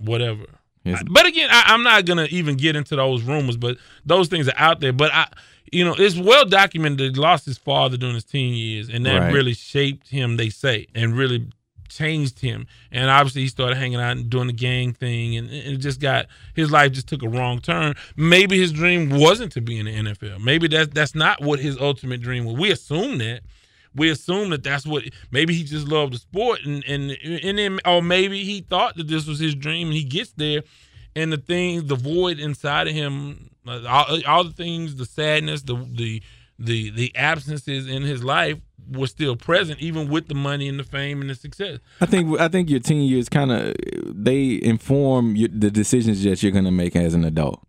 whatever. 0.03 0.45
His- 0.85 1.03
But 1.11 1.27
again, 1.27 1.49
I, 1.51 1.65
I'm 1.69 1.83
not 1.83 2.05
gonna 2.05 2.27
even 2.31 2.57
get 2.57 2.77
into 2.77 2.97
those 2.97 3.23
rumors, 3.23 3.57
but 3.57 3.79
those 4.05 4.29
things 4.29 4.49
are 4.49 4.55
out 4.59 4.81
there. 4.81 4.93
But 4.93 5.13
I, 5.15 5.29
you 5.73 5.85
know, 5.85 5.95
it's 5.99 6.17
well 6.19 6.45
documented 6.45 7.15
he 7.15 7.21
lost 7.21 7.47
his 7.47 7.59
father 7.59 7.97
during 7.97 8.15
his 8.15 8.25
teen 8.25 8.55
years, 8.55 8.89
and 8.89 9.05
that 9.07 9.19
Right. 9.19 9.33
really 9.33 9.55
shaped 9.55 10.09
him. 10.09 10.37
They 10.37 10.51
say, 10.51 10.87
and 10.95 11.17
really 11.17 11.47
changed 11.89 12.41
him. 12.41 12.67
And 12.91 13.11
obviously, 13.11 13.43
he 13.43 13.49
started 13.49 13.77
hanging 13.77 14.01
out 14.01 14.17
and 14.17 14.31
doing 14.31 14.47
the 14.47 14.53
gang 14.53 14.93
thing, 14.93 15.37
and, 15.37 15.49
and 15.49 15.75
it 15.75 15.77
just 15.79 16.01
got 16.01 16.27
his 16.55 16.71
life 16.71 16.93
just 16.93 17.09
took 17.09 17.23
a 17.23 17.29
wrong 17.29 17.61
turn. 17.61 17.95
Maybe 18.17 18.59
his 18.59 18.73
dream 18.73 19.11
wasn't 19.11 19.53
to 19.53 19.61
be 19.61 19.79
in 19.79 19.87
the 19.87 20.13
NFL. 20.13 20.43
Maybe 20.43 20.69
that's 20.69 20.93
that's 20.93 21.15
not 21.15 21.41
what 21.43 21.61
his 21.61 21.79
ultimate 21.79 22.21
dream 22.21 22.45
was. 22.45 22.57
We 22.57 22.71
assume 22.71 23.19
that. 23.19 23.43
We 23.97 24.11
assume 24.11 24.51
that 24.51 24.65
that's 24.65 24.87
what. 24.87 25.05
Maybe 25.31 25.55
he 25.55 25.63
just 25.63 25.87
loved 25.87 26.15
the 26.15 26.19
sport, 26.19 26.61
and 26.65 26.85
and 26.85 27.13
and 27.13 27.59
then, 27.59 27.79
or 27.85 28.03
maybe 28.03 28.43
he 28.45 28.61
thought 28.61 28.97
that 28.97 29.09
this 29.09 29.27
was 29.27 29.39
his 29.39 29.55
dream, 29.55 29.89
and 29.89 29.97
he 29.97 30.05
gets 30.05 30.33
there, 30.33 30.63
and 31.15 31.33
the 31.33 31.37
things, 31.37 31.85
the 31.85 31.95
void 31.95 32.41
inside 32.41 32.89
of 32.89 32.95
him, 32.95 33.51
uh, 33.67 33.83
all, 33.89 34.21
all 34.27 34.45
the 34.45 34.53
things, 34.53 34.97
the 34.97 35.07
sadness, 35.07 35.63
the 35.63 35.77
the 35.77 36.23
the 36.59 36.91
the 36.91 37.15
absences 37.17 37.89
in 37.89 38.03
his 38.03 38.23
life 38.23 38.59
were 38.91 39.07
still 39.07 39.37
present, 39.37 39.81
even 39.81 40.09
with 40.09 40.29
the 40.29 40.35
money 40.35 40.69
and 40.69 40.79
the 40.79 40.85
fame 40.85 41.21
and 41.21 41.31
the 41.31 41.35
success. 41.35 41.79
I 42.01 42.07
think 42.07 42.41
I 42.41 42.49
think 42.49 42.71
your 42.71 42.81
teen 42.81 43.03
years 43.03 43.29
kind 43.29 43.53
of 43.53 43.75
they 44.03 44.61
inform 44.63 45.37
you, 45.37 45.49
the 45.49 45.71
decisions 45.71 46.23
that 46.25 46.43
you're 46.43 46.53
going 46.53 46.65
to 46.65 46.71
make 46.71 46.97
as 46.97 47.15
an 47.15 47.25
adult. 47.25 47.61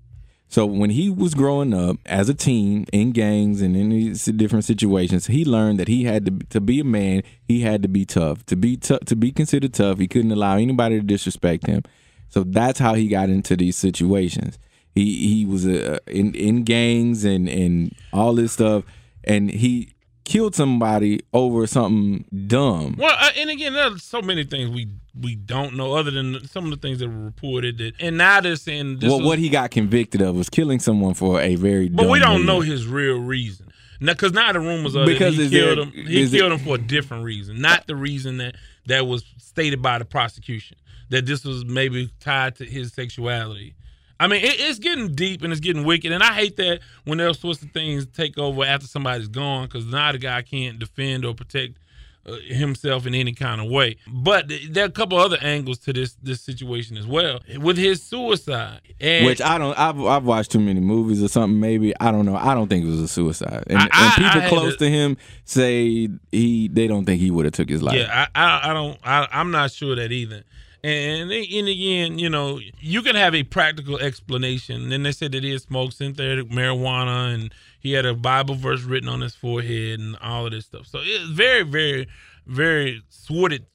So 0.47 0.65
when 0.65 0.91
he 0.91 1.09
was 1.09 1.33
growing 1.33 1.73
up 1.73 1.97
as 2.05 2.29
a 2.29 2.33
teen 2.33 2.85
in 2.93 3.11
gangs 3.11 3.61
and 3.61 3.75
in 3.75 3.89
these 3.89 4.25
different 4.25 4.63
situations, 4.63 5.27
he 5.27 5.43
learned 5.43 5.79
that 5.79 5.87
he 5.87 6.03
had 6.03 6.25
to 6.25 6.31
to 6.49 6.61
be 6.61 6.79
a 6.79 6.83
man. 6.83 7.23
He 7.47 7.61
had 7.61 7.81
to 7.81 7.87
be 7.87 8.05
tough. 8.05 8.45
To 8.45 8.55
be 8.55 8.77
tough, 8.77 9.01
to 9.05 9.15
be 9.15 9.31
considered 9.31 9.73
tough, 9.73 9.97
he 9.97 10.07
couldn't 10.07 10.31
allow 10.31 10.55
anybody 10.57 10.99
to 10.99 11.05
disrespect 11.05 11.67
him. 11.67 11.83
So 12.29 12.43
that's 12.43 12.79
how 12.79 12.93
he 12.93 13.07
got 13.07 13.29
into 13.29 13.55
these 13.55 13.77
situations. 13.77 14.57
He 14.93 15.27
he 15.27 15.45
was 15.45 15.65
uh, 15.65 15.99
in 16.07 16.33
in 16.35 16.63
gangs 16.63 17.25
and 17.25 17.49
and 17.49 17.93
all 18.13 18.33
this 18.33 18.53
stuff, 18.53 18.85
and 19.23 19.49
he 19.49 19.94
killed 20.25 20.53
somebody 20.55 21.21
over 21.33 21.65
something 21.67 22.25
dumb. 22.47 22.95
Well, 22.97 23.15
uh, 23.17 23.29
and 23.37 23.49
again, 23.49 23.73
there's 23.73 24.03
so 24.03 24.21
many 24.21 24.43
things 24.43 24.69
we 24.69 24.87
we 25.19 25.35
don't 25.35 25.77
know 25.77 25.93
other 25.93 26.11
than 26.11 26.45
some 26.47 26.65
of 26.65 26.71
the 26.71 26.77
things 26.77 26.99
that 26.99 27.07
were 27.07 27.23
reported. 27.23 27.77
That 27.77 27.93
and 28.01 28.17
now 28.17 28.41
they're 28.41 28.57
saying 28.57 28.99
this 28.99 29.09
well, 29.09 29.19
was- 29.19 29.27
what 29.27 29.39
he 29.39 29.47
got 29.49 29.71
convicted 29.71 30.21
of 30.21 30.35
was 30.35 30.49
killing 30.49 30.79
someone 30.79 31.13
for 31.13 31.39
a 31.39 31.55
very. 31.55 31.87
but 31.87 32.09
we 32.09 32.19
don't 32.19 32.45
know 32.45 32.59
his 32.59 32.85
real 32.85 33.19
reason. 33.19 33.67
Now, 34.01 34.11
because 34.11 34.33
now 34.33 34.51
the 34.51 34.59
rumors 34.59 34.93
are 34.95 35.05
Because 35.05 35.37
that 35.37 35.43
he 35.43 35.49
killed 35.51 35.77
there- 35.77 35.85
him. 35.85 36.07
He 36.07 36.21
is 36.21 36.33
it- 36.33 36.37
killed 36.37 36.51
him 36.51 36.59
for 36.59 36.75
a 36.75 36.79
different 36.79 37.23
reason, 37.23 37.61
not 37.61 37.87
the 37.87 37.95
reason 37.95 38.37
that 38.37 38.55
that 38.87 39.07
was 39.07 39.23
stated 39.37 39.81
by 39.81 39.99
the 39.99 40.05
prosecution. 40.05 40.75
That 41.09 41.25
this 41.27 41.45
was 41.45 41.63
maybe 41.63 42.09
tied 42.19 42.55
to 42.57 42.65
his 42.65 42.91
sexuality. 42.91 43.75
I 44.19 44.27
mean, 44.27 44.43
it, 44.43 44.55
it's 44.59 44.79
getting 44.79 45.13
deep 45.13 45.41
and 45.43 45.51
it's 45.51 45.59
getting 45.59 45.83
wicked, 45.83 46.11
and 46.11 46.23
I 46.23 46.33
hate 46.33 46.55
that 46.57 46.79
when 47.03 47.17
those 47.17 47.39
sorts 47.39 47.61
of 47.61 47.71
things 47.71 48.05
take 48.05 48.37
over 48.37 48.63
after 48.63 48.87
somebody's 48.87 49.27
gone, 49.27 49.65
because 49.65 49.85
now 49.85 50.11
the 50.11 50.17
guy 50.19 50.41
can't 50.41 50.79
defend 50.79 51.25
or 51.25 51.33
protect 51.33 51.77
uh, 52.25 52.37
himself 52.47 53.05
in 53.05 53.13
any 53.13 53.33
kind 53.33 53.61
of 53.61 53.67
way. 53.69 53.97
But 54.07 54.47
th- 54.49 54.69
there 54.71 54.85
are 54.85 54.87
a 54.87 54.91
couple 54.91 55.17
other 55.19 55.37
angles 55.41 55.77
to 55.79 55.93
this 55.93 56.15
this 56.23 56.41
situation 56.41 56.97
as 56.97 57.05
well 57.05 57.39
with 57.59 57.77
his 57.77 58.01
suicide. 58.01 58.79
And 58.99 59.25
Which 59.27 59.41
I 59.41 59.57
don't. 59.59 59.77
I've 59.77 59.99
I've 60.01 60.23
watched 60.23 60.49
too 60.51 60.59
many 60.59 60.79
movies 60.79 61.21
or 61.21 61.27
something. 61.27 61.59
Maybe 61.59 61.93
I 61.99 62.11
don't 62.11 62.25
know. 62.25 62.35
I 62.35 62.55
don't 62.55 62.67
think 62.67 62.83
it 62.85 62.89
was 62.89 63.01
a 63.01 63.07
suicide. 63.07 63.65
And, 63.67 63.77
I- 63.77 63.89
and 63.91 64.13
people 64.33 64.49
close 64.49 64.73
to- 64.77 64.85
to 64.85 64.89
him 64.89 65.17
say 65.43 66.09
he 66.31 66.67
they 66.67 66.87
don't 66.87 67.05
think 67.05 67.21
he 67.21 67.29
would 67.31 67.45
have 67.45 67.53
took 67.53 67.69
his 67.69 67.83
life. 67.83 67.97
Yeah, 67.97 68.27
I, 68.33 68.41
I, 68.43 68.71
I 68.71 68.73
don't. 68.73 68.97
I, 69.03 69.27
I'm 69.31 69.51
not 69.51 69.71
sure 69.71 69.95
that 69.95 70.11
either. 70.11 70.43
And 70.85 71.31
and 71.31 71.67
again, 71.67 72.19
you 72.19 72.29
know, 72.29 72.59
you 72.79 73.01
can 73.01 73.15
have 73.15 73.33
a 73.33 73.41
practical 73.41 73.97
explanation. 73.97 74.91
And 74.91 75.03
they 75.03 75.13
said 75.13 75.31
that 75.31 75.43
he 75.43 75.49
had 75.49 75.61
smoked 75.61 75.95
synthetic 75.95 76.49
marijuana 76.49 77.33
and 77.33 77.51
he 77.79 77.93
had 77.93 78.05
a 78.05 78.13
Bible 78.13 78.53
verse 78.53 78.83
written 78.83 79.09
on 79.09 79.21
his 79.21 79.33
forehead 79.33 79.99
and 79.99 80.15
all 80.17 80.45
of 80.45 80.51
this 80.51 80.65
stuff. 80.65 80.85
So 80.85 80.99
it's 81.01 81.31
very, 81.31 81.63
very, 81.63 82.07
very 82.45 83.01
sordid 83.09 83.65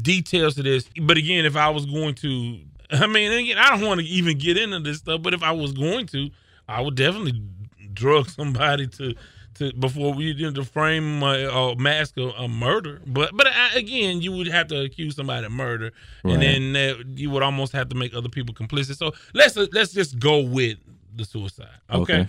details 0.00 0.54
to 0.54 0.62
this. 0.62 0.88
But 0.98 1.18
again, 1.18 1.44
if 1.44 1.56
I 1.56 1.68
was 1.68 1.84
going 1.84 2.14
to, 2.14 2.58
I 2.90 3.06
mean, 3.06 3.30
again, 3.30 3.58
I 3.58 3.68
don't 3.76 3.86
want 3.86 4.00
to 4.00 4.06
even 4.06 4.38
get 4.38 4.56
into 4.56 4.80
this 4.80 5.00
stuff. 5.00 5.20
But 5.20 5.34
if 5.34 5.42
I 5.42 5.52
was 5.52 5.74
going 5.74 6.06
to, 6.06 6.30
I 6.66 6.80
would 6.80 6.94
definitely 6.94 7.38
drug 7.92 8.30
somebody 8.30 8.86
to 8.86 9.14
to 9.56 9.72
before 9.74 10.12
we 10.14 10.32
did 10.32 10.54
to 10.56 10.64
frame 10.64 11.22
a, 11.22 11.48
a 11.48 11.76
mask 11.76 12.16
of 12.18 12.32
a 12.38 12.48
murder. 12.48 13.00
But 13.06 13.36
but 13.36 13.46
I, 13.46 13.74
again, 13.76 14.20
you 14.20 14.32
would 14.32 14.48
have 14.48 14.68
to 14.68 14.82
accuse 14.82 15.16
somebody 15.16 15.46
of 15.46 15.52
murder, 15.52 15.92
Right. 16.22 16.34
and 16.34 16.42
then 16.42 16.72
that, 16.74 17.06
you 17.18 17.30
would 17.30 17.42
almost 17.42 17.72
have 17.72 17.88
to 17.90 17.94
make 17.96 18.14
other 18.14 18.28
people 18.28 18.54
complicit. 18.54 18.96
So 18.96 19.12
let's 19.34 19.56
let's 19.56 19.92
just 19.92 20.18
go 20.18 20.40
with 20.40 20.78
the 21.14 21.24
suicide. 21.24 21.68
Okay. 21.90 22.20
Okay. 22.20 22.28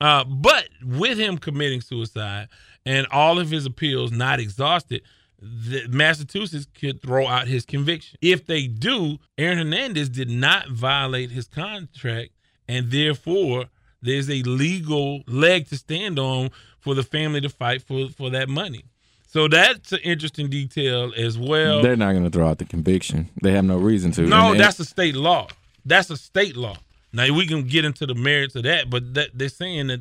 Uh, 0.00 0.24
but 0.24 0.68
with 0.84 1.16
him 1.18 1.38
committing 1.38 1.80
suicide 1.80 2.48
and 2.84 3.06
all 3.12 3.38
of 3.38 3.48
his 3.50 3.64
appeals 3.64 4.10
not 4.10 4.40
exhausted, 4.40 5.02
the, 5.40 5.86
Massachusetts 5.88 6.66
could 6.78 7.00
throw 7.00 7.26
out 7.28 7.46
his 7.46 7.64
conviction. 7.64 8.18
If 8.20 8.44
they 8.46 8.66
do, 8.66 9.18
Aaron 9.38 9.58
Hernandez 9.58 10.08
did 10.08 10.28
not 10.30 10.68
violate 10.68 11.30
his 11.30 11.46
contract, 11.46 12.30
and 12.66 12.90
therefore 12.90 13.66
there's 14.04 14.28
a 14.30 14.42
legal 14.42 15.22
leg 15.26 15.68
to 15.68 15.76
stand 15.76 16.18
on 16.18 16.50
for 16.80 16.94
the 16.94 17.02
family 17.02 17.40
to 17.40 17.48
fight 17.48 17.82
for 17.82 18.08
for 18.10 18.30
that 18.30 18.48
money. 18.48 18.84
So 19.26 19.48
that's 19.48 19.90
an 19.90 19.98
interesting 20.04 20.48
detail 20.48 21.12
as 21.16 21.36
well. 21.36 21.82
They're 21.82 21.96
not 21.96 22.12
going 22.12 22.22
to 22.24 22.30
throw 22.30 22.46
out 22.46 22.58
the 22.58 22.64
conviction. 22.64 23.30
They 23.42 23.50
have 23.52 23.64
no 23.64 23.78
reason 23.78 24.12
to. 24.12 24.22
No, 24.22 24.52
And- 24.52 24.60
that's 24.60 24.78
a 24.78 24.84
state 24.84 25.16
law. 25.16 25.48
That's 25.84 26.08
a 26.10 26.16
state 26.16 26.56
law. 26.56 26.76
Now 27.12 27.32
we 27.34 27.46
can 27.46 27.64
get 27.64 27.84
into 27.84 28.06
the 28.06 28.14
merits 28.14 28.54
of 28.54 28.62
that, 28.62 28.90
but 28.90 29.14
that, 29.14 29.30
they're 29.34 29.48
saying 29.48 29.88
that 29.88 30.00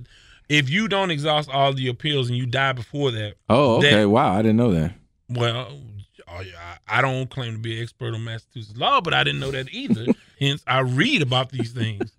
if 0.50 0.70
you 0.70 0.88
don't 0.88 1.10
exhaust 1.12 1.50
all 1.50 1.74
the 1.74 1.88
appeals 1.88 2.30
and 2.30 2.38
you 2.38 2.46
die 2.46 2.74
before 2.74 3.12
that, 3.12 3.36
oh, 3.50 3.78
okay. 3.78 4.02
that- 4.02 4.10
wow, 4.10 4.34
I 4.34 4.42
didn't 4.44 4.58
know 4.58 4.72
that. 4.74 4.94
well, 5.30 5.68
oh, 5.72 5.80
I 6.28 6.78
I 6.88 7.02
don't 7.02 7.30
claim 7.30 7.54
to 7.54 7.60
be 7.60 7.78
an 7.78 7.84
expert 7.84 8.14
on 8.14 8.24
Massachusetts 8.24 8.78
law, 8.78 9.02
but 9.02 9.14
I 9.14 9.24
didn't 9.24 9.40
know 9.40 9.52
that 9.52 9.74
either. 9.74 10.06
Hence, 10.40 10.64
I 10.68 10.80
read 10.82 11.22
about 11.22 11.50
these 11.52 11.72
things. 11.72 12.12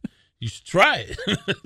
You 0.45 0.51
should 0.51 0.67
try 0.67 1.07
it. 1.09 1.19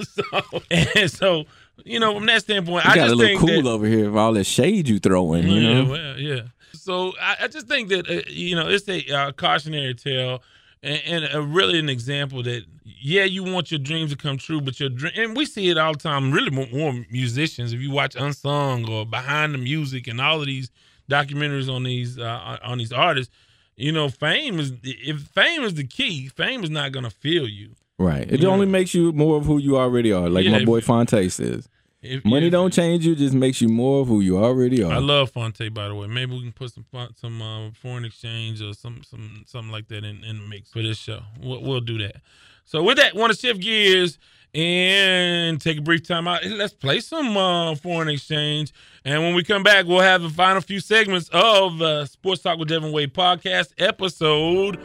so, 0.08 0.62
and 0.70 1.10
so, 1.10 1.44
you 1.84 1.98
know, 1.98 2.14
from 2.14 2.26
that 2.26 2.42
standpoint, 2.42 2.84
You 2.84 2.92
I 2.92 2.94
got 2.94 3.08
just 3.08 3.14
a 3.14 3.16
little 3.16 3.40
cool 3.40 3.62
that, 3.62 3.68
over 3.68 3.86
here 3.88 4.08
for 4.08 4.18
all 4.18 4.32
that 4.34 4.44
shade 4.44 4.88
you 4.88 5.00
throwing. 5.00 5.48
You 5.48 5.60
yeah, 5.60 5.82
know. 5.82 5.90
well, 5.90 6.16
yeah. 6.16 6.40
So 6.74 7.12
I, 7.20 7.38
I 7.40 7.48
just 7.48 7.66
think 7.66 7.88
that 7.88 8.08
uh, 8.08 8.22
you 8.28 8.54
know 8.54 8.68
it's 8.68 8.88
a 8.88 9.04
uh, 9.12 9.32
cautionary 9.32 9.94
tale 9.94 10.44
and, 10.80 11.02
and 11.06 11.34
a, 11.34 11.42
really 11.42 11.80
an 11.80 11.88
example 11.88 12.40
that 12.44 12.66
yeah, 12.84 13.24
you 13.24 13.42
want 13.42 13.72
your 13.72 13.80
dreams 13.80 14.12
to 14.12 14.16
come 14.16 14.38
true, 14.38 14.60
but 14.60 14.78
your 14.78 14.90
dream 14.90 15.12
and 15.16 15.36
we 15.36 15.44
see 15.44 15.70
it 15.70 15.76
all 15.76 15.94
the 15.94 15.98
time. 15.98 16.30
Really, 16.30 16.50
more, 16.50 16.68
more 16.72 17.04
musicians. 17.10 17.72
If 17.72 17.80
you 17.80 17.90
watch 17.90 18.14
Unsung 18.14 18.88
or 18.88 19.04
Behind 19.04 19.54
the 19.54 19.58
Music 19.58 20.06
and 20.06 20.20
all 20.20 20.38
of 20.38 20.46
these 20.46 20.70
documentaries 21.10 21.68
on 21.68 21.82
these 21.82 22.16
uh, 22.16 22.58
on 22.62 22.78
these 22.78 22.92
artists, 22.92 23.34
you 23.74 23.90
know, 23.90 24.08
fame 24.08 24.60
is 24.60 24.72
if 24.84 25.18
fame 25.22 25.62
is 25.62 25.74
the 25.74 25.84
key. 25.84 26.28
Fame 26.28 26.62
is 26.62 26.70
not 26.70 26.92
going 26.92 27.04
to 27.04 27.10
fill 27.10 27.48
you. 27.48 27.70
Right. 27.98 28.30
It 28.30 28.40
Yeah. 28.42 28.48
only 28.48 28.66
makes 28.66 28.94
you 28.94 29.12
more 29.12 29.36
of 29.36 29.44
who 29.46 29.58
you 29.58 29.76
already 29.76 30.12
are, 30.12 30.28
like 30.28 30.44
Yeah, 30.44 30.52
my 30.52 30.58
if- 30.58 30.66
boy 30.66 30.80
Phonte 30.80 31.30
says. 31.30 31.68
If, 32.00 32.24
Money 32.24 32.46
if- 32.46 32.52
don't 32.52 32.72
change 32.72 33.04
you; 33.04 33.16
just 33.16 33.34
makes 33.34 33.60
you 33.60 33.68
more 33.68 34.02
of 34.02 34.06
who 34.06 34.20
you 34.20 34.38
already 34.38 34.84
are. 34.84 34.92
I 34.92 34.98
love 34.98 35.30
Phonte, 35.32 35.68
by 35.74 35.88
the 35.88 35.96
way. 35.96 36.06
Maybe 36.06 36.32
we 36.32 36.42
can 36.42 36.52
put 36.52 36.70
some 36.72 36.84
some 37.16 37.42
uh, 37.42 37.70
foreign 37.72 38.04
exchange 38.04 38.62
or 38.62 38.72
some 38.74 39.02
some 39.02 39.42
something 39.46 39.72
like 39.72 39.88
that 39.88 40.04
in, 40.04 40.22
in 40.22 40.38
the 40.38 40.46
mix 40.46 40.70
for 40.70 40.80
this 40.80 40.96
show. 40.96 41.22
We'll, 41.42 41.60
we'll 41.60 41.80
do 41.80 41.98
that. 41.98 42.16
So 42.64 42.84
with 42.84 42.98
that, 42.98 43.16
want 43.16 43.32
to 43.32 43.38
shift 43.38 43.60
gears 43.60 44.16
and 44.54 45.60
take 45.60 45.78
a 45.78 45.82
brief 45.82 46.06
time 46.06 46.28
out. 46.28 46.44
Let's 46.44 46.72
play 46.72 47.00
some 47.00 47.36
uh, 47.36 47.74
foreign 47.74 48.08
exchange, 48.10 48.72
and 49.04 49.20
when 49.22 49.34
we 49.34 49.42
come 49.42 49.64
back, 49.64 49.86
we'll 49.86 49.98
have 49.98 50.22
the 50.22 50.30
final 50.30 50.60
few 50.60 50.78
segments 50.78 51.28
of 51.32 51.82
uh, 51.82 52.06
Sports 52.06 52.42
Talk 52.42 52.60
with 52.60 52.68
Devin 52.68 52.92
Wade 52.92 53.12
podcast, 53.12 53.72
episode 53.76 54.78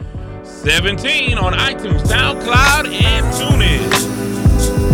seventeen 0.44 1.38
on 1.38 1.52
iTunes, 1.54 2.02
SoundCloud, 2.02 2.86
and 2.92 3.26
TuneIn. 3.34 4.93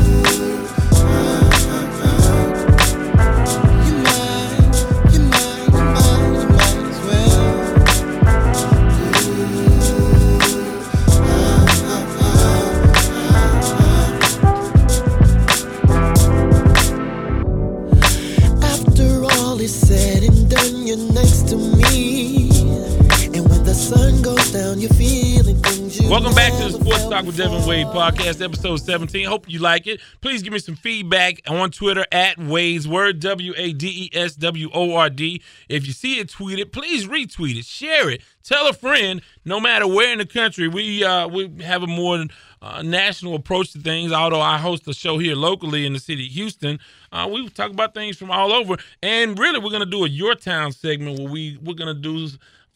With 27.31 27.37
Devin. 27.37 27.65
Wade 27.65 27.87
podcast, 27.89 28.45
episode 28.45 28.79
17. 28.79 29.25
Hope 29.27 29.49
you 29.49 29.61
like 29.61 29.87
it. 29.87 30.01
Please 30.21 30.43
give 30.43 30.53
me 30.53 30.59
some 30.59 30.75
feedback 30.75 31.41
on 31.47 31.71
Twitter 31.71 32.05
at 32.11 32.39
Wade's 32.39 32.89
Word, 32.89 33.21
W 33.21 33.53
A 33.57 33.73
D 33.73 34.11
E 34.13 34.19
S 34.19 34.35
W 34.35 34.69
O 34.75 34.97
R 34.97 35.09
D. 35.09 35.41
If 35.69 35.87
you 35.87 35.93
see 35.93 36.19
it 36.19 36.29
tweeted, 36.29 36.73
please 36.73 37.07
retweet 37.07 37.57
it, 37.57 37.65
share 37.65 38.11
it, 38.11 38.23
tell 38.43 38.67
a 38.69 38.73
friend. 38.73 39.23
No 39.45 39.61
matter 39.61 39.87
where 39.87 40.13
in 40.13 40.19
the 40.19 40.27
country, 40.27 40.67
we 40.67 41.05
uh, 41.05 41.29
we 41.29 41.53
have 41.63 41.85
a 41.85 41.87
more 41.87 42.25
uh, 42.63 42.83
national 42.83 43.37
approach 43.37 43.73
to 43.75 43.79
things. 43.79 44.11
Although 44.11 44.41
I 44.41 44.59
host 44.59 44.89
a 44.89 44.95
show 44.95 45.19
here 45.19 45.37
locally 45.37 45.87
in 45.87 45.93
the 45.93 46.01
city 46.01 46.27
of 46.27 46.33
Houston, 46.33 46.81
uh, 47.13 47.29
we 47.31 47.49
talk 47.51 47.71
about 47.71 47.95
things 47.95 48.17
from 48.17 48.33
all 48.33 48.53
over. 48.53 48.77
And 49.03 49.39
really, 49.39 49.61
we're 49.61 49.71
gonna 49.71 49.87
do 49.87 50.05
a 50.05 50.09
Your 50.09 50.35
Town 50.35 50.73
segment 50.73 51.21
where 51.21 51.29
we 51.29 51.59
we're 51.63 51.75
gonna 51.75 51.95
do 51.95 52.29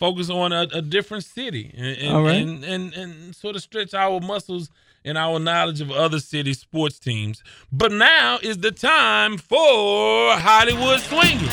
focus 0.04 0.28
on 0.28 0.52
a, 0.52 0.66
a 0.74 0.82
different 0.82 1.24
city 1.24 1.72
and, 1.74 1.96
and, 1.96 2.24
right. 2.26 2.36
and, 2.36 2.62
and 2.62 2.92
and 2.92 3.34
sort 3.34 3.56
of 3.56 3.62
stretch 3.62 3.94
our 3.94 4.20
muscles 4.20 4.68
and 5.02 5.16
our 5.16 5.38
knowledge 5.38 5.80
of 5.80 5.90
other 5.90 6.20
city 6.20 6.52
sports 6.52 6.98
teams. 6.98 7.42
But 7.72 7.90
now 7.90 8.38
is 8.42 8.58
the 8.58 8.70
time 8.70 9.38
for 9.38 10.36
Hollywood 10.36 11.00
Swinging. 11.00 11.48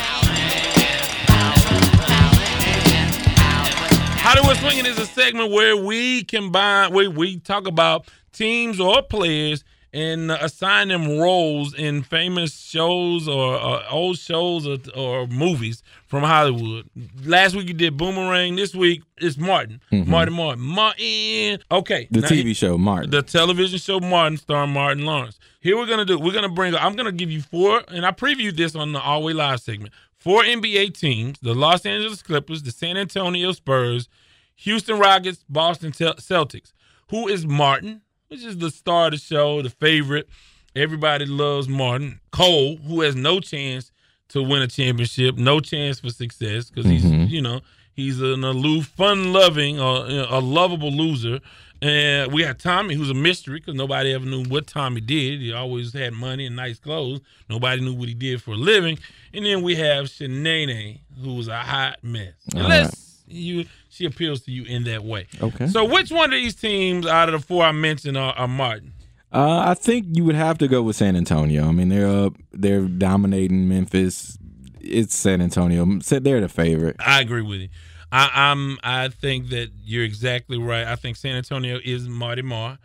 Hollywood 4.20 4.58
Swinging 4.58 4.86
is 4.86 5.00
a 5.00 5.06
segment 5.06 5.54
where 5.54 5.78
we 5.78 6.26
combine, 6.26 6.94
we, 6.94 7.08
we 7.08 7.40
talk 7.40 7.68
about 7.68 8.10
teams 8.34 8.82
or 8.82 9.02
players 9.02 9.64
and 9.94 10.32
assign 10.32 10.88
them 10.88 11.20
roles 11.20 11.74
in 11.74 12.02
famous 12.02 12.58
shows 12.58 13.28
or, 13.28 13.56
or 13.56 13.82
old 13.90 14.18
shows 14.18 14.66
or, 14.66 14.78
or 14.96 15.28
movies 15.28 15.84
from 16.08 16.24
Hollywood. 16.24 16.90
Last 17.26 17.56
week 17.56 17.68
you 17.68 17.74
did 17.74 17.98
Boomerang. 17.98 18.56
This 18.56 18.74
week 18.74 19.04
it's 19.18 19.38
Martin. 19.38 19.82
Mm-hmm. 19.92 20.10
Martin 20.10 20.34
Martin. 20.34 20.64
Martin. 20.64 21.60
Okay. 21.72 22.08
the 22.10 22.22
TV 22.22 22.56
show 22.56 22.78
Martin. 22.78 23.10
the 23.10 23.22
television 23.22 23.80
show 23.80 24.00
Martin, 24.00 24.38
starring 24.38 24.72
Martin 24.72 25.06
Lawrence. 25.06 25.40
Here 25.60 25.78
we're 25.78 25.88
gonna 25.88 26.06
do. 26.06 26.18
We're 26.18 26.34
gonna 26.34 26.50
bring. 26.50 26.74
I'm 26.76 26.96
gonna 26.96 27.12
give 27.12 27.30
you 27.30 27.42
four, 27.42 27.84
and 27.90 28.06
I 28.06 28.12
previewed 28.12 28.56
this 28.56 28.76
on 28.76 28.94
the 28.94 29.02
Always 29.02 29.36
Live 29.36 29.60
segment. 29.60 29.94
Four 30.18 30.44
NBA 30.44 30.98
teams: 30.98 31.38
the 31.42 31.54
Los 31.54 31.86
Angeles 31.86 32.24
Clippers, 32.24 32.64
the 32.64 32.72
San 32.72 32.98
Antonio 32.98 33.52
Spurs, 33.52 34.08
Houston 34.56 34.98
Rockets, 34.98 35.44
Boston 35.50 35.92
Celtics. 35.92 36.74
Who 37.10 37.28
is 37.28 37.46
Martin? 37.46 38.02
Which 38.32 38.46
is 38.46 38.58
the 38.58 38.72
star 38.72 39.08
of 39.08 39.12
the 39.12 39.18
show, 39.18 39.62
the 39.62 39.70
favorite. 39.70 40.28
Everybody 40.74 41.26
loves 41.26 41.68
Martin. 41.68 42.22
Cole, 42.32 42.78
who 42.78 43.02
has 43.02 43.14
no 43.14 43.42
chance 43.42 43.92
to 44.30 44.42
win 44.42 44.62
a 44.62 44.68
championship, 44.68 45.36
no 45.38 45.60
chance 45.60 46.00
for 46.00 46.10
success 46.10 46.70
because 46.70 46.90
he's, 46.90 47.04
you 47.04 47.42
know, 47.42 47.60
he's 47.94 48.22
an 48.22 48.46
aloof, 48.46 48.86
fun-loving, 48.86 49.82
uh, 49.82 50.28
a 50.30 50.40
lovable 50.40 50.92
loser. 50.92 51.42
And 51.82 52.32
we 52.32 52.44
have 52.44 52.58
Tommy, 52.58 52.96
who's 52.96 53.10
a 53.10 53.14
mystery 53.14 53.60
because 53.60 53.76
nobody 53.76 54.14
ever 54.14 54.26
knew 54.26 54.46
what 54.46 54.66
Tommy 54.66 55.02
did. 55.02 55.42
He 55.42 55.52
always 55.52 55.92
had 55.92 56.14
money 56.14 56.46
and 56.46 56.56
nice 56.56 56.80
clothes. 56.80 57.20
Nobody 57.50 57.82
knew 57.82 57.94
what 57.94 58.08
he 58.08 58.14
did 58.14 58.42
for 58.42 58.52
a 58.52 58.56
living. 58.56 58.98
And 59.34 59.46
then 59.46 59.62
we 59.62 59.76
have 59.76 60.06
Shanae, 60.06 61.02
who 61.22 61.36
was 61.36 61.50
a 61.50 61.58
hot 61.58 61.98
mess. 62.02 62.36
Unless 62.56 63.24
you, 63.28 63.66
she 63.92 64.06
appeals 64.06 64.42
to 64.44 64.52
you 64.52 64.64
in 64.64 64.84
that 64.86 65.04
way. 65.04 65.28
Okay. 65.42 65.68
So, 65.68 65.86
which 65.86 66.12
one 66.12 66.26
of 66.26 66.40
these 66.40 66.56
teams 66.56 67.06
out 67.06 67.30
of 67.30 67.40
the 67.40 67.46
four 67.46 67.64
I 67.64 67.72
mentioned 67.72 68.18
are, 68.18 68.34
are 68.34 68.48
Martin? 68.48 68.94
Uh, 69.32 69.64
I 69.68 69.76
think 69.76 70.08
you 70.12 70.26
would 70.26 70.36
have 70.36 70.58
to 70.58 70.68
go 70.68 70.82
with 70.82 70.96
San 70.96 71.16
Antonio. 71.16 71.66
I 71.68 71.72
mean, 71.72 71.90
they're 71.90 72.08
up, 72.08 72.34
they're 72.52 72.82
dominating 72.82 73.68
Memphis. 73.70 74.38
It's 74.82 75.16
San 75.16 75.42
Antonio. 75.42 75.86
They're 75.86 76.42
the 76.42 76.50
favorite. 76.50 76.96
I 77.00 77.22
agree 77.22 77.42
with 77.42 77.62
you. 77.62 77.70
I, 78.12 78.30
I'm. 78.34 78.78
I 78.84 79.08
think 79.08 79.50
that 79.50 79.70
you're 79.84 80.04
exactly 80.04 80.58
right. 80.58 80.86
I 80.86 80.96
think 80.96 81.16
San 81.16 81.36
Antonio 81.36 81.80
is 81.84 82.10
Marty 82.10 82.42
Marr. 82.42 82.78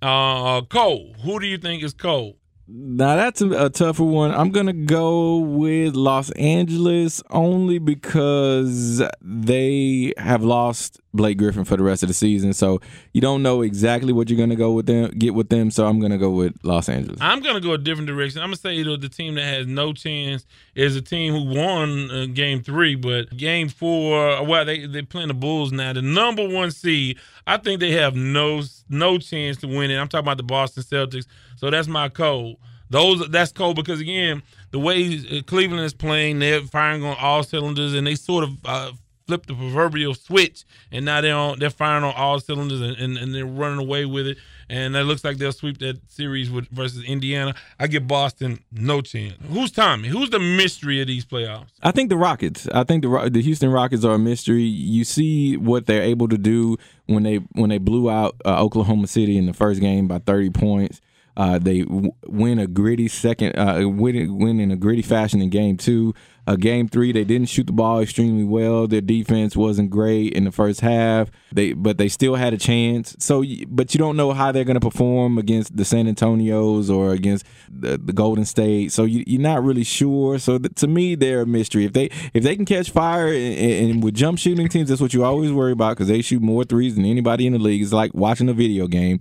Uh, 0.00 0.62
Cole. 0.62 1.14
Who 1.22 1.38
do 1.38 1.46
you 1.46 1.58
think 1.58 1.82
is 1.82 1.92
Cole? 1.92 2.38
Now 2.72 3.16
that's 3.16 3.40
a, 3.40 3.66
a 3.66 3.70
tougher 3.70 4.04
one. 4.04 4.32
I'm 4.32 4.50
gonna 4.50 4.72
go 4.72 5.38
with 5.38 5.96
Los 5.96 6.30
Angeles 6.32 7.20
only 7.30 7.78
because 7.78 9.02
they 9.20 10.12
have 10.16 10.44
lost 10.44 10.99
Blake 11.12 11.38
Griffin 11.38 11.64
for 11.64 11.76
the 11.76 11.82
rest 11.82 12.02
of 12.02 12.08
the 12.08 12.14
season. 12.14 12.52
So 12.52 12.80
you 13.12 13.20
don't 13.20 13.42
know 13.42 13.62
exactly 13.62 14.12
what 14.12 14.30
you're 14.30 14.38
gonna 14.38 14.56
go 14.56 14.72
with 14.72 14.86
them, 14.86 15.10
get 15.10 15.34
with 15.34 15.48
them. 15.48 15.70
So 15.70 15.86
I'm 15.86 16.00
gonna 16.00 16.18
go 16.18 16.30
with 16.30 16.54
Los 16.62 16.88
Angeles. 16.88 17.18
I'm 17.20 17.40
gonna 17.40 17.60
go 17.60 17.72
a 17.72 17.78
different 17.78 18.06
direction. 18.08 18.40
I'm 18.40 18.48
gonna 18.48 18.56
say 18.56 18.82
that 18.82 19.00
the 19.00 19.08
team 19.08 19.34
that 19.34 19.44
has 19.44 19.66
no 19.66 19.92
chance 19.92 20.46
is 20.74 20.96
a 20.96 21.02
team 21.02 21.32
who 21.32 21.54
won 21.54 22.10
uh, 22.10 22.26
Game 22.32 22.62
Three, 22.62 22.94
but 22.94 23.36
Game 23.36 23.68
Four. 23.68 24.44
Well, 24.46 24.64
they 24.64 24.86
they 24.86 25.02
playing 25.02 25.28
the 25.28 25.34
Bulls 25.34 25.72
now. 25.72 25.92
The 25.92 26.02
number 26.02 26.48
one 26.48 26.70
seed. 26.70 27.18
I 27.46 27.56
think 27.56 27.80
they 27.80 27.92
have 27.92 28.14
no 28.14 28.62
no 28.88 29.18
chance 29.18 29.56
to 29.58 29.66
win 29.66 29.90
it. 29.90 29.98
I'm 29.98 30.08
talking 30.08 30.24
about 30.24 30.36
the 30.36 30.42
Boston 30.44 30.82
Celtics. 30.82 31.26
So 31.56 31.70
that's 31.70 31.88
my 31.88 32.08
code. 32.08 32.56
Those 32.90 33.28
that's 33.28 33.52
cold 33.52 33.76
because 33.76 34.00
again, 34.00 34.42
the 34.72 34.78
way 34.78 35.20
uh, 35.30 35.42
Cleveland 35.46 35.84
is 35.84 35.94
playing, 35.94 36.40
they're 36.40 36.62
firing 36.62 37.04
on 37.04 37.16
all 37.20 37.42
cylinders, 37.44 37.94
and 37.94 38.06
they 38.06 38.16
sort 38.16 38.44
of 38.44 38.56
uh, 38.64 38.92
flip 39.30 39.46
the 39.46 39.54
proverbial 39.54 40.12
switch, 40.12 40.64
and 40.90 41.04
now 41.04 41.20
they're 41.20 41.36
on 41.36 41.60
they're 41.60 41.70
firing 41.70 42.02
on 42.02 42.12
all 42.16 42.40
cylinders, 42.40 42.80
and, 42.80 42.96
and, 42.96 43.16
and 43.16 43.32
they're 43.32 43.46
running 43.46 43.78
away 43.78 44.04
with 44.04 44.26
it. 44.26 44.38
And 44.68 44.96
it 44.96 45.04
looks 45.04 45.22
like 45.22 45.38
they'll 45.38 45.52
sweep 45.52 45.78
that 45.78 46.00
series 46.10 46.50
with 46.50 46.68
versus 46.68 47.04
Indiana. 47.04 47.54
I 47.78 47.86
give 47.86 48.08
Boston 48.08 48.60
no 48.72 49.00
chance. 49.00 49.34
Who's 49.48 49.70
Tommy? 49.70 50.08
Who's 50.08 50.30
the 50.30 50.40
mystery 50.40 51.00
of 51.00 51.06
these 51.06 51.24
playoffs? 51.24 51.68
I 51.80 51.92
think 51.92 52.08
the 52.08 52.16
Rockets. 52.16 52.66
I 52.74 52.82
think 52.82 53.02
the 53.04 53.30
the 53.32 53.40
Houston 53.40 53.70
Rockets 53.70 54.04
are 54.04 54.14
a 54.14 54.18
mystery. 54.18 54.62
You 54.62 55.04
see 55.04 55.56
what 55.56 55.86
they're 55.86 56.02
able 56.02 56.26
to 56.26 56.38
do 56.38 56.76
when 57.06 57.22
they 57.22 57.36
when 57.52 57.70
they 57.70 57.78
blew 57.78 58.10
out 58.10 58.34
uh, 58.44 58.60
Oklahoma 58.60 59.06
City 59.06 59.38
in 59.38 59.46
the 59.46 59.54
first 59.54 59.80
game 59.80 60.08
by 60.08 60.18
30 60.18 60.50
points. 60.50 61.00
Uh, 61.36 61.58
they 61.58 61.82
w- 61.82 62.12
win 62.26 62.58
a 62.58 62.66
gritty 62.66 63.08
second, 63.08 63.56
uh, 63.58 63.88
win, 63.88 64.38
win 64.38 64.60
in 64.60 64.70
a 64.70 64.76
gritty 64.76 65.02
fashion 65.02 65.40
in 65.40 65.50
game 65.50 65.76
two. 65.76 66.14
Uh, 66.46 66.56
game 66.56 66.88
three, 66.88 67.12
they 67.12 67.22
didn't 67.22 67.48
shoot 67.48 67.66
the 67.66 67.72
ball 67.72 68.00
extremely 68.00 68.42
well. 68.42 68.88
Their 68.88 69.00
defense 69.00 69.54
wasn't 69.54 69.90
great 69.90 70.32
in 70.32 70.44
the 70.44 70.50
first 70.50 70.80
half. 70.80 71.30
They, 71.52 71.74
but 71.74 71.96
they 71.96 72.08
still 72.08 72.34
had 72.34 72.52
a 72.52 72.56
chance. 72.56 73.14
So, 73.20 73.44
but 73.68 73.94
you 73.94 73.98
don't 73.98 74.16
know 74.16 74.32
how 74.32 74.50
they're 74.50 74.64
going 74.64 74.80
to 74.80 74.80
perform 74.80 75.38
against 75.38 75.76
the 75.76 75.84
San 75.84 76.08
Antonio's 76.08 76.90
or 76.90 77.12
against 77.12 77.46
the, 77.70 77.98
the 77.98 78.12
Golden 78.12 78.44
State. 78.44 78.90
So 78.90 79.04
you, 79.04 79.22
you're 79.26 79.40
not 79.40 79.62
really 79.62 79.84
sure. 79.84 80.38
So 80.38 80.58
th- 80.58 80.74
to 80.76 80.88
me, 80.88 81.14
they're 81.14 81.42
a 81.42 81.46
mystery. 81.46 81.84
If 81.84 81.92
they 81.92 82.10
if 82.34 82.42
they 82.42 82.56
can 82.56 82.64
catch 82.64 82.90
fire 82.90 83.28
and, 83.28 83.90
and 83.90 84.02
with 84.02 84.14
jump 84.14 84.38
shooting 84.38 84.68
teams, 84.68 84.88
that's 84.88 85.00
what 85.00 85.14
you 85.14 85.24
always 85.24 85.52
worry 85.52 85.72
about 85.72 85.90
because 85.90 86.08
they 86.08 86.22
shoot 86.22 86.42
more 86.42 86.64
threes 86.64 86.96
than 86.96 87.04
anybody 87.04 87.46
in 87.46 87.52
the 87.52 87.58
league. 87.60 87.82
It's 87.82 87.92
like 87.92 88.12
watching 88.12 88.48
a 88.48 88.54
video 88.54 88.88
game 88.88 89.20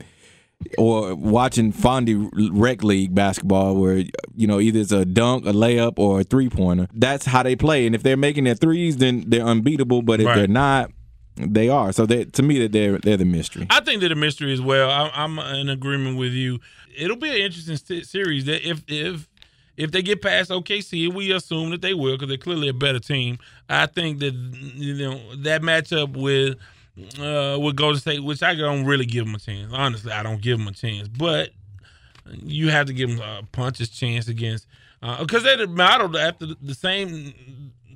or 0.78 1.16
watching 1.16 1.72
Fondy 1.72 2.30
Rec 2.52 2.84
League 2.84 3.16
basketball, 3.16 3.76
where 3.76 4.04
you 4.36 4.48
know 4.48 4.60
either 4.60 4.80
it's 4.80 4.92
a 4.92 5.06
dunk, 5.06 5.46
a 5.46 5.52
layup, 5.52 5.94
or 5.98 6.22
a 6.22 6.24
three 6.24 6.50
pointer. 6.50 6.88
That's 6.94 7.26
how 7.26 7.44
they 7.44 7.56
play, 7.56 7.86
and 7.86 7.96
if 7.96 8.04
they're 8.04 8.18
making 8.18 8.44
their 8.44 8.56
threes, 8.56 8.98
then 8.98 9.24
they're 9.28 9.46
unbeatable. 9.46 10.02
But 10.02 10.20
if 10.20 10.28
Right. 10.28 10.36
they're 10.36 10.48
not, 10.48 10.92
they 11.38 11.70
are. 11.70 11.92
So 11.94 12.06
they, 12.06 12.26
to 12.26 12.44
me, 12.44 12.60
that 12.60 12.72
they're 12.74 12.98
they're 12.98 13.18
the 13.18 13.26
mystery. 13.26 13.68
I 13.70 13.80
think 13.82 14.02
they're 14.02 14.12
a 14.12 14.16
mystery 14.16 14.52
as 14.54 14.62
well. 14.62 14.90
I, 14.90 15.10
I'm 15.14 15.40
in 15.40 15.70
agreement 15.70 16.18
with 16.18 16.34
you. 16.34 16.60
It'll 16.98 17.16
be 17.18 17.30
an 17.30 17.38
interesting 17.38 17.78
se- 17.78 18.04
series. 18.04 18.46
That 18.46 18.68
if 18.68 18.84
if 18.88 19.28
if 19.78 19.92
they 19.92 20.02
get 20.02 20.22
past 20.22 20.52
OKC, 20.52 21.14
we 21.14 21.32
assume 21.32 21.70
that 21.70 21.82
they 21.82 21.94
will 21.94 22.16
because 22.18 22.28
they're 22.28 22.38
clearly 22.38 22.68
a 22.68 22.74
better 22.74 23.00
team. 23.00 23.40
I 23.70 23.86
think 23.86 24.20
that 24.20 24.34
you 24.34 24.96
know 24.96 25.36
that 25.38 25.62
matchup 25.62 26.18
with 26.18 26.58
uh 27.20 27.58
with 27.60 27.76
Golden 27.76 28.00
State, 28.00 28.24
which 28.24 28.42
I 28.44 28.56
don't 28.56 28.86
really 28.86 29.06
give 29.06 29.26
them 29.26 29.36
a 29.36 29.40
chance. 29.40 29.72
Honestly, 29.74 30.12
I 30.12 30.24
don't 30.24 30.42
give 30.42 30.58
them 30.58 30.68
a 30.68 30.72
chance, 30.74 31.08
but 31.08 31.50
you 32.44 32.70
have 32.70 32.88
to 32.88 32.94
give 32.94 33.10
them 33.10 33.20
a 33.22 33.44
puncher's 33.52 33.90
chance 33.90 34.28
against 34.28 34.68
because 35.20 35.44
they're 35.44 35.66
modeled 35.68 36.16
after 36.16 36.46
the- 36.46 36.58
the 36.62 36.76
same 36.76 37.34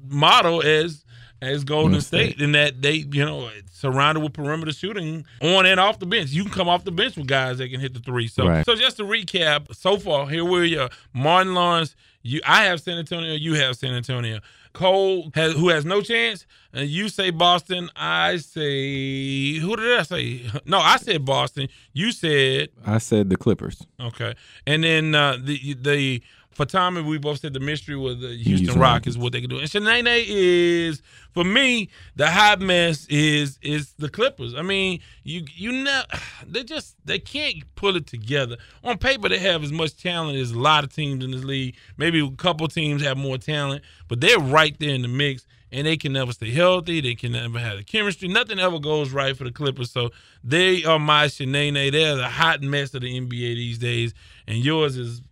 model 0.08 0.62
as 0.64 1.04
as 1.42 1.66
Golden 1.66 2.00
State, 2.00 2.40
in 2.40 2.54
that 2.54 2.82
they 2.82 3.06
you 3.12 3.26
know 3.26 3.50
surrounded 3.70 4.22
with 4.22 4.32
perimeter 4.32 4.72
shooting 4.72 5.26
on 5.42 5.66
and 5.66 5.78
off 5.78 6.00
the 6.00 6.06
bench. 6.06 6.30
You 6.32 6.44
can 6.44 6.54
come 6.54 6.70
off 6.70 6.86
the 6.86 6.92
bench 6.92 7.18
with 7.18 7.28
guys 7.28 7.58
that 7.58 7.68
can 7.68 7.82
hit 7.82 7.94
the 7.94 8.00
three. 8.00 8.28
So 8.30 8.48
Right. 8.48 8.66
so 8.66 8.76
just 8.76 8.96
to 8.98 9.04
recap, 9.04 9.76
so 9.76 9.98
far 9.98 10.30
here 10.30 10.46
we 10.46 10.78
are. 10.78 10.90
Martin 11.14 11.54
Lawrence, 11.54 11.96
you 12.22 12.40
I 12.46 12.64
have 12.64 12.80
San 12.80 12.98
Antonio, 12.98 13.34
you 13.36 13.56
have 13.56 13.76
San 13.76 13.94
Antonio. 13.94 14.40
Cole 14.74 15.32
has 15.36 15.54
who 15.54 15.70
has 15.70 15.86
no 15.86 16.02
chance, 16.02 16.46
and 16.74 16.90
you 16.90 17.08
say 17.08 17.30
Boston. 17.30 17.90
I 17.96 18.38
say 18.38 19.54
who 19.60 19.76
did 19.76 20.00
I 20.00 20.04
say? 20.04 20.50
No, 20.66 20.80
I 20.80 20.98
said 20.98 21.24
Boston. 21.24 21.70
You 21.94 22.12
said 22.12 22.70
I 22.86 22.98
said 22.98 23.30
the 23.30 23.38
Clippers. 23.38 23.86
Okay, 24.00 24.34
and 24.66 24.84
then 24.84 25.14
uh, 25.16 25.38
the 25.40 25.76
the 25.76 26.22
for 26.54 26.66
Tommy, 26.66 27.02
we 27.02 27.18
both 27.18 27.40
said 27.40 27.54
the 27.54 27.60
mystery 27.60 27.96
was 27.96 28.20
the 28.20 28.30
Houston, 28.30 28.58
Houston 28.58 28.80
Rockets, 28.80 29.18
what 29.18 29.34
they 29.34 29.42
can 29.42 29.50
do. 29.50 29.60
And 29.60 29.68
Shanae 29.68 30.24
is 30.28 31.02
for 31.32 31.44
me 31.44 31.90
the 32.16 32.30
hot 32.30 32.60
mess 32.60 33.06
is 33.08 33.58
is 33.62 33.94
the 33.94 34.10
Clippers. 34.10 34.54
I 34.54 34.62
mean, 34.62 35.00
you 35.24 35.46
you 35.56 35.72
know 35.72 36.04
they 36.48 36.64
just 36.64 36.96
they 37.06 37.20
can't 37.20 37.64
pull 37.76 37.96
it 37.96 38.08
together. 38.08 38.58
On 38.84 38.98
paper, 38.98 39.30
they 39.30 39.40
have 39.40 39.64
as 39.64 39.72
much 39.72 39.98
talent 40.02 40.38
as 40.38 40.52
a 40.52 40.60
lot 40.60 40.84
of 40.84 40.94
teams 40.94 41.24
in 41.24 41.32
this 41.32 41.44
league. 41.44 41.76
Maybe 41.98 42.20
a 42.20 42.30
couple 42.32 42.68
teams 42.68 43.02
have 43.04 43.18
more 43.18 43.38
talent, 43.38 43.84
but 44.08 44.22
they're 44.22 44.40
right 44.40 44.78
there 44.80 44.94
in 44.94 45.02
the 45.02 45.08
mix. 45.08 45.46
And 45.72 45.88
they 45.88 45.98
can 45.98 46.14
never 46.14 46.32
stay 46.34 46.52
healthy. 46.52 47.02
They 47.02 47.16
can 47.16 47.32
never 47.32 47.58
have 47.58 47.78
the 47.78 47.84
chemistry. 47.84 48.28
Nothing 48.28 48.60
ever 48.60 48.78
goes 48.78 49.10
right 49.10 49.36
for 49.36 49.44
the 49.44 49.52
Clippers. 49.52 49.90
So 49.90 50.12
they 50.44 50.84
are 50.84 51.00
my 51.00 51.26
Shanae. 51.26 51.92
They're 51.92 52.16
the 52.16 52.30
hot 52.30 52.62
mess 52.62 52.94
of 52.94 53.02
the 53.02 53.20
NBA 53.20 53.56
these 53.56 53.80
days. 53.80 54.14
And 54.48 54.60
yours 54.60 54.98
is 54.98 55.24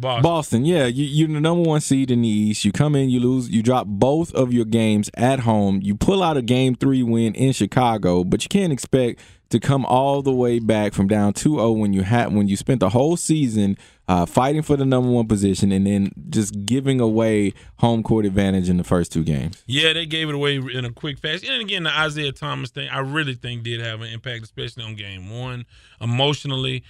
Boston. 0.00 0.22
Boston, 0.22 0.64
yeah, 0.64 0.86
you, 0.86 1.04
you're 1.04 1.28
the 1.28 1.40
number 1.40 1.68
one 1.68 1.80
seed 1.80 2.10
in 2.10 2.22
the 2.22 2.28
East. 2.28 2.64
You 2.64 2.72
come 2.72 2.94
in, 2.94 3.10
you 3.10 3.20
lose, 3.20 3.48
you 3.50 3.62
drop 3.62 3.86
both 3.86 4.32
of 4.34 4.52
your 4.52 4.64
games 4.64 5.10
at 5.14 5.40
home. 5.40 5.80
You 5.82 5.94
pull 5.94 6.22
out 6.22 6.36
a 6.36 6.42
game 6.42 6.74
three 6.74 7.02
win 7.02 7.34
in 7.34 7.52
Chicago, 7.52 8.24
but 8.24 8.42
you 8.42 8.48
can't 8.48 8.72
expect 8.72 9.20
to 9.50 9.60
come 9.60 9.86
all 9.86 10.20
the 10.20 10.32
way 10.32 10.58
back 10.58 10.92
from 10.92 11.06
down 11.06 11.32
2-0 11.32 11.78
when 11.78 11.92
you 11.92 12.02
had 12.02 12.34
when 12.34 12.48
you 12.48 12.56
spent 12.56 12.80
the 12.80 12.88
whole 12.88 13.16
season 13.16 13.76
uh, 14.08 14.26
fighting 14.26 14.62
for 14.62 14.76
the 14.76 14.84
number 14.84 15.08
one 15.08 15.28
position 15.28 15.70
and 15.70 15.86
then 15.86 16.10
just 16.28 16.66
giving 16.66 17.00
away 17.00 17.52
home 17.76 18.02
court 18.02 18.26
advantage 18.26 18.68
in 18.68 18.76
the 18.78 18.84
first 18.84 19.12
two 19.12 19.22
games. 19.22 19.62
Yeah, 19.66 19.92
they 19.92 20.06
gave 20.06 20.28
it 20.28 20.34
away 20.34 20.56
in 20.56 20.84
a 20.84 20.90
quick 20.90 21.18
fashion. 21.18 21.50
And 21.52 21.62
again, 21.62 21.84
the 21.84 21.96
Isaiah 21.96 22.32
Thomas 22.32 22.70
thing, 22.70 22.88
I 22.88 22.98
really 22.98 23.34
think 23.34 23.62
did 23.62 23.80
have 23.80 24.00
an 24.00 24.08
impact, 24.08 24.42
especially 24.42 24.82
on 24.84 24.96
game 24.96 25.30
one, 25.30 25.66
emotionally. 26.00 26.82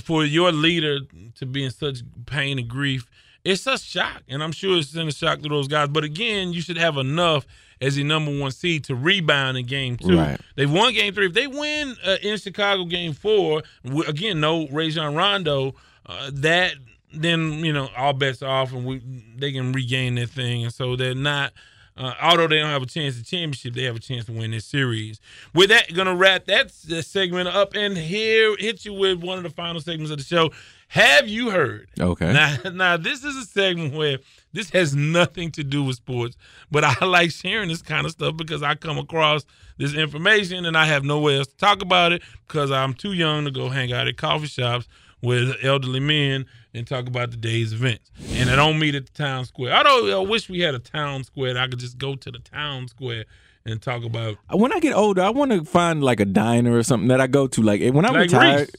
For 0.00 0.24
your 0.24 0.52
leader 0.52 1.00
to 1.36 1.46
be 1.46 1.64
in 1.64 1.70
such 1.70 2.00
pain 2.26 2.58
and 2.58 2.68
grief, 2.68 3.06
it's 3.44 3.66
a 3.66 3.78
shock. 3.78 4.22
And 4.28 4.42
I'm 4.42 4.52
sure 4.52 4.78
it's 4.78 4.94
in 4.94 5.08
a 5.08 5.12
shock 5.12 5.40
to 5.40 5.48
those 5.48 5.68
guys. 5.68 5.88
But 5.88 6.04
again, 6.04 6.52
you 6.52 6.60
should 6.60 6.76
have 6.76 6.96
enough 6.96 7.46
as 7.80 7.96
the 7.96 8.04
number 8.04 8.36
one 8.36 8.50
seed 8.50 8.84
to 8.84 8.94
rebound 8.94 9.56
in 9.56 9.66
game 9.66 9.96
two. 9.96 10.18
Right. 10.18 10.40
They 10.56 10.66
won 10.66 10.92
game 10.92 11.14
three. 11.14 11.26
If 11.26 11.32
they 11.34 11.46
win 11.46 11.96
uh, 12.04 12.16
in 12.22 12.38
Chicago 12.38 12.84
game 12.84 13.12
four, 13.12 13.62
again, 14.06 14.40
no 14.40 14.68
Rajon 14.68 15.14
Rondo, 15.14 15.74
uh, 16.06 16.30
that 16.34 16.74
then 17.12 17.64
you 17.64 17.72
know 17.72 17.88
all 17.96 18.12
bets 18.12 18.42
are 18.42 18.50
off 18.50 18.72
and 18.72 18.84
we 18.84 19.00
they 19.36 19.52
can 19.52 19.72
regain 19.72 20.16
their 20.16 20.26
thing, 20.26 20.64
and 20.64 20.72
so 20.72 20.96
they're 20.96 21.14
not. 21.14 21.52
Uh, 21.98 22.14
although 22.22 22.46
they 22.46 22.58
don't 22.58 22.70
have 22.70 22.82
a 22.82 22.86
chance 22.86 23.18
at 23.18 23.26
championship, 23.26 23.74
they 23.74 23.82
have 23.82 23.96
a 23.96 24.00
chance 24.00 24.26
to 24.26 24.32
win 24.32 24.52
this 24.52 24.64
series. 24.64 25.20
With 25.52 25.70
that, 25.70 25.92
gonna 25.92 26.14
wrap 26.14 26.44
that 26.44 26.70
segment 26.70 27.48
up, 27.48 27.74
and 27.74 27.96
here 27.96 28.54
hit 28.58 28.84
you 28.84 28.94
with 28.94 29.20
one 29.20 29.36
of 29.36 29.44
the 29.44 29.50
final 29.50 29.80
segments 29.80 30.12
of 30.12 30.18
the 30.18 30.24
show. 30.24 30.50
Have 30.88 31.28
you 31.28 31.50
heard? 31.50 31.88
Okay. 32.00 32.32
Now, 32.32 32.56
now 32.72 32.96
this 32.96 33.24
is 33.24 33.36
a 33.36 33.44
segment 33.44 33.94
where 33.94 34.18
this 34.52 34.70
has 34.70 34.94
nothing 34.94 35.50
to 35.52 35.64
do 35.64 35.82
with 35.82 35.96
sports, 35.96 36.36
but 36.70 36.84
I 36.84 36.94
like 37.04 37.32
sharing 37.32 37.68
this 37.68 37.82
kind 37.82 38.06
of 38.06 38.12
stuff 38.12 38.36
because 38.36 38.62
I 38.62 38.76
come 38.76 38.96
across 38.96 39.44
this 39.76 39.92
information 39.92 40.64
and 40.66 40.76
I 40.76 40.86
have 40.86 41.04
nowhere 41.04 41.38
else 41.38 41.48
to 41.48 41.56
talk 41.56 41.82
about 41.82 42.12
it 42.12 42.22
because 42.46 42.70
I'm 42.70 42.94
too 42.94 43.12
young 43.12 43.44
to 43.44 43.50
go 43.50 43.68
hang 43.68 43.92
out 43.92 44.06
at 44.06 44.16
coffee 44.16 44.46
shops 44.46 44.86
with 45.22 45.56
elderly 45.62 46.00
men 46.00 46.46
and 46.74 46.86
talk 46.86 47.06
about 47.06 47.30
the 47.30 47.36
day's 47.36 47.72
events. 47.72 48.10
And 48.32 48.50
I 48.50 48.56
don't 48.56 48.78
meet 48.78 48.94
at 48.94 49.06
the 49.06 49.12
town 49.12 49.44
square. 49.44 49.72
Although 49.74 50.22
I 50.22 50.26
wish 50.26 50.48
we 50.48 50.60
had 50.60 50.74
a 50.74 50.78
town 50.78 51.24
square 51.24 51.54
that 51.54 51.62
I 51.62 51.68
could 51.68 51.78
just 51.80 51.98
go 51.98 52.14
to 52.14 52.30
the 52.30 52.38
town 52.38 52.88
square 52.88 53.24
and 53.64 53.82
talk 53.82 54.04
about 54.04 54.36
When 54.52 54.72
I 54.72 54.80
get 54.80 54.94
older, 54.94 55.22
I 55.22 55.30
want 55.30 55.50
to 55.52 55.64
find 55.64 56.02
like 56.02 56.20
a 56.20 56.24
diner 56.24 56.76
or 56.76 56.82
something 56.82 57.08
that 57.08 57.20
I 57.20 57.26
go 57.26 57.46
to. 57.48 57.62
Like 57.62 57.80
when 57.92 58.04
I'm 58.04 58.14
like 58.14 58.22
retired. 58.22 58.60
Reese. 58.60 58.74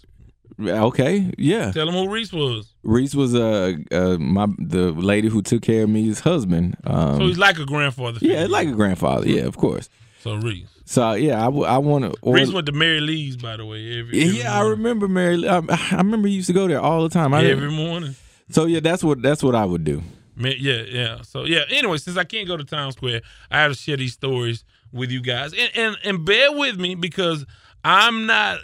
Okay, 0.62 1.32
yeah. 1.38 1.72
Tell 1.72 1.86
them 1.86 1.96
who 1.96 2.10
Reese 2.10 2.34
was. 2.34 2.74
Reese 2.84 3.16
was 3.16 3.34
uh, 3.34 3.76
uh 3.92 4.18
my 4.18 4.46
the 4.58 4.92
lady 4.92 5.30
who 5.30 5.42
took 5.42 5.62
care 5.62 5.84
of 5.84 5.90
me's 5.90 6.20
husband. 6.20 6.76
Um, 6.84 7.18
So 7.18 7.28
he's 7.28 7.38
like 7.38 7.58
a 7.60 7.66
grandfather. 7.66 8.20
yeah, 8.22 8.46
like 8.50 8.68
a 8.68 8.74
grandfather. 8.74 9.28
Yeah, 9.30 9.44
of 9.44 9.56
course. 9.56 9.88
So 10.22 10.36
Reese. 10.36 10.68
So 10.90 11.14
yeah, 11.14 11.40
I, 11.40 11.46
w- 11.46 11.66
I 11.66 11.78
want 11.78 12.06
to. 12.12 12.32
Reese 12.32 12.52
went 12.52 12.66
to 12.66 12.72
Mary 12.72 13.00
Lee's, 13.00 13.38
by 13.38 13.58
the 13.58 13.64
way. 13.64 14.00
Every, 14.00 14.22
every 14.24 14.40
Yeah, 14.40 14.58
I 14.60 14.64
remember 14.70 15.08
Mary. 15.08 15.48
I, 15.48 15.58
I 15.70 15.98
remember 15.98 16.28
he 16.28 16.34
used 16.34 16.48
to 16.48 16.54
go 16.54 16.68
there 16.68 16.82
all 16.82 17.04
the 17.04 17.10
time. 17.10 17.32
I 17.32 17.42
didn't- 17.44 17.58
Every 17.58 17.72
morning. 17.72 18.16
so 18.50 18.66
yeah, 18.66 18.80
that's 18.80 19.04
what 19.04 19.22
that's 19.22 19.44
what 19.44 19.54
I 19.54 19.66
would 19.66 19.84
do. 19.84 20.02
Man, 20.36 20.56
yeah, 20.58 20.82
yeah. 20.82 21.22
So 21.22 21.44
yeah. 21.46 21.62
Anyway, 21.70 21.98
since 21.98 22.18
I 22.18 22.24
can't 22.24 22.48
go 22.48 22.58
to 22.58 22.64
town 22.64 22.92
square, 22.94 23.22
I 23.52 23.60
have 23.60 23.72
to 23.72 23.78
share 23.78 23.98
these 23.98 24.14
stories 24.14 24.64
with 24.92 25.12
you 25.12 25.22
guys, 25.22 25.54
and 25.54 25.70
and, 25.76 25.98
and 26.04 26.26
bear 26.26 26.52
with 26.54 26.80
me 26.80 26.96
because 26.96 27.46
I'm 27.86 28.26
not. 28.26 28.58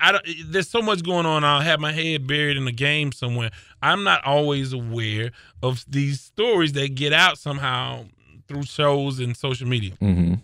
I 0.00 0.12
don't, 0.12 0.24
there's 0.46 0.70
so 0.70 0.80
much 0.80 1.02
going 1.02 1.26
on. 1.26 1.44
I'll 1.44 1.60
have 1.60 1.78
my 1.78 1.92
head 1.92 2.26
buried 2.26 2.56
in 2.56 2.66
a 2.68 2.72
game 2.72 3.12
somewhere. 3.12 3.50
I'm 3.82 4.02
not 4.02 4.24
always 4.24 4.72
aware 4.72 5.30
of 5.62 5.84
these 5.86 6.22
stories 6.22 6.72
that 6.72 6.94
get 6.94 7.12
out 7.12 7.36
somehow 7.38 8.06
through 8.48 8.62
shows 8.62 9.18
and 9.20 9.36
social 9.36 9.68
media. 9.68 9.92
hmm 10.00 10.34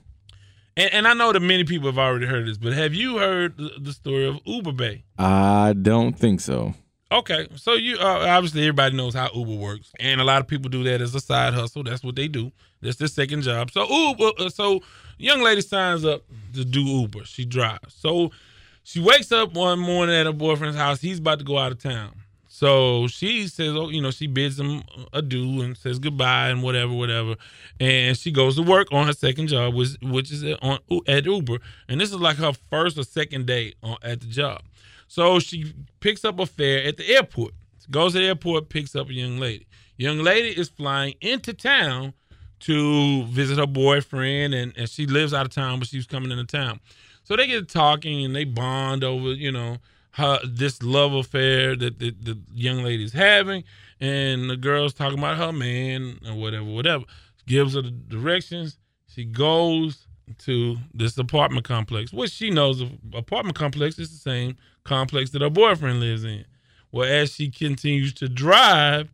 And, 0.76 0.92
and 0.92 1.08
I 1.08 1.14
know 1.14 1.32
that 1.32 1.40
many 1.40 1.64
people 1.64 1.88
have 1.88 1.98
already 1.98 2.26
heard 2.26 2.46
this, 2.46 2.58
but 2.58 2.72
have 2.72 2.94
you 2.94 3.18
heard 3.18 3.56
the, 3.56 3.92
story 3.92 4.26
of 4.26 4.40
Uber 4.44 4.72
Bay? 4.72 5.04
I 5.18 5.74
don't 5.80 6.18
think 6.18 6.40
so. 6.40 6.74
Okay, 7.10 7.46
so 7.56 7.74
you 7.74 7.98
uh, 7.98 8.26
obviously 8.26 8.62
everybody 8.62 8.96
knows 8.96 9.12
how 9.12 9.28
Uber 9.34 9.56
works, 9.56 9.92
and 10.00 10.18
a 10.18 10.24
lot 10.24 10.40
of 10.40 10.46
people 10.46 10.70
do 10.70 10.82
that 10.84 11.02
as 11.02 11.14
a 11.14 11.20
side 11.20 11.52
hustle. 11.52 11.82
That's 11.82 12.02
what 12.02 12.16
they 12.16 12.26
do. 12.26 12.50
That's 12.80 12.96
their 12.96 13.08
second 13.08 13.42
job. 13.42 13.70
So 13.70 13.86
Uber, 13.86 14.30
uh, 14.38 14.48
so 14.48 14.80
young 15.18 15.42
lady 15.42 15.60
signs 15.60 16.06
up 16.06 16.22
to 16.54 16.64
do 16.64 16.80
Uber. 16.80 17.26
She 17.26 17.44
drives. 17.44 17.94
So 17.94 18.30
she 18.82 18.98
wakes 18.98 19.30
up 19.30 19.52
one 19.52 19.78
morning 19.78 20.14
at 20.14 20.24
her 20.24 20.32
boyfriend's 20.32 20.78
house. 20.78 21.02
He's 21.02 21.18
about 21.18 21.38
to 21.40 21.44
go 21.44 21.58
out 21.58 21.70
of 21.70 21.78
town. 21.82 22.21
So 22.62 23.08
she 23.08 23.48
says, 23.48 23.74
oh, 23.74 23.88
you 23.88 24.00
know, 24.00 24.12
she 24.12 24.28
bids 24.28 24.60
him 24.60 24.84
adieu 25.12 25.62
and 25.62 25.76
says 25.76 25.98
goodbye 25.98 26.50
and 26.50 26.62
whatever, 26.62 26.92
whatever. 26.92 27.34
And 27.80 28.16
she 28.16 28.30
goes 28.30 28.54
to 28.54 28.62
work 28.62 28.86
on 28.92 29.08
her 29.08 29.12
second 29.12 29.48
job, 29.48 29.74
which 29.74 29.96
which 30.00 30.30
is 30.30 30.44
on 30.62 30.78
at 31.08 31.24
Uber. 31.24 31.58
And 31.88 32.00
this 32.00 32.10
is 32.10 32.20
like 32.20 32.36
her 32.36 32.52
first 32.70 32.96
or 32.96 33.02
second 33.02 33.46
day 33.46 33.74
on, 33.82 33.96
at 34.04 34.20
the 34.20 34.28
job. 34.28 34.62
So 35.08 35.40
she 35.40 35.74
picks 35.98 36.24
up 36.24 36.38
a 36.38 36.46
fare 36.46 36.84
at 36.84 36.98
the 36.98 37.08
airport. 37.08 37.52
Goes 37.90 38.12
to 38.12 38.20
the 38.20 38.26
airport, 38.26 38.68
picks 38.68 38.94
up 38.94 39.08
a 39.08 39.12
young 39.12 39.38
lady. 39.38 39.66
Young 39.96 40.18
lady 40.18 40.50
is 40.50 40.68
flying 40.68 41.14
into 41.20 41.52
town 41.52 42.14
to 42.60 43.24
visit 43.24 43.58
her 43.58 43.66
boyfriend, 43.66 44.54
and, 44.54 44.72
and 44.76 44.88
she 44.88 45.06
lives 45.06 45.34
out 45.34 45.46
of 45.46 45.52
town, 45.52 45.80
but 45.80 45.88
she 45.88 45.96
was 45.96 46.06
coming 46.06 46.30
into 46.30 46.44
town. 46.44 46.78
So 47.24 47.34
they 47.34 47.48
get 47.48 47.68
talking 47.68 48.24
and 48.24 48.36
they 48.36 48.44
bond 48.44 49.02
over, 49.02 49.32
you 49.32 49.50
know, 49.50 49.78
her 50.12 50.38
this 50.44 50.82
love 50.82 51.14
affair 51.14 51.74
that 51.76 51.98
the, 51.98 52.10
the 52.10 52.38
young 52.52 52.82
lady's 52.82 53.12
having, 53.12 53.64
and 54.00 54.50
the 54.50 54.56
girl's 54.56 54.94
talking 54.94 55.18
about 55.18 55.38
her 55.38 55.52
man 55.52 56.18
or 56.26 56.34
whatever, 56.34 56.64
whatever. 56.64 57.04
Gives 57.46 57.74
her 57.74 57.82
the 57.82 57.90
directions. 57.90 58.78
She 59.08 59.24
goes 59.24 60.06
to 60.38 60.76
this 60.94 61.18
apartment 61.18 61.64
complex, 61.64 62.12
which 62.12 62.30
she 62.30 62.50
knows 62.50 62.78
the 62.78 62.90
apartment 63.14 63.56
complex 63.56 63.98
is 63.98 64.10
the 64.10 64.18
same 64.18 64.56
complex 64.84 65.30
that 65.30 65.42
her 65.42 65.50
boyfriend 65.50 66.00
lives 66.00 66.24
in. 66.24 66.44
Well, 66.92 67.08
as 67.10 67.34
she 67.34 67.50
continues 67.50 68.12
to 68.14 68.28
drive, 68.28 69.10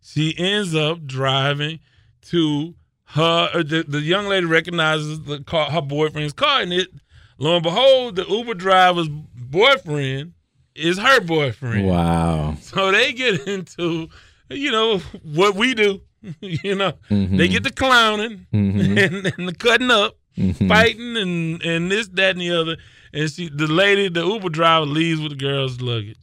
she 0.00 0.34
ends 0.38 0.74
up 0.74 1.06
driving 1.06 1.80
to 2.22 2.74
her. 3.04 3.50
uh, 3.54 3.62
The, 3.62 3.84
the 3.86 4.00
young 4.00 4.26
lady 4.26 4.46
recognizes 4.46 5.22
the 5.22 5.42
car, 5.44 5.70
her 5.70 5.82
boyfriend's 5.82 6.32
car, 6.32 6.62
and 6.62 6.72
it. 6.72 6.88
Lo 7.40 7.54
and 7.54 7.62
behold, 7.62 8.16
the 8.16 8.26
Uber 8.26 8.54
driver's 8.54 9.08
boyfriend 9.08 10.32
is 10.78 10.98
her 10.98 11.20
boyfriend. 11.20 11.86
Wow. 11.86 12.56
So 12.60 12.90
they 12.92 13.12
get 13.12 13.46
into, 13.46 14.08
you 14.48 14.70
know, 14.70 14.98
what 15.22 15.54
we 15.54 15.74
do. 15.74 16.00
you 16.40 16.74
know, 16.74 16.92
Mm-hmm. 17.10 17.36
they 17.36 17.46
get 17.48 17.62
the 17.62 17.70
clowning 17.70 18.46
and, 18.52 18.80
and 19.26 19.48
the 19.48 19.54
cutting 19.56 19.90
up, 19.90 20.16
Mm-hmm. 20.36 20.68
fighting 20.68 21.16
and 21.16 21.62
and 21.64 21.90
this, 21.90 22.06
that, 22.10 22.30
and 22.32 22.40
the 22.40 22.50
other. 22.52 22.76
And 23.12 23.28
she, 23.30 23.48
the 23.48 23.66
lady, 23.66 24.08
the 24.08 24.24
Uber 24.24 24.50
driver, 24.50 24.86
leaves 24.86 25.20
with 25.20 25.32
the 25.32 25.36
girl's 25.38 25.80
luggage. 25.80 26.16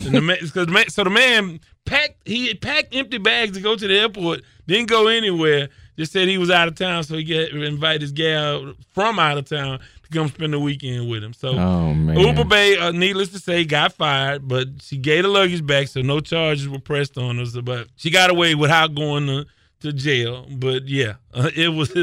And 0.00 0.14
the 0.14 0.20
man, 0.20 0.38
cause 0.40 0.52
the 0.52 0.66
man, 0.66 0.88
so 0.88 1.04
the 1.04 1.10
man 1.10 1.60
packed, 1.84 2.26
he 2.26 2.52
packed 2.54 2.94
empty 2.96 3.18
bags 3.18 3.56
to 3.56 3.62
go 3.62 3.76
to 3.76 3.86
the 3.86 3.96
airport, 3.98 4.40
didn't 4.66 4.88
go 4.88 5.06
anywhere. 5.08 5.68
Just 6.00 6.12
said 6.12 6.28
he 6.28 6.38
was 6.38 6.50
out 6.50 6.66
of 6.66 6.76
town, 6.76 7.04
so 7.04 7.14
he 7.14 7.24
get 7.24 7.52
invite 7.52 8.00
his 8.00 8.10
gal 8.10 8.72
from 8.94 9.18
out 9.18 9.36
of 9.36 9.44
town 9.44 9.80
to 9.80 10.08
come 10.10 10.28
spend 10.28 10.54
the 10.54 10.58
weekend 10.58 11.10
with 11.10 11.22
him. 11.22 11.34
So 11.34 11.50
Oh 11.50 11.92
man. 11.92 12.18
Uber 12.18 12.44
Bay, 12.44 12.78
uh, 12.78 12.90
needless 12.90 13.28
to 13.32 13.38
say, 13.38 13.66
got 13.66 13.92
fired, 13.92 14.48
but 14.48 14.68
she 14.80 14.96
gave 14.96 15.24
the 15.24 15.28
luggage 15.28 15.66
back, 15.66 15.88
so 15.88 16.00
no 16.00 16.20
charges 16.20 16.70
were 16.70 16.78
pressed 16.78 17.18
on 17.18 17.36
her. 17.36 17.60
But 17.60 17.88
she 17.96 18.08
got 18.08 18.30
away 18.30 18.54
without 18.54 18.94
going 18.94 19.26
to, 19.26 19.44
to 19.80 19.92
jail. 19.92 20.46
But 20.50 20.88
yeah, 20.88 21.16
uh, 21.34 21.50
it 21.54 21.68
was. 21.68 21.94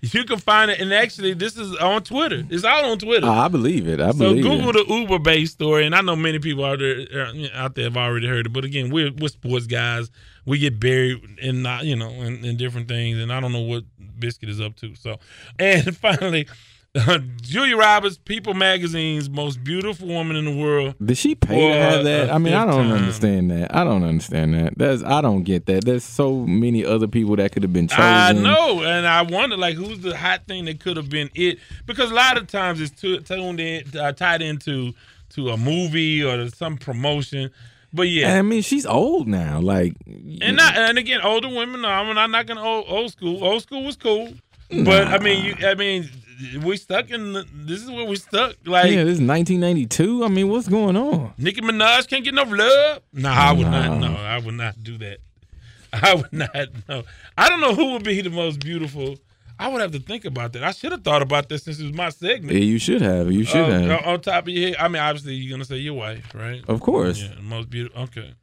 You 0.00 0.24
can 0.24 0.38
find 0.38 0.70
it, 0.70 0.80
and 0.80 0.92
actually, 0.92 1.34
this 1.34 1.56
is 1.56 1.76
on 1.76 2.02
Twitter. 2.02 2.44
It's 2.50 2.64
out 2.64 2.84
on 2.84 2.98
Twitter. 2.98 3.26
Oh, 3.26 3.30
I 3.30 3.48
believe 3.48 3.86
it. 3.86 4.00
I 4.00 4.10
so 4.10 4.30
believe 4.30 4.44
Google 4.44 4.70
it. 4.70 4.86
the 4.88 4.94
Uber 4.94 5.18
Bay 5.20 5.44
story, 5.44 5.86
and 5.86 5.94
I 5.94 6.00
know 6.00 6.16
many 6.16 6.40
people 6.40 6.64
out 6.64 6.80
there 6.80 7.04
uh, 7.12 7.32
out 7.54 7.76
there 7.76 7.84
have 7.84 7.96
already 7.96 8.26
heard 8.26 8.46
it. 8.46 8.52
But 8.52 8.64
again, 8.64 8.90
we're 8.90 9.12
we're 9.12 9.28
sports 9.28 9.66
guys. 9.66 10.10
We 10.48 10.58
get 10.58 10.80
buried 10.80 11.22
in 11.40 11.62
not 11.62 11.84
you 11.84 11.94
know 11.94 12.08
in, 12.08 12.44
in 12.44 12.56
different 12.56 12.88
things, 12.88 13.18
and 13.18 13.32
I 13.32 13.38
don't 13.40 13.52
know 13.52 13.60
what 13.60 13.84
Biscuit 14.18 14.48
is 14.48 14.60
up 14.60 14.76
to. 14.76 14.94
So, 14.94 15.18
and 15.58 15.96
finally, 15.96 16.48
uh, 16.94 17.18
Julia 17.42 17.76
Roberts, 17.76 18.16
People 18.16 18.54
Magazine's 18.54 19.28
most 19.28 19.62
beautiful 19.62 20.08
woman 20.08 20.36
in 20.36 20.46
the 20.46 20.56
world. 20.56 20.94
Did 21.04 21.18
she 21.18 21.34
pay 21.34 21.54
to 21.54 21.60
For 21.60 21.78
have 21.78 22.04
that? 22.04 22.30
I 22.30 22.38
mean, 22.38 22.54
I 22.54 22.64
don't 22.64 22.88
time. 22.88 22.92
understand 22.92 23.50
that. 23.50 23.74
I 23.74 23.84
don't 23.84 24.02
understand 24.02 24.54
that. 24.54 24.78
That's 24.78 25.02
I 25.04 25.20
don't 25.20 25.42
get 25.42 25.66
that. 25.66 25.84
There's 25.84 26.04
so 26.04 26.34
many 26.46 26.84
other 26.84 27.06
people 27.06 27.36
that 27.36 27.52
could 27.52 27.62
have 27.62 27.72
been 27.72 27.88
chosen. 27.88 28.02
I 28.04 28.32
know, 28.32 28.82
and 28.82 29.06
I 29.06 29.22
wonder 29.22 29.56
like 29.56 29.76
who's 29.76 30.00
the 30.00 30.16
hot 30.16 30.46
thing 30.48 30.64
that 30.64 30.80
could 30.80 30.96
have 30.96 31.10
been 31.10 31.30
it 31.34 31.58
because 31.86 32.10
a 32.10 32.14
lot 32.14 32.38
of 32.38 32.46
times 32.46 32.80
it's 32.80 32.98
tu- 32.98 33.20
tuned 33.20 33.60
in, 33.60 33.84
uh, 33.96 34.12
tied 34.12 34.40
into 34.40 34.94
to 35.30 35.50
a 35.50 35.56
movie 35.58 36.24
or 36.24 36.48
some 36.48 36.78
promotion. 36.78 37.50
But 37.92 38.08
yeah, 38.08 38.34
I 38.38 38.42
mean, 38.42 38.62
she's 38.62 38.84
old 38.84 39.26
now. 39.28 39.60
Like, 39.60 39.94
And 40.06 40.56
not, 40.56 40.76
and 40.76 40.98
again, 40.98 41.20
older 41.22 41.48
women. 41.48 41.80
No, 41.82 41.88
I'm 41.88 42.14
not 42.14 42.30
knocking 42.30 42.58
old, 42.58 42.84
old 42.88 43.12
school. 43.12 43.42
Old 43.42 43.62
school 43.62 43.84
was 43.84 43.96
cool, 43.96 44.32
but 44.84 45.08
I 45.08 45.18
mean, 45.18 45.44
you, 45.44 45.66
I 45.66 45.74
mean, 45.74 46.08
we 46.62 46.76
stuck 46.76 47.10
in. 47.10 47.32
The, 47.32 47.46
this 47.52 47.82
is 47.82 47.90
where 47.90 48.04
we 48.04 48.16
stuck. 48.16 48.56
Like 48.66 48.90
yeah, 48.92 49.04
this 49.04 49.18
is 49.18 49.26
1992. 49.26 50.24
I 50.24 50.28
mean, 50.28 50.48
what's 50.48 50.68
going 50.68 50.96
on? 50.96 51.32
Nicki 51.38 51.60
Minaj 51.62 52.08
can't 52.08 52.24
get 52.24 52.34
no 52.34 52.42
love. 52.42 53.00
No, 53.12 53.30
I 53.30 53.52
would 53.52 53.66
not. 53.66 53.98
No. 53.98 54.08
No, 54.08 54.16
I 54.16 54.38
would 54.38 54.54
not 54.54 54.82
do 54.82 54.98
that. 54.98 55.18
I 55.92 56.14
would 56.14 56.32
not. 56.32 56.50
No, 56.88 57.02
I 57.38 57.48
don't 57.48 57.60
know 57.60 57.74
who 57.74 57.92
would 57.94 58.04
be 58.04 58.20
the 58.20 58.30
most 58.30 58.60
beautiful. 58.60 59.16
I 59.58 59.68
would 59.68 59.80
have 59.80 59.90
to 59.92 59.98
think 59.98 60.24
about 60.24 60.52
that. 60.52 60.62
I 60.62 60.70
should 60.70 60.92
have 60.92 61.02
thought 61.02 61.20
about 61.22 61.48
this 61.48 61.64
since 61.64 61.80
it 61.80 61.84
was 61.84 61.92
my 61.92 62.10
segment. 62.10 62.52
Yeah, 62.56 62.64
you 62.64 62.78
should 62.78 63.02
have. 63.02 63.30
You 63.32 63.44
should 63.44 63.68
Uh, 63.68 63.80
have. 63.80 64.06
on 64.06 64.20
top 64.20 64.44
of 64.44 64.48
your 64.50 64.68
head, 64.68 64.76
I 64.78 64.88
mean, 64.88 65.02
obviously, 65.02 65.34
you're 65.34 65.50
gonna 65.50 65.64
say 65.64 65.78
your 65.78 65.94
wife, 65.94 66.32
right? 66.34 66.62
Of 66.68 66.80
course. 66.80 67.20
Yeah, 67.22 67.30
most 67.42 67.68
beautiful. 67.68 68.02
Okay, 68.02 68.34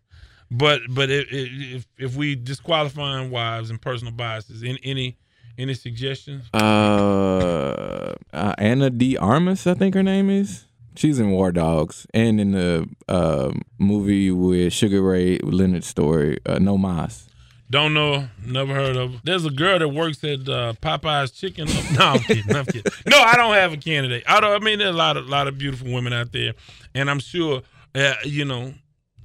but 0.51 0.81
but 0.89 1.09
if 1.09 1.27
if, 1.31 1.87
if 1.97 2.15
we 2.15 2.35
disqualifying 2.35 3.31
wives 3.31 3.69
and 3.69 3.81
personal 3.81 4.13
biases, 4.13 4.61
in 4.63 4.77
any 4.83 5.17
any 5.57 5.73
suggestions? 5.73 6.43
Uh, 6.53 8.13
uh, 8.33 8.53
Ana 8.57 8.89
de 8.89 9.17
Armas, 9.17 9.65
I 9.67 9.73
think 9.73 9.93
her 9.95 10.03
name 10.03 10.29
is. 10.29 10.65
She's 10.97 11.19
in 11.19 11.31
War 11.31 11.51
Dogs 11.51 12.07
and 12.13 12.39
in 12.39 12.51
the 12.51 12.87
uh, 13.09 13.51
movie 13.77 14.31
with 14.31 14.71
Sugar 14.71 15.01
Ray 15.01 15.39
Leonard 15.39 15.83
story, 15.83 16.39
uh, 16.45 16.57
No 16.59 16.77
Mas. 16.77 17.27
Don't 17.69 17.93
know, 17.95 18.27
never 18.45 18.73
heard 18.75 18.95
of. 18.95 19.13
her. 19.13 19.19
There's 19.23 19.43
a 19.45 19.49
girl 19.49 19.79
that 19.79 19.89
works 19.89 20.23
at 20.23 20.47
uh, 20.47 20.73
Popeye's 20.81 21.31
Chicken. 21.31 21.67
No, 21.97 22.05
I'm 22.05 22.19
kidding. 22.19 22.55
I'm 22.55 22.65
kidding. 22.65 22.91
No, 23.07 23.17
I 23.19 23.35
don't 23.35 23.53
have 23.55 23.73
a 23.73 23.77
candidate. 23.77 24.23
I 24.27 24.39
don't. 24.39 24.51
I 24.51 24.63
mean, 24.63 24.79
there's 24.79 24.93
a 24.93 24.97
lot 24.97 25.17
of 25.17 25.27
lot 25.27 25.47
of 25.47 25.57
beautiful 25.57 25.91
women 25.91 26.13
out 26.13 26.31
there, 26.31 26.53
and 26.93 27.09
I'm 27.09 27.19
sure, 27.19 27.61
uh, 27.95 28.13
you 28.23 28.45
know, 28.45 28.73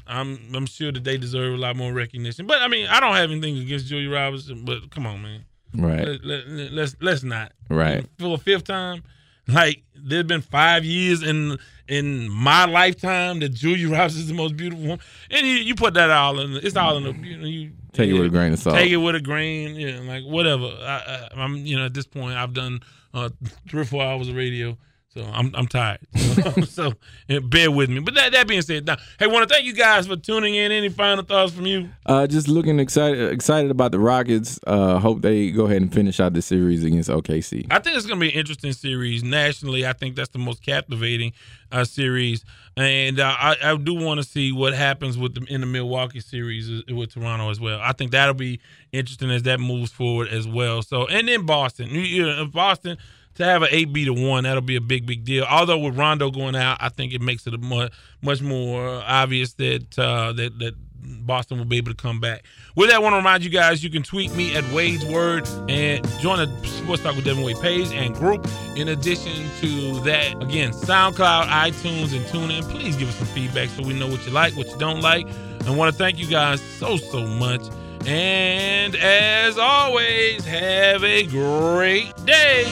I'm 0.06 0.38
I'm 0.54 0.66
sure 0.66 0.90
that 0.90 1.04
they 1.04 1.18
deserve 1.18 1.54
a 1.54 1.56
lot 1.58 1.76
more 1.76 1.92
recognition. 1.92 2.46
But 2.46 2.62
I 2.62 2.68
mean, 2.68 2.86
I 2.86 2.98
don't 3.00 3.14
have 3.14 3.30
anything 3.30 3.58
against 3.58 3.86
Julia 3.86 4.10
Roberts. 4.10 4.50
But 4.50 4.90
come 4.90 5.06
on, 5.06 5.20
man. 5.20 5.44
Right. 5.76 6.06
Let, 6.06 6.24
let, 6.48 6.72
let's 6.72 6.96
let's 7.00 7.22
not. 7.22 7.52
Right. 7.68 8.06
For 8.18 8.34
a 8.34 8.38
fifth 8.38 8.64
time. 8.64 9.02
Like 9.48 9.82
there's 9.94 10.24
been 10.24 10.42
five 10.42 10.84
years 10.84 11.22
in 11.22 11.58
in 11.90 12.30
my 12.30 12.64
lifetime 12.66 13.40
that 13.40 13.50
Julia 13.50 13.90
Roberts 13.90 14.14
is 14.14 14.28
the 14.28 14.34
most 14.34 14.56
beautiful 14.56 14.82
woman, 14.82 15.00
and 15.30 15.46
you, 15.46 15.54
you 15.54 15.74
put 15.74 15.94
that 15.94 16.10
all 16.10 16.38
in. 16.38 16.56
It's 16.62 16.76
all 16.76 16.96
in 16.96 17.04
the 17.04 17.12
you 17.12 17.36
know 17.36 17.46
you 17.46 17.72
Take 17.92 18.10
it 18.10 18.12
with 18.14 18.26
a 18.26 18.30
grain 18.30 18.52
of 18.52 18.58
salt. 18.60 18.76
Take 18.76 18.92
it 18.92 18.96
with 18.96 19.16
a 19.16 19.20
grain, 19.20 19.74
yeah, 19.74 19.98
like 20.00 20.24
whatever. 20.24 20.66
I, 20.66 21.28
I'm 21.34 21.56
you 21.56 21.76
know 21.76 21.86
at 21.86 21.94
this 21.94 22.06
point 22.06 22.36
I've 22.36 22.54
done 22.54 22.80
uh, 23.12 23.30
three 23.68 23.82
or 23.82 23.84
four 23.84 24.02
hours 24.02 24.28
of 24.28 24.36
radio. 24.36 24.78
So 25.12 25.24
I'm 25.24 25.50
I'm 25.54 25.66
tired. 25.66 26.00
So, 26.40 26.92
so 27.28 27.40
bear 27.40 27.70
with 27.70 27.90
me. 27.90 27.98
But 27.98 28.14
that, 28.14 28.32
that 28.32 28.46
being 28.46 28.62
said, 28.62 28.86
now, 28.86 28.96
hey, 29.18 29.26
want 29.26 29.46
to 29.46 29.54
thank 29.54 29.66
you 29.66 29.74
guys 29.74 30.06
for 30.06 30.16
tuning 30.16 30.54
in. 30.54 30.72
Any 30.72 30.88
final 30.88 31.22
thoughts 31.24 31.52
from 31.52 31.66
you? 31.66 31.90
Uh, 32.06 32.26
just 32.26 32.48
looking 32.48 32.78
excited 32.78 33.32
excited 33.32 33.70
about 33.70 33.92
the 33.92 33.98
Rockets. 33.98 34.58
Uh, 34.66 34.98
hope 34.98 35.20
they 35.20 35.50
go 35.50 35.66
ahead 35.66 35.82
and 35.82 35.92
finish 35.92 36.18
out 36.18 36.32
the 36.32 36.40
series 36.40 36.84
against 36.84 37.10
OKC. 37.10 37.66
I 37.70 37.78
think 37.80 37.96
it's 37.96 38.06
going 38.06 38.18
to 38.20 38.26
be 38.26 38.32
an 38.32 38.38
interesting 38.38 38.72
series 38.72 39.22
nationally. 39.22 39.86
I 39.86 39.92
think 39.92 40.16
that's 40.16 40.30
the 40.30 40.38
most 40.38 40.62
captivating 40.62 41.32
uh, 41.72 41.84
series, 41.84 42.44
and 42.76 43.20
uh, 43.20 43.34
I, 43.38 43.56
I, 43.62 43.76
do 43.76 43.94
want 43.94 44.20
to 44.20 44.26
see 44.26 44.52
what 44.52 44.72
happens 44.72 45.18
with 45.18 45.34
the, 45.34 45.52
in 45.52 45.60
the 45.60 45.66
Milwaukee 45.66 46.20
series 46.20 46.84
with 46.88 47.12
Toronto 47.12 47.50
as 47.50 47.60
well. 47.60 47.80
I 47.82 47.92
think 47.92 48.12
that'll 48.12 48.34
be 48.34 48.60
interesting 48.92 49.30
as 49.30 49.42
that 49.42 49.60
moves 49.60 49.92
forward 49.92 50.28
as 50.28 50.48
well. 50.48 50.82
So, 50.82 51.06
and 51.06 51.28
then 51.28 51.44
Boston, 51.44 51.88
you 51.90 52.26
know, 52.26 52.46
Boston 52.46 52.96
to 53.36 53.44
have 53.44 53.62
an 53.62 53.68
eight 53.70 53.92
beat 53.92 54.04
to 54.06 54.12
one, 54.12 54.44
that'll 54.44 54.60
be 54.60 54.76
a 54.76 54.80
big, 54.80 55.06
big 55.06 55.24
deal. 55.24 55.44
Although 55.44 55.78
with 55.78 55.96
Rondo 55.96 56.30
going 56.30 56.56
out, 56.56 56.78
I 56.80 56.88
think 56.88 57.12
it 57.12 57.20
makes 57.20 57.46
it 57.46 57.54
much 57.60 58.42
more 58.42 59.02
obvious 59.06 59.54
that 59.54 59.98
uh, 59.98 60.32
that 60.32 60.58
that 60.58 60.74
Boston 61.02 61.58
will 61.58 61.64
be 61.64 61.76
able 61.76 61.90
to 61.90 61.96
come 61.96 62.20
back. 62.20 62.44
With 62.76 62.90
that, 62.90 62.96
I 62.96 62.98
want 62.98 63.14
to 63.14 63.16
remind 63.16 63.42
you 63.44 63.50
guys 63.50 63.82
you 63.82 63.90
can 63.90 64.02
tweet 64.02 64.34
me 64.34 64.54
at 64.54 64.70
Wade's 64.72 65.04
Word 65.04 65.48
and 65.68 66.06
join 66.20 66.38
the 66.38 66.66
Sports 66.66 67.02
Talk 67.02 67.16
with 67.16 67.24
Devin 67.24 67.42
Wade 67.42 67.58
page 67.60 67.90
and 67.92 68.14
group. 68.14 68.46
In 68.76 68.88
addition 68.88 69.48
to 69.60 70.00
that, 70.00 70.42
again, 70.42 70.72
SoundCloud, 70.72 71.46
iTunes, 71.46 72.14
and 72.14 72.24
TuneIn. 72.26 72.68
Please 72.70 72.96
give 72.96 73.08
us 73.08 73.16
some 73.16 73.26
feedback 73.28 73.68
so 73.70 73.82
we 73.82 73.98
know 73.98 74.08
what 74.08 74.24
you 74.26 74.32
like, 74.32 74.56
what 74.56 74.68
you 74.68 74.78
don't 74.78 75.00
like. 75.00 75.26
And 75.66 75.76
want 75.76 75.92
to 75.92 75.98
thank 75.98 76.18
you 76.18 76.26
guys 76.26 76.60
so, 76.60 76.96
so 76.96 77.26
much. 77.26 77.62
And 78.06 78.96
as 78.96 79.58
always, 79.58 80.44
have 80.44 81.04
a 81.04 81.26
great 81.26 82.14
day. 82.24 82.64